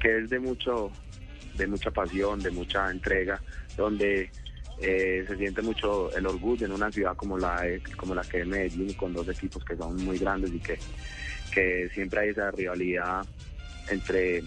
[0.00, 0.90] que es de mucho
[1.58, 3.40] de mucha pasión, de mucha entrega,
[3.76, 4.30] donde
[4.80, 7.62] eh, se siente mucho el orgullo en una ciudad como la
[7.96, 10.78] como la que es Medellín, con dos equipos que son muy grandes y que,
[11.52, 13.26] que siempre hay esa rivalidad
[13.90, 14.42] entre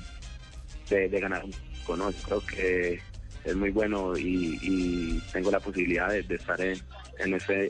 [0.89, 1.53] de, ganar un
[1.85, 3.01] conozco, creo que
[3.43, 6.77] es muy bueno y, tengo la posibilidad de, de estar en,
[7.19, 7.69] en ese,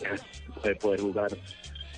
[0.64, 1.32] de poder jugar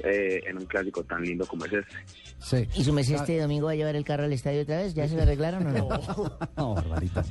[0.04, 1.96] eh, en un clásico tan lindo como es este.
[2.44, 2.68] Sí.
[2.76, 4.94] ¿Y su mes este domingo va a llevar el carro al estadio otra vez?
[4.94, 6.38] ¿Ya se lo arreglaron o no?
[6.58, 7.24] No, Barbarita.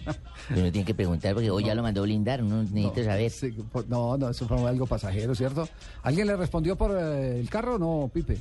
[0.50, 3.30] Uno tiene que preguntar porque hoy ya lo mandó blindar, uno necesita saber.
[3.30, 5.68] Sí, por- no, no, eso fue algo pasajero, ¿cierto?
[6.02, 8.38] ¿Alguien le respondió por eh, el carro o no, Pipe?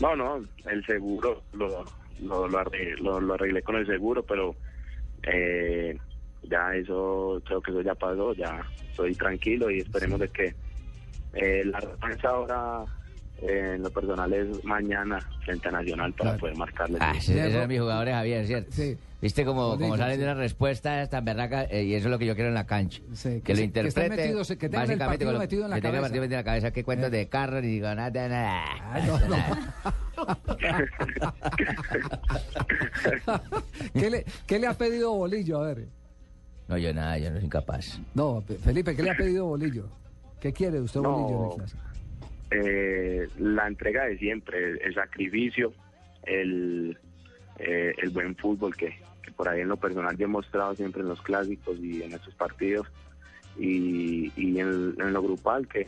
[0.00, 1.84] No, no, el seguro lo,
[2.20, 4.54] lo, lo, arreglé, lo, lo arreglé con el seguro, pero
[5.22, 5.96] eh,
[6.42, 8.60] ya eso, creo que eso ya pasó, ya
[8.90, 10.54] estoy tranquilo y esperemos de que
[11.34, 12.84] eh, la revancha ahora
[13.42, 16.98] eh, en lo personal es mañana frente a Nacional para poder marcarle.
[17.00, 18.70] Ah, esos eran mis jugadores, Javier, ¿cierto?
[18.72, 18.96] Sí.
[19.20, 22.34] Viste como, como salen de una respuesta tan berraca y eso es lo que yo
[22.34, 23.00] quiero en la cancha.
[23.14, 24.08] Sí, que, que lo se- que interprete.
[24.10, 26.00] metidos, que tengan el básicamente partido con lo- metido en la que cabeza.
[26.02, 26.70] partido metido en la cabeza.
[26.72, 27.16] ¿Qué cuentos Eh.
[27.16, 27.60] de carro?
[27.62, 28.64] Ni digo nada, nada.
[28.82, 29.36] Ah, no, no.
[33.94, 35.62] ¿Qué le, ¿Qué le ha pedido Bolillo?
[35.62, 35.86] A ver.
[36.68, 37.98] No, yo nada, yo no soy incapaz.
[38.14, 39.88] No, Pe- Felipe, ¿qué le ha pedido Bolillo?
[40.40, 41.12] ¿Qué quiere usted, No.
[41.12, 41.82] Bolillo, en el clásico?
[42.54, 45.72] Eh, la entrega de siempre, el, el sacrificio,
[46.22, 46.96] el,
[47.58, 51.02] eh, el buen fútbol que, que por ahí en lo personal yo he mostrado siempre
[51.02, 52.86] en los clásicos y en estos partidos
[53.58, 55.86] y, y en, en lo grupal que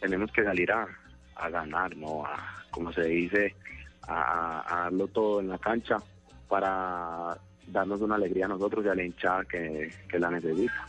[0.00, 0.86] tenemos que salir a,
[1.36, 2.24] a ganar, ¿no?
[2.26, 3.54] A, como se dice,
[4.08, 5.98] a, a darlo todo en la cancha
[6.48, 7.38] para
[7.68, 10.88] darnos una alegría a nosotros y a la hinchada que, que la necesita.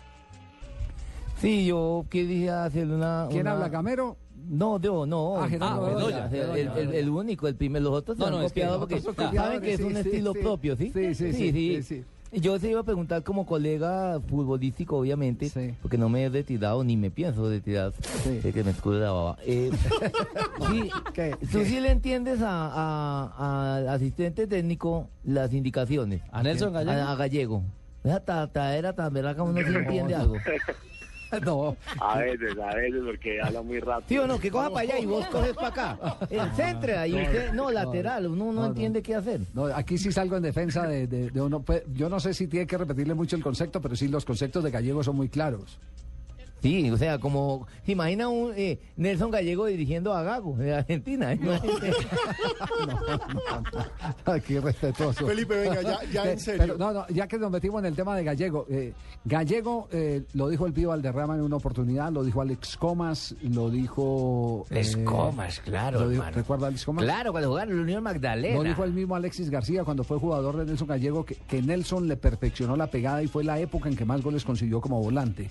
[1.37, 3.27] Sí, yo quería hacer una...
[3.29, 4.17] ¿Quién una- habla, Gamero?
[4.49, 5.37] No, yo no.
[5.41, 8.31] Ah, Gerardo Ah, Bedoya, el, Bedoya, el- el único, el primer, los otros No, se
[8.31, 9.01] no, han es que copiado porque
[9.35, 10.39] saben que es un estilo sí.
[10.39, 10.91] propio, ¿sí?
[10.93, 12.03] Sí, sí, sí, sí, sí.
[12.31, 15.49] Yo se iba a preguntar como colega futbolístico, obviamente,
[15.81, 17.93] porque no me he retirado ni me pienso retirar,
[18.41, 19.37] sé que me escurre la baba.
[19.45, 19.71] Eh,
[20.67, 20.89] sí,
[21.51, 22.49] tú sí le entiendes a,
[23.29, 26.21] a- al asistente técnico las indicaciones.
[26.31, 26.99] ¿A Nelson Gallego?
[26.99, 27.63] A, a Gallego.
[28.03, 30.35] Esa ta- traera tan verdad que uno sí entiende algo.
[31.45, 31.75] No.
[31.99, 34.07] A veces, a veces, porque habla muy rápido.
[34.07, 36.17] Sí o no, que coja para allá y vos coges para acá.
[36.29, 39.41] El centro, ahí usted, no, lateral, uno no, entiende qué hacer.
[39.53, 41.61] No, aquí sí salgo en defensa de, de- de uno.
[41.61, 44.63] Pues, Yo no sé si tiene que repetirle mucho el concepto, pero sí los conceptos
[44.63, 45.77] de Gallego son muy claros.
[46.65, 51.31] Sí, o sea, como, ¿se imagina un eh, Nelson Gallego dirigiendo a Gago de Argentina?
[51.33, 51.91] Imagínate.
[54.47, 55.27] Qué respetuoso.
[55.27, 56.61] Felipe, venga, ya- ya en Eh, serio.
[56.61, 58.65] pero no, no, ya que nos metimos en el tema de Gallego.
[58.69, 58.93] eh,
[59.23, 63.69] Gallego eh, lo dijo el Pío Valderrama en una oportunidad, lo dijo Alex Comas, lo
[63.69, 64.65] dijo...
[64.71, 66.23] Alex eh, Comas, claro, lo dijo-.
[66.31, 67.03] ¿Recuerda Alex Comas?
[67.05, 68.55] Claro, cuando jugaron en la Unión Magdalena.
[68.55, 72.07] Lo dijo el mismo Alexis García cuando fue jugador de Nelson Gallego, que, que Nelson
[72.07, 75.49] le perfeccionó la pegada y fue la época en que más goles consiguió como volante.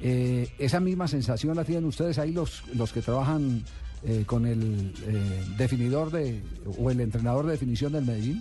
[0.00, 3.64] Eh, esa misma sensación la tienen ustedes ahí los, los que trabajan
[4.04, 6.40] eh, con el eh, definidor de
[6.78, 8.40] o el entrenador de definición del Medellín.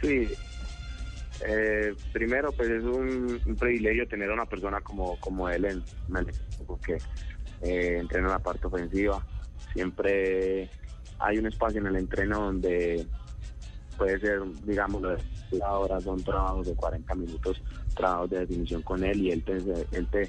[0.00, 0.26] Sí.
[1.46, 5.84] Eh, primero, pues es un, privilegio tener a una persona como, como él en,
[6.66, 6.96] porque
[7.60, 9.22] entrena la parte ofensiva.
[9.74, 10.70] Siempre
[11.18, 13.06] hay un espacio en el entreno donde
[13.98, 15.02] puede ser, digamos,
[15.62, 17.62] ahora son trabajos de 40 minutos,
[17.94, 19.56] trabajos de definición con él y él te,
[19.92, 20.28] él te,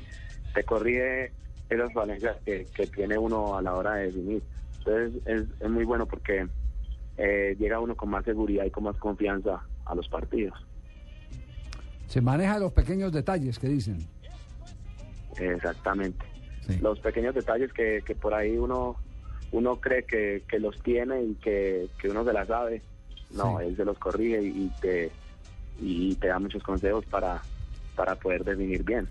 [0.53, 1.31] te corrige
[1.69, 4.43] esas falencias que, que tiene uno a la hora de definir.
[4.79, 6.47] Entonces es, es muy bueno porque
[7.17, 10.53] eh, llega uno con más seguridad y con más confianza a los partidos.
[12.07, 14.05] Se maneja los pequeños detalles que dicen.
[15.37, 16.25] Exactamente.
[16.81, 18.95] Los pequeños detalles que, que por ahí uno
[19.51, 22.81] uno cree que, que los tiene y que, que uno se la sabe.
[23.31, 25.11] No, él se los corrige y te
[25.79, 27.41] y te da muchos consejos para,
[27.95, 29.07] para poder definir bien.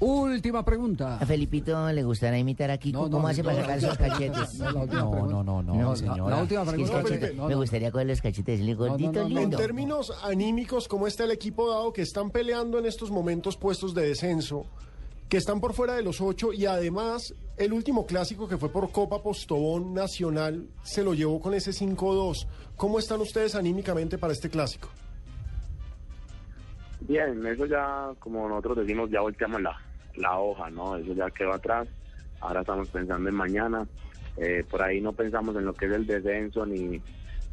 [0.00, 1.18] Última pregunta.
[1.18, 2.98] A Felipito le gustará imitar a Kiko.
[3.02, 4.58] No, no, ¿Cómo hace no, para no, sacar no, esos cachetes?
[4.58, 6.36] no, No, no, no, la- señora.
[6.36, 7.34] la última pregunta, es que Felipe.
[7.34, 8.60] No, Me gustaría coger los cachetes.
[8.60, 9.56] Le gordito En lindo.
[9.56, 14.08] términos anímicos, ¿cómo está el equipo dado que están peleando en estos momentos puestos de
[14.08, 14.66] descenso?
[15.28, 18.90] Que están por fuera de los ocho y además el último clásico que fue por
[18.90, 22.46] Copa Postobón Nacional se lo llevó con ese 5-2.
[22.76, 24.88] ¿Cómo están ustedes anímicamente para este clásico?
[27.06, 29.78] Bien, eso ya, como nosotros decimos, ya volteamos la,
[30.16, 30.96] la hoja, ¿no?
[30.96, 31.86] Eso ya quedó atrás.
[32.40, 33.86] Ahora estamos pensando en mañana.
[34.38, 37.00] Eh, por ahí no pensamos en lo que es el descenso ni,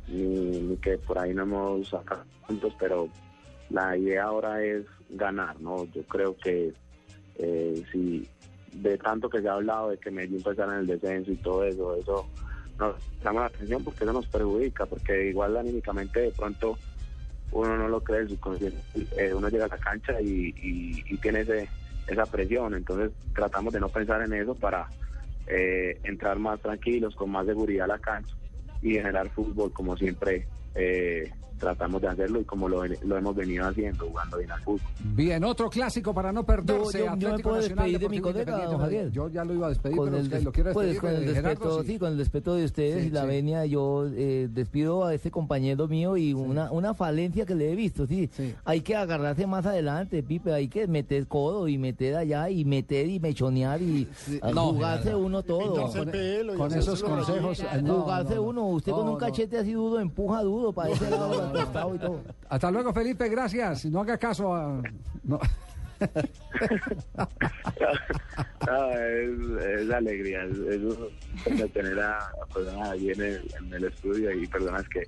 [0.07, 3.09] ni, ni que por ahí no hemos sacado puntos, pero
[3.69, 5.85] la idea ahora es ganar, ¿no?
[5.93, 6.73] Yo creo que
[7.35, 8.25] eh, si
[8.71, 11.65] de tanto que se ha hablado de que Medellín estar en el descenso y todo
[11.65, 12.25] eso, eso
[12.79, 16.77] nos llama la atención porque eso nos perjudica, porque igual anímicamente de pronto
[17.51, 18.79] uno no lo cree, el subconsciente,
[19.17, 21.69] eh, uno llega a la cancha y, y- y tiene ese,
[22.07, 24.89] esa presión, entonces tratamos de no pensar en eso para
[25.47, 28.33] eh, entrar más tranquilos, con más seguridad a la cancha
[28.81, 31.29] y generar fútbol como siempre eh,
[31.61, 34.81] tratamos de hacerlo y como lo, lo hemos venido haciendo, jugando bien al fútbol.
[35.15, 36.99] Bien, otro clásico para no perderse.
[36.99, 39.09] Yo- yo- yo me Atlético puedo Nacional, despedir de mi colega.
[39.11, 41.13] Yo ya lo iba a despedir, Con pero el, usted lo quiere pues, despedir.
[41.13, 41.87] con el eh, Gerardo, respeto, sí.
[41.93, 43.27] sí, con el respeto de ustedes Sí, y la sí.
[43.27, 47.75] venia, yo eh, despido a este compañero mío y una, una falencia que le he
[47.75, 48.29] visto, sí.
[48.65, 53.07] Hay que agarrarse más adelante, Pipe, hay que meter codo y meter allá y meter
[53.07, 54.07] y mechonear y
[54.53, 55.73] No, jugarse uno todo.
[55.73, 58.47] Pintarse el pelo Con esos consejos, no, jugarse no, no.
[58.49, 59.25] uno, usted con No, un no.
[59.25, 62.21] cachete así duro empuja duro para ese lado y todo.
[62.49, 63.85] Hasta luego, Felipe, gracias.
[63.85, 64.81] No haga caso a...
[65.23, 65.39] no.
[68.67, 70.57] Ah, es, es la alegría, es,
[71.45, 75.03] es tener a, personas ahí en el, en el estudio y personas que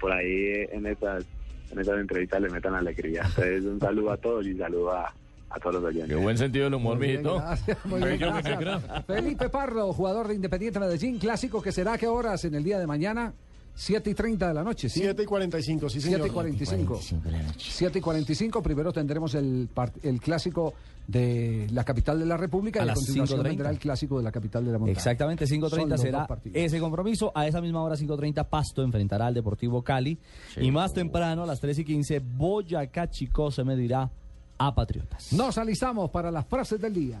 [0.00, 1.24] por ahí en esas,
[1.70, 3.22] en esas entrevistas le metan alegría.
[3.26, 5.12] Entonces un saludo a todos y saludo a,
[5.50, 6.08] a todos los oyentes.
[6.16, 7.38] Qué buen sentido del humor, Muy bien, mijito.
[7.40, 8.58] gracias, muy bien, Bello, mi gracias.
[8.58, 9.02] negra.
[9.06, 12.78] Felipe Pardo, jugador de Independiente Medellín, clásico que será a qué horas en el día
[12.78, 13.32] de mañana?
[13.80, 14.98] 7 y 30 de la noche, ¿sí?
[14.98, 16.18] 7 y 45, sí, señor.
[16.18, 17.00] 7 y 45.
[17.56, 19.68] 7 y 45, primero tendremos el,
[20.02, 20.74] el clásico
[21.06, 23.42] de la capital de la República A y a las continuación 5:30.
[23.44, 24.96] vendrá el clásico de la capital de la montaña.
[24.98, 27.30] Exactamente, Son 5.30 los será ese compromiso.
[27.36, 30.18] A esa misma hora, 5.30, Pasto enfrentará al Deportivo Cali.
[30.60, 34.10] y más temprano, a las 3 y 15, Boyacá Chico se medirá
[34.58, 35.32] a Patriotas.
[35.32, 37.20] Nos alistamos para las frases del día.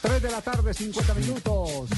[0.00, 1.88] Tres de la tarde, 50 minutos.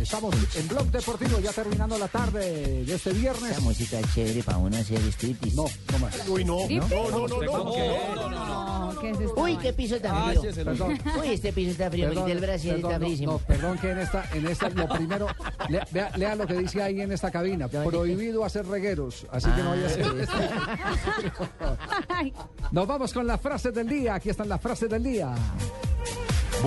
[0.00, 3.52] Estamos en Blog Deportivo, ya terminando la tarde de este viernes.
[3.52, 5.54] Esa música es chévere para uno hacer striptease.
[5.56, 6.28] No, no más.
[6.28, 6.58] Uy, no.
[6.68, 6.88] ¿No?
[6.88, 8.92] No, no, no, no.
[8.92, 9.40] No, ¿qué es esto?
[9.40, 10.52] Uy, qué piso tan Ah, frío.
[10.64, 10.98] perdón.
[11.20, 12.08] Uy, este piso está frío.
[12.08, 13.32] Perdón, el Brasil perdón, está no, frísimo.
[13.32, 15.26] no, perdón que en esta, en esta, lo primero,
[15.68, 17.68] lea, vea- lea lo que dice ahí en esta cabina.
[17.68, 20.06] Prohibido hacer regueros, así que no vaya a ser.
[22.72, 24.14] Nos vamos con las frases del día.
[24.16, 25.32] Aquí están las frases del día.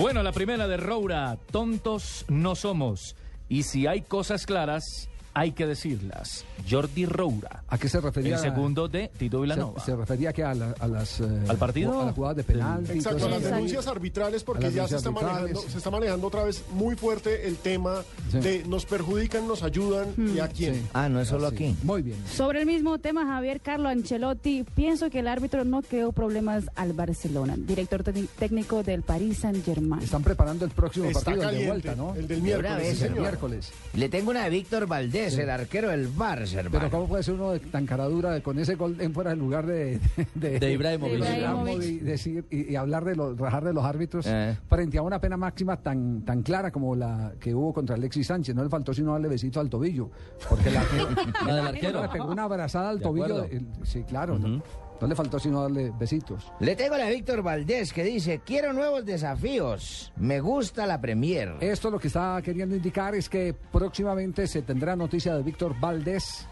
[0.00, 3.16] Bueno, la primera de Roura, tontos no somos.
[3.50, 6.44] Y si hay cosas claras, hay que decirlas.
[6.68, 7.62] Jordi Roura.
[7.68, 8.34] ¿A qué se refería?
[8.36, 9.80] El segundo de Tito Villanova.
[9.80, 12.00] Se, se refería que a, la- a las eh, ¿Al partido?
[12.00, 12.84] a las jugadas de penal.
[12.90, 16.62] Exacto, a las denuncias arbitrales, porque ya se está, manejando, se está manejando otra vez
[16.72, 18.38] muy fuerte el tema Sí.
[18.38, 20.88] de nos perjudican, nos ayudan y a quién.
[20.92, 21.74] Ah, no es solo aquí.
[21.82, 22.18] Muy bien.
[22.32, 26.92] Sobre el mismo tema, Javier Carlo Ancelotti, pienso que el árbitro no creó problemas al
[26.92, 30.02] Barcelona, director técnic- técnico del Paris Saint-Germain.
[30.02, 32.14] Están preparando el próximo Está partido, el de caliente, vuelta, ¿no?
[32.14, 32.76] el del miércoles.
[32.78, 33.72] vez, El miércoles.
[33.94, 35.40] Le tengo una de Víctor Valdés, Sí.
[35.40, 36.90] el arquero del Barça, Pero hermano.
[36.90, 39.98] ¿cómo puede ser uno de tan caradura con ese gol en fuera del lugar de,
[40.34, 41.18] de, De Ibrahimovic.
[41.20, 41.82] de Ibrahimovic.
[41.82, 44.56] y, decir, y, y hablar de los, rajar de los árbitros Eh.
[44.68, 48.54] frente a una pena máxima tan, tan clara como la que hubo contra Alexis Sánchez?
[48.54, 50.10] No le faltó sino darle besito al tobillo.
[50.48, 50.82] Porque la,
[51.46, 52.00] La del arquero.
[52.02, 53.46] le pegó una abrazada al De tobillo.
[53.82, 54.38] sí, claro.
[54.38, 54.62] no,
[55.00, 56.52] no le faltó sino darle besitos.
[56.60, 61.56] Le tengo la de Víctor Valdés que dice, quiero nuevos desafíos, me gusta la Premier.
[61.60, 66.46] Esto lo que está queriendo indicar es que próximamente se tendrá noticia de Víctor Valdés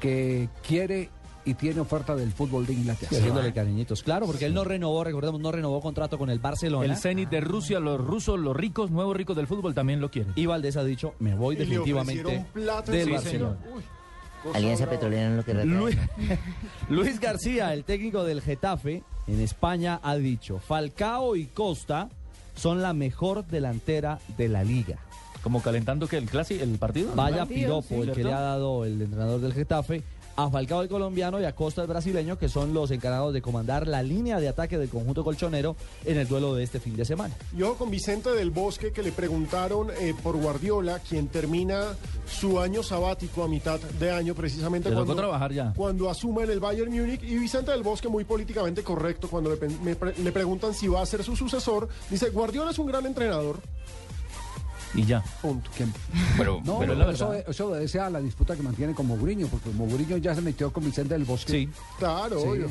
[0.00, 1.10] que quiere
[1.44, 3.16] y tiene oferta del fútbol de Inglaterra.
[3.16, 4.02] Haciéndole cariñitos.
[4.02, 6.84] Claro, porque él no renovó, recordemos, no renovó contrato con el Barcelona.
[6.84, 10.32] El Zenit de Rusia, los rusos, los ricos, nuevos ricos del fútbol también lo quieren.
[10.36, 12.46] Y Valdés ha dicho, me voy definitivamente
[12.86, 13.58] del sí, Barcelona.
[14.54, 14.88] Alianza.
[14.88, 15.66] Petrolera no lo traer.
[15.66, 15.96] Luis,
[16.88, 22.08] Luis García, el técnico del Getafe en España, ha dicho, Falcao y Costa
[22.54, 24.98] son la mejor delantera de la liga.
[25.42, 27.14] Como calentando que el clásico, el partido.
[27.14, 30.02] Vaya partido, piropo el que le ha dado el entrenador del Getafe
[30.38, 33.88] a Falcao el colombiano y a Costa el brasileño, que son los encargados de comandar
[33.88, 35.74] la línea de ataque del conjunto colchonero
[36.04, 37.34] en el duelo de este fin de semana.
[37.56, 41.96] Yo con Vicente del Bosque que le preguntaron eh, por Guardiola, quien termina
[42.28, 45.72] su año sabático a mitad de año precisamente cuando, trabajar ya.
[45.74, 49.68] cuando asuma en el Bayern Múnich y Vicente del Bosque muy políticamente correcto cuando le,
[49.82, 53.58] me le preguntan si va a ser su sucesor, dice Guardiola es un gran entrenador,
[54.94, 55.22] Y ya.
[55.42, 55.70] punto.
[56.36, 57.44] Pero, No, pero la eso, verdad.
[57.48, 60.84] eso obedece a la disputa que mantiene con Mourinho, porque Mourinho ya se metió con
[60.84, 61.52] Vicente del Bosque.
[61.52, 61.68] Sí.
[61.98, 62.46] Claro, Sí.
[62.48, 62.70] obvio.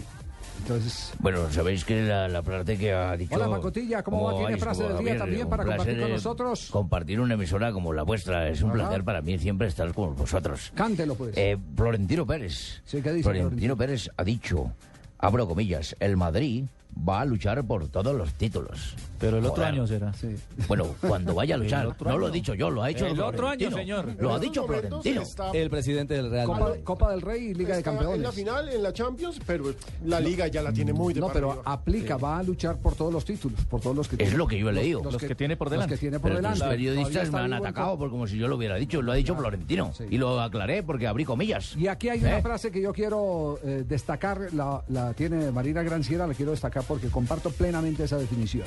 [0.60, 3.36] Entonces, Bueno, sabéis que la, la parte que ha dicho...
[3.36, 4.38] Hola, Macotilla, ¿cómo va?
[4.40, 6.70] ¿Tiene frase del día también para compartir con nosotros?
[6.72, 8.50] Compartir una emisora como la vuestra.
[8.50, 8.80] Es un Ajá.
[8.80, 10.72] placer para mí siempre estar con vosotros.
[10.74, 11.38] cántelo pues.
[11.38, 12.82] Eh, Florentino Pérez.
[12.86, 13.78] Sí, ¿qué dice Florentino Florentino?
[13.78, 14.72] Pérez ha dicho,
[15.20, 16.66] abro comillas, el Madrid
[17.08, 18.96] va a luchar por todos los títulos.
[19.20, 19.68] Pero el otro Joder.
[19.70, 20.14] año será.
[20.14, 20.36] Sí.
[20.68, 21.96] Bueno, cuando vaya a luchar.
[22.06, 24.16] No lo he dicho yo, lo ha dicho El otro año, señor.
[24.20, 25.22] Lo ha dicho Florentino.
[25.24, 26.84] está- El presidente del Real Copa, Madrid.
[26.84, 28.18] Copa del Rey y Liga de Campeones.
[28.18, 29.74] en la final, en la Champions, pero
[30.06, 31.64] la liga ya la tiene muy de No, pero arriba.
[31.66, 34.38] aplica, va a luchar por todos los títulos, por todos los que Es tiene.
[34.38, 35.02] lo que yo he leído.
[35.04, 35.92] Los que tiene por delante.
[35.94, 36.60] Los que tiene por Pero delante.
[36.60, 38.00] los periodistas me han atacado Copa.
[38.00, 39.02] por como si yo lo hubiera dicho.
[39.02, 39.92] Lo ha dicho Florentino.
[39.98, 40.04] sí.
[40.12, 41.76] Y lo aclaré porque abrí comillas.
[41.76, 42.42] Y aquí hay una ¿Eh?
[42.44, 47.10] frase que yo quiero eh, destacar, la, la tiene Marina Granciera, la quiero destacar porque
[47.10, 48.66] comparto plenamente esa definición.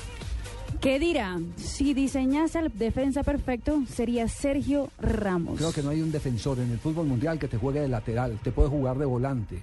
[0.80, 1.38] ¿Qué dirá?
[1.56, 5.58] Si diseñase al defensa perfecto, sería Sergio Ramos.
[5.58, 8.38] Creo que no hay un defensor en el fútbol mundial que te juegue de lateral,
[8.42, 9.60] te puede jugar de volante.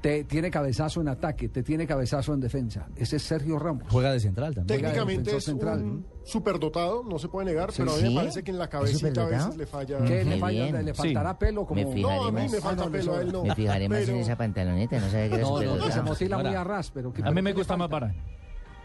[0.00, 2.86] Te tiene cabezazo en ataque, te tiene cabezazo en defensa.
[2.94, 3.82] Ese es Sergio Ramos.
[3.90, 4.80] Juega de central también.
[4.80, 5.82] Técnicamente es central.
[5.82, 7.78] un superdotado, no se puede negar, Sí.
[7.82, 8.14] pero a mí me ¿Sí?
[8.14, 9.98] parece que en la cabecita a veces le falla.
[10.04, 10.82] ¿Qué le falla?
[10.82, 12.52] ¿Le faltará pelo como Me fijaré No, a mí más.
[12.52, 13.42] me falta pelo, a él no.
[13.42, 16.54] Me fijaré más en esa pantaloneta, no sabía que era No, no, se motila muy
[16.54, 18.22] a ras, pero ¿qué- A mí me gusta más Varane.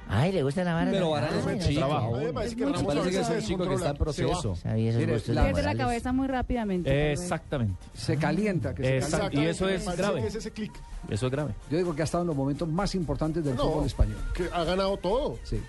[0.10, 0.92] Ay, ¿le gusta la vara?
[0.92, 1.80] Pero es un no chico.
[1.80, 2.18] trabajo.
[2.18, 4.32] Me parece que parece que es se un chico que está en descontrola, se va.
[4.34, 4.58] proceso.
[4.64, 7.12] Pierde la cabeza muy rápidamente.
[7.14, 7.76] Exactamente.
[7.94, 8.76] Se calienta.
[8.76, 9.20] Que se.
[9.32, 10.28] Y eso es grave.
[10.28, 10.72] es ese clic.
[11.10, 11.54] Eso es grave.
[11.70, 13.64] Yo digo que ha estado en los momentos más importantes del No.
[13.64, 14.18] fútbol español.
[14.34, 15.38] Que ha ganado todo.
[15.44, 15.62] Sí.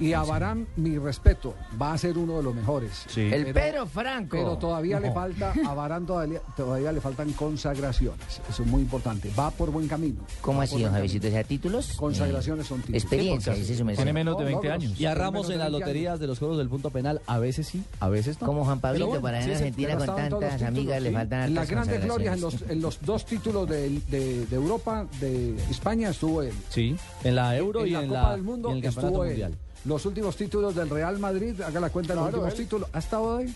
[0.00, 3.04] Y a Barán, mi respeto, va a ser uno de los mejores.
[3.08, 3.22] Sí.
[3.22, 4.36] El Pedro Franco.
[4.36, 8.40] Pero todavía le falta, a Barán todavía, todavía le faltan consagraciones.
[8.48, 9.30] Eso es muy importante.
[9.38, 10.20] Va por buen camino.
[10.42, 11.28] ¿Cómo Va así, por don buen Javiercito?
[11.28, 11.92] O sea, títulos.
[11.96, 13.02] Consagraciones Eh, son títulos.
[13.02, 13.96] Experiencia, Sí, merced.
[14.02, 14.84] Tiene menos de No, 20 logros.
[14.84, 15.00] años.
[15.00, 15.80] Y a Ramos en las 20 años.
[15.80, 18.46] loterías de los juegos del punto penal, a veces sí, a veces no.
[18.46, 21.12] Como Juan Pablito, Pero bueno, para sí, en Argentina Pero con tantas títulos, amigas le
[21.12, 25.06] faltan En las grandes glorias, en los, en los dos títulos de, de- de Europa,
[25.20, 26.52] de España, estuvo él.
[26.68, 29.54] Sí, en la Euro en y la en Copa la del Mundo estuvo él.
[29.86, 32.64] Los últimos títulos del Real Madrid, haga la cuenta de los Claro, últimos él.
[32.64, 32.88] títulos.
[32.92, 33.54] ¿Ha estado ahí?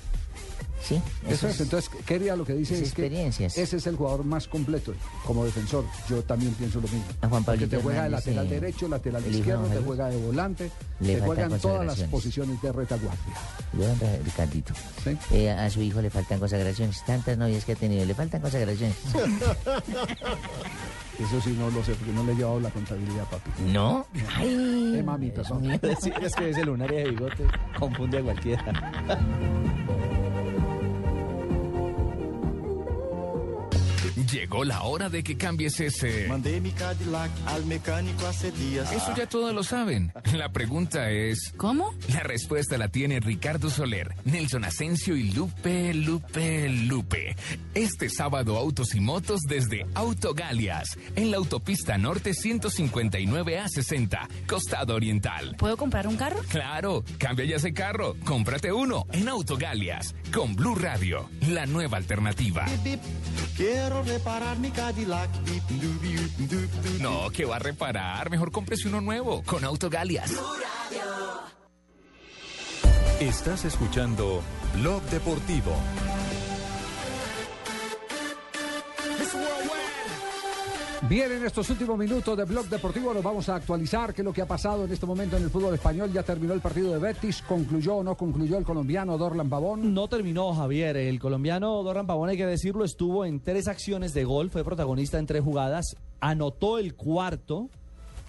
[0.82, 1.55] Sí, Eso eso es.
[1.55, 1.61] es.
[1.61, 4.94] Entonces, Keria lo que dice es es que ese es el jugador más completo
[5.27, 5.85] como defensor.
[6.09, 7.05] Yo también pienso lo mismo.
[7.20, 10.70] A Juan Porque te juega de lateral eh, derecho, lateral izquierdo, te juega de volante,
[11.01, 13.35] Le te faltan juega en todas las posiciones de retaguardia.
[14.24, 14.73] Ricardito.
[15.05, 15.16] ¿sí?
[15.32, 17.05] Eh, a su hijo le faltan consagraciones.
[17.05, 18.97] Tantas novias que ha tenido, le faltan consagraciones.
[21.19, 23.51] Eso sí no lo sé, porque no le he llevado la contabilidad, papi.
[23.70, 24.07] ¿No?
[24.36, 24.94] Ay.
[24.97, 25.78] Eh, mami, perdón.
[26.01, 27.44] Sí, es que ese lunaria de bigote
[27.78, 28.65] confunde a cualquiera.
[34.28, 36.26] Llegó la hora de que cambies ese...
[36.28, 38.92] Mandei mi Cadillac al mecánico hace días.
[38.92, 40.12] Eso ya todos lo saben.
[40.32, 41.52] La pregunta es...
[41.56, 41.94] ¿Cómo?
[42.12, 47.36] La respuesta la tiene Ricardo Soler, Nelson Asensio y Lupe, Lupe, Lupe.
[47.74, 54.94] Este sábado autos y motos desde Autogalias, en la autopista norte 159 a 60, costado
[54.94, 55.56] oriental.
[55.56, 56.40] ¿Puedo comprar un carro?
[56.48, 62.66] Claro, cambia ya ese carro, cómprate uno en Autogalias, con Blue Radio, la nueva alternativa.
[62.84, 63.01] Bip,
[63.56, 65.31] quiero reparar mi Cadillac.
[67.01, 70.32] No, que va a reparar, mejor cómprese uno nuevo, con Autogalias.
[73.20, 74.43] Estás escuchando
[74.74, 75.77] Blog Deportivo.
[81.09, 84.35] Bien, en estos últimos minutos de Blog Deportivo nos vamos a actualizar qué es lo
[84.35, 86.12] que ha pasado en este momento en el fútbol español.
[86.12, 89.94] Ya terminó el partido de Betis, concluyó o no concluyó el colombiano Dorlan Pavón.
[89.94, 90.98] No terminó Javier.
[90.98, 95.18] El colombiano Dorran Pavón, hay que decirlo, estuvo en tres acciones de gol, fue protagonista
[95.18, 97.70] en tres jugadas, anotó el cuarto.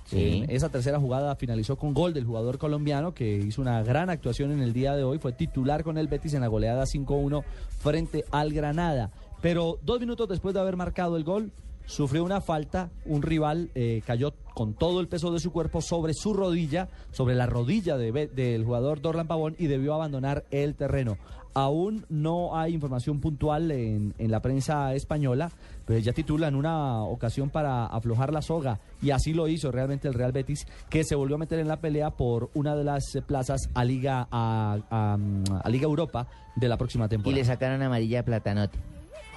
[0.05, 0.43] Sí.
[0.43, 4.51] En esa tercera jugada finalizó con gol del jugador colombiano que hizo una gran actuación
[4.51, 5.19] en el día de hoy.
[5.19, 7.43] Fue titular con el Betis en la goleada 5-1
[7.79, 9.11] frente al Granada.
[9.41, 11.51] Pero dos minutos después de haber marcado el gol,
[11.85, 12.89] sufrió una falta.
[13.05, 17.35] Un rival eh, cayó con todo el peso de su cuerpo sobre su rodilla, sobre
[17.35, 21.17] la rodilla de del jugador Dorlan Pavón y debió abandonar el terreno.
[21.53, 25.51] Aún no hay información puntual en, en la prensa española,
[25.85, 30.13] pero ya titulan una ocasión para aflojar la soga y así lo hizo realmente el
[30.13, 33.69] Real Betis, que se volvió a meter en la pelea por una de las plazas
[33.73, 35.17] a Liga a, a,
[35.61, 37.37] a Liga Europa de la próxima Y temporada.
[37.37, 38.79] le sacaron amarilla a Platanote.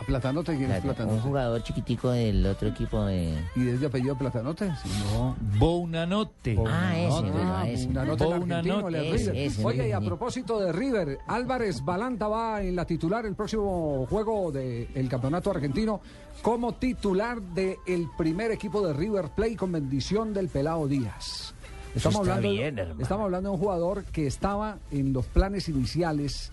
[0.00, 1.20] ¿A Platanote quién es Un Platanote?
[1.20, 3.32] jugador chiquitico del otro equipo de...
[3.54, 4.72] ¿Y es de apellido Platanote?
[4.82, 5.36] Sí, no.
[5.58, 6.58] Bounanote.
[6.66, 7.86] Ah, ese, Ah, bueno, ese.
[7.86, 12.74] Bounanote, el de Ese, ese, Oye, y a propósito de River, Álvarez Balanta va en
[12.74, 16.00] la titular el próximo juego del campeonato argentino
[16.42, 21.54] como titular del primer equipo de River Plate con bendición del Pelao Díaz.
[21.94, 26.50] Estamos hablando, bien, estamos hablando de un jugador que estaba en los planes iniciales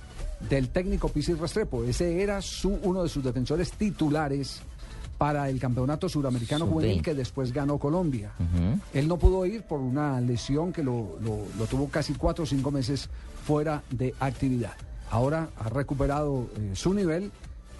[0.49, 1.83] del técnico Pisis Restrepo.
[1.83, 4.61] Ese era su, uno de sus defensores titulares
[5.17, 6.71] para el campeonato suramericano Sub-20.
[6.73, 8.31] juvenil que después ganó Colombia.
[8.93, 12.47] Él no pudo ir por una lesión que lo, lo- lo tuvo casi cuatro o
[12.47, 13.09] cinco meses
[13.45, 14.73] fuera de actividad.
[15.11, 17.31] Ahora ha recuperado eh, su nivel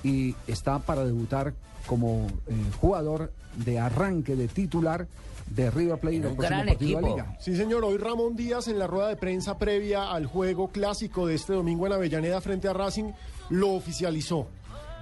[0.04, 1.54] y está para debutar
[1.88, 5.08] como eh, jugador de arranque, de titular
[5.56, 7.16] de River Plate en el Un próximo gran partido de equipo.
[7.16, 7.38] Liga.
[7.40, 7.84] Sí, señor.
[7.84, 11.86] Hoy Ramón Díaz en la rueda de prensa previa al juego clásico de este domingo
[11.88, 13.12] en Avellaneda frente a Racing
[13.50, 14.48] lo oficializó.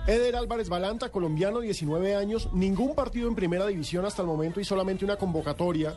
[0.07, 4.65] Eder Álvarez Balanta, colombiano, 19 años, ningún partido en primera división hasta el momento y
[4.65, 5.95] solamente una convocatoria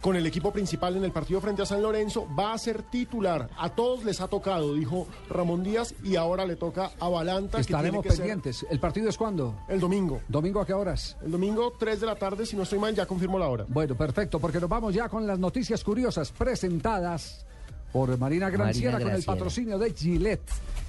[0.00, 3.50] con el equipo principal en el partido frente a San Lorenzo, va a ser titular.
[3.58, 7.58] A todos les ha tocado, dijo Ramón Díaz, y ahora le toca a Balanta.
[7.58, 8.66] que Estaremos tiene que ser pendientes.
[8.70, 9.56] ¿El partido es cuándo?
[9.68, 10.20] El domingo.
[10.28, 11.16] ¿Domingo a qué horas?
[11.22, 13.66] El domingo, 3 de la tarde, si no estoy mal, ya confirmo la hora.
[13.68, 17.44] Bueno, perfecto, porque nos vamos ya con las noticias curiosas presentadas
[17.92, 20.48] por Marina Granciera Marina con el patrocinio de Gillette,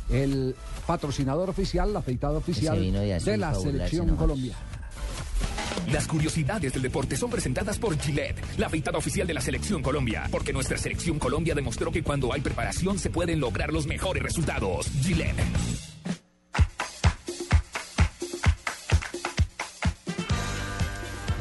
[0.09, 0.55] el
[0.85, 4.81] patrocinador oficial, la afeitada oficial de la selección colombiana.
[5.91, 10.27] Las curiosidades del deporte son presentadas por Gillette, la afeitada oficial de la Selección Colombia,
[10.31, 14.88] porque nuestra Selección Colombia demostró que cuando hay preparación se pueden lograr los mejores resultados.
[15.01, 15.90] Gillette.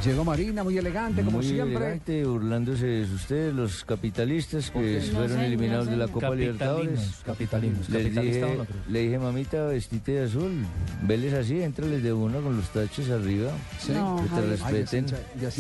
[0.05, 1.74] Llegó Marina, muy elegante, como Muy siempre.
[1.77, 6.09] elegante, burlándose de ustedes, los capitalistas que fueron No, eliminados de la.
[6.09, 7.22] Copa Capitalinos, Libertadores.
[7.27, 7.89] capitalinos.
[7.90, 8.59] Les Capitalista dije,
[8.89, 10.52] le dije, mamita, vestite de azul.
[11.02, 13.51] Veles así, entrales de uno con los taches arriba.
[13.93, 15.06] No, que te respeten.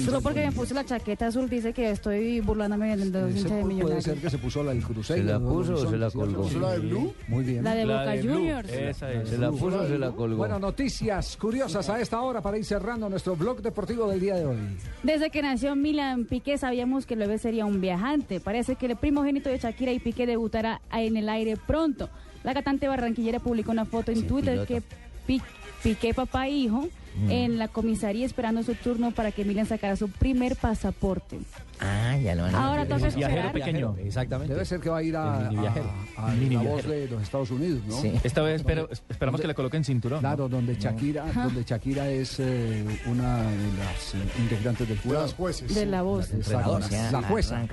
[0.06, 3.48] Solo porque me puse la chaqueta azul dice que estoy burlándome de los hinchas de
[3.50, 4.04] Puede Millonarios.
[4.04, 5.22] ser que se puso la del Cruzeiro.
[5.26, 6.48] ¿Se la puso o se la Sí, colgó?
[6.48, 7.12] ¿Se la de Blue?
[7.28, 7.62] Muy bien.
[7.62, 8.70] La de Boca Juniors.
[8.72, 9.28] esa es.
[9.28, 10.36] ¿Se la puso o se la colgó?
[10.38, 14.46] Bueno, noticias curiosas a esta hora para ir cerrando nuestro blog deportivo del día de
[14.46, 14.56] hoy.
[15.02, 18.40] Desde que nació Milan Piqué sabíamos que el bebé sería un viajante.
[18.40, 22.08] Parece que el primogénito de Shakira y Piqué debutará en el aire pronto.
[22.44, 24.82] La cantante barranquillera publicó una foto en Twitter que
[25.26, 25.42] Pi-
[25.82, 27.30] Piqué, papá e hijo, Mm.
[27.30, 31.38] en la comisaría esperando su turno para que Milan sacara su primer pasaporte.
[31.82, 33.52] Ah, ya lo van a Ahora toca esperar.
[33.52, 33.96] pequeño.
[33.98, 34.52] Exactamente.
[34.52, 35.90] Debe ser que va a ir a, El mini a- viajero.
[36.16, 36.92] a Mini la voz viajero.
[36.94, 37.94] de los Estados Unidos, ¿no?
[38.00, 38.12] Sí.
[38.22, 40.20] Esta vez espero- esperamos que le coloquen cinturón.
[40.20, 45.22] Claro, donde Shakira, donde Shakira es eh, una de las eh, integrantes del jurado.
[45.24, 45.74] las jueces.
[45.74, 46.32] De la voz.
[46.34, 46.78] Exacto,
[47.12, 47.64] la jueza.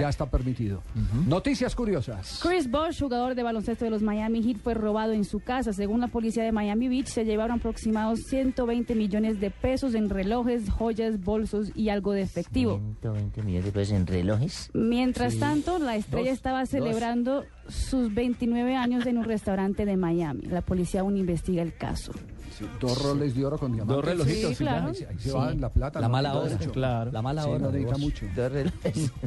[0.00, 0.82] Ya está permitido.
[1.26, 2.40] Noticias curiosas.
[2.42, 5.72] Chris Bosh, jugador de baloncesto de los Miami Heat, fue robado en su casa.
[5.72, 10.68] Según la policía de Miami Beach, se llevaron aproximados 120 millones de pesos en relojes,
[10.70, 12.78] joyas, bolsos y algo de efectivo.
[13.00, 14.70] 120 millones de pesos en relojes.
[14.72, 15.38] Mientras Sí.
[15.40, 16.68] tanto, la estrella Dos, estaba dos.
[16.70, 20.42] celebrando sus 29 años en un restaurante de Miami.
[20.42, 22.12] La policía aún investiga el caso.
[22.58, 23.96] Sí, dos roles de oro con diamantes.
[23.96, 24.88] Dos relojitos, Sí, claro.
[24.88, 26.00] Ahí se- va la plata.
[26.00, 26.56] La no mala hora.
[26.56, 26.70] mucho.
[26.72, 27.10] Claro.
[27.12, 27.68] La mala Sí, hora.
[27.70, 28.26] no mucho.
[28.36, 29.12] Dos relojes.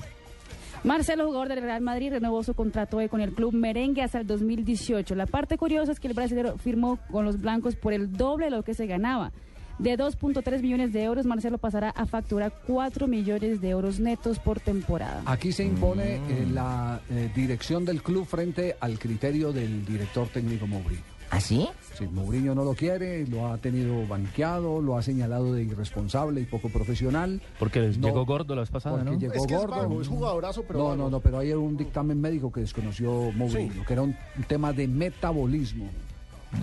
[0.84, 4.28] Marcelo, jugador del Real Madrid, renovó su contrato hoy con el club merengue hasta el
[4.28, 5.16] 2018.
[5.16, 8.52] La parte curiosa es que el brasileño firmó con los blancos por el doble de
[8.52, 9.32] lo que se ganaba.
[9.78, 14.60] De 2.3 millones de euros, Marcelo pasará a facturar 4 millones de euros netos por
[14.62, 15.22] temporada.
[15.26, 20.66] Aquí se impone eh, la eh, dirección del club frente al criterio del director técnico
[20.66, 21.02] Mourinho.
[21.32, 21.68] ¿Ah, sí?
[21.98, 26.46] Sí, Mourinho no lo quiere, lo ha tenido banqueado, lo ha señalado de irresponsable y
[26.46, 27.42] poco profesional.
[27.60, 29.20] Porque No, llegó gordo la vez pasada, porque ¿no?
[29.20, 29.76] llegó Es que es gordo.
[29.76, 30.96] vago, es jugadorazo, pero no, vago.
[30.98, 34.72] no, no, pero hay un dictamen médico que desconoció Mourinho, que era un, un tema
[34.72, 35.90] de metabolismo.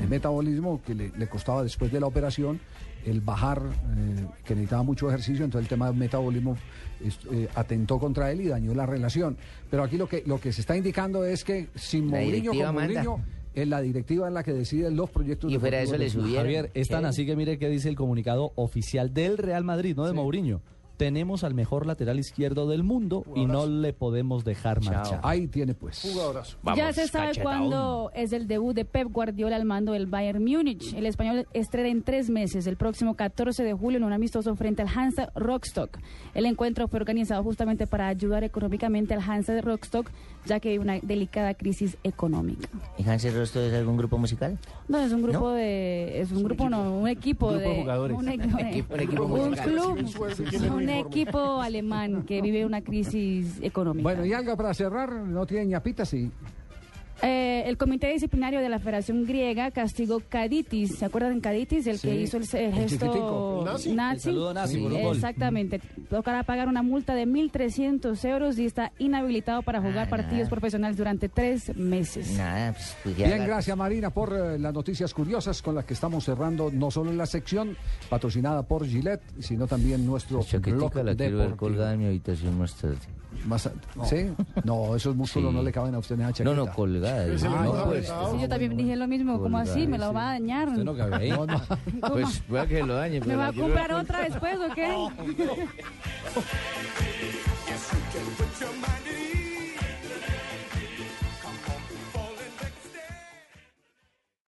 [0.01, 2.59] De metabolismo que le, le costaba después de la operación
[3.07, 6.57] el bajar, eh, que necesitaba mucho ejercicio, entonces el tema del metabolismo
[7.01, 9.37] eh, atentó contra él y dañó la relación.
[9.71, 12.75] Pero aquí lo que, lo que se está indicando es que sin La Mourinho con.
[12.75, 13.21] Mourinho,
[13.55, 16.45] es la directiva en la que deciden los proyectos Y fuera de eso le subieron.
[16.45, 17.09] Javier, es tan ¿Qué?
[17.09, 20.63] así que mire qué dice el comunicado oficial del Real Madrid, no de Mourinho.
[20.97, 25.21] Tenemos al mejor lateral izquierdo del mundo y no le podemos dejar marchar.
[25.23, 26.01] Ahí tiene pues.
[26.01, 26.59] Jugadorazo.
[26.77, 30.95] ya se sabe cuándo es el debut de Pep Guardiola al mando del Bayern Múnich.
[30.95, 34.83] El español estrena en tres meses, el próximo 14 de julio, en un amistoso frente
[34.83, 35.99] al Hansa Rostock.
[36.35, 40.11] El encuentro fue organizado justamente para ayudar económicamente al Hansa Rostock,
[40.45, 42.69] ya que hay una delicada crisis económica.
[42.99, 44.59] ¿Y Rostro es algún grupo musical?
[44.89, 46.21] No, es un grupo de...
[46.21, 47.81] Es un grupo, no, un equipo Grupo de de...
[47.81, 48.17] jugadores.
[48.17, 48.95] Un, equipo,
[49.25, 49.99] Un un club,
[50.39, 54.03] y tienen un equipo alemán que vive una crisis económica.
[54.03, 56.31] Bueno, y algo para cerrar, no tiene ñapita, sí.
[57.25, 60.97] Eh, el comité disciplinario de la Federación Griega castigó Caditis.
[60.99, 61.87] ¿Se acuerdan de Caditis?
[61.87, 63.59] El Sí, que hizo el, el el gesto chiquitico.
[63.61, 63.93] ¿El nazi?
[63.93, 64.15] nazi.
[64.17, 65.17] El saludo nazi Sí, por un gol.
[65.17, 65.81] Exactamente.
[66.11, 70.51] Tocará pagar una multa de 1.300 euros y está inhabilitado para jugar Ah, partidos nada.
[70.51, 72.37] profesionales durante tres meses.
[72.37, 76.25] Nada, pues, pues Bien, gracias Marina por eh, las noticias curiosas con las que estamos
[76.25, 77.77] cerrando no solo la sección
[78.09, 82.59] patrocinada por Gillette, sino también nuestro La blog la quiero ver colgada en mi habitación
[82.59, 82.97] más tarde.
[83.47, 83.73] Más a-
[84.05, 84.27] ¿Sí?
[84.65, 85.57] No, esos músculos Sí.
[85.57, 88.77] no le caben a usted en esa No, no, colgada no, pues, sí, yo también
[88.77, 89.87] dije lo mismo, como así?
[89.87, 90.69] ¿Me lo va a dañar?
[90.69, 91.31] Usted no cabe ahí.
[91.31, 91.61] No, no.
[92.09, 93.21] Pues voy a que lo dañe.
[93.21, 94.93] ¿Me va a comprar otra después o qué?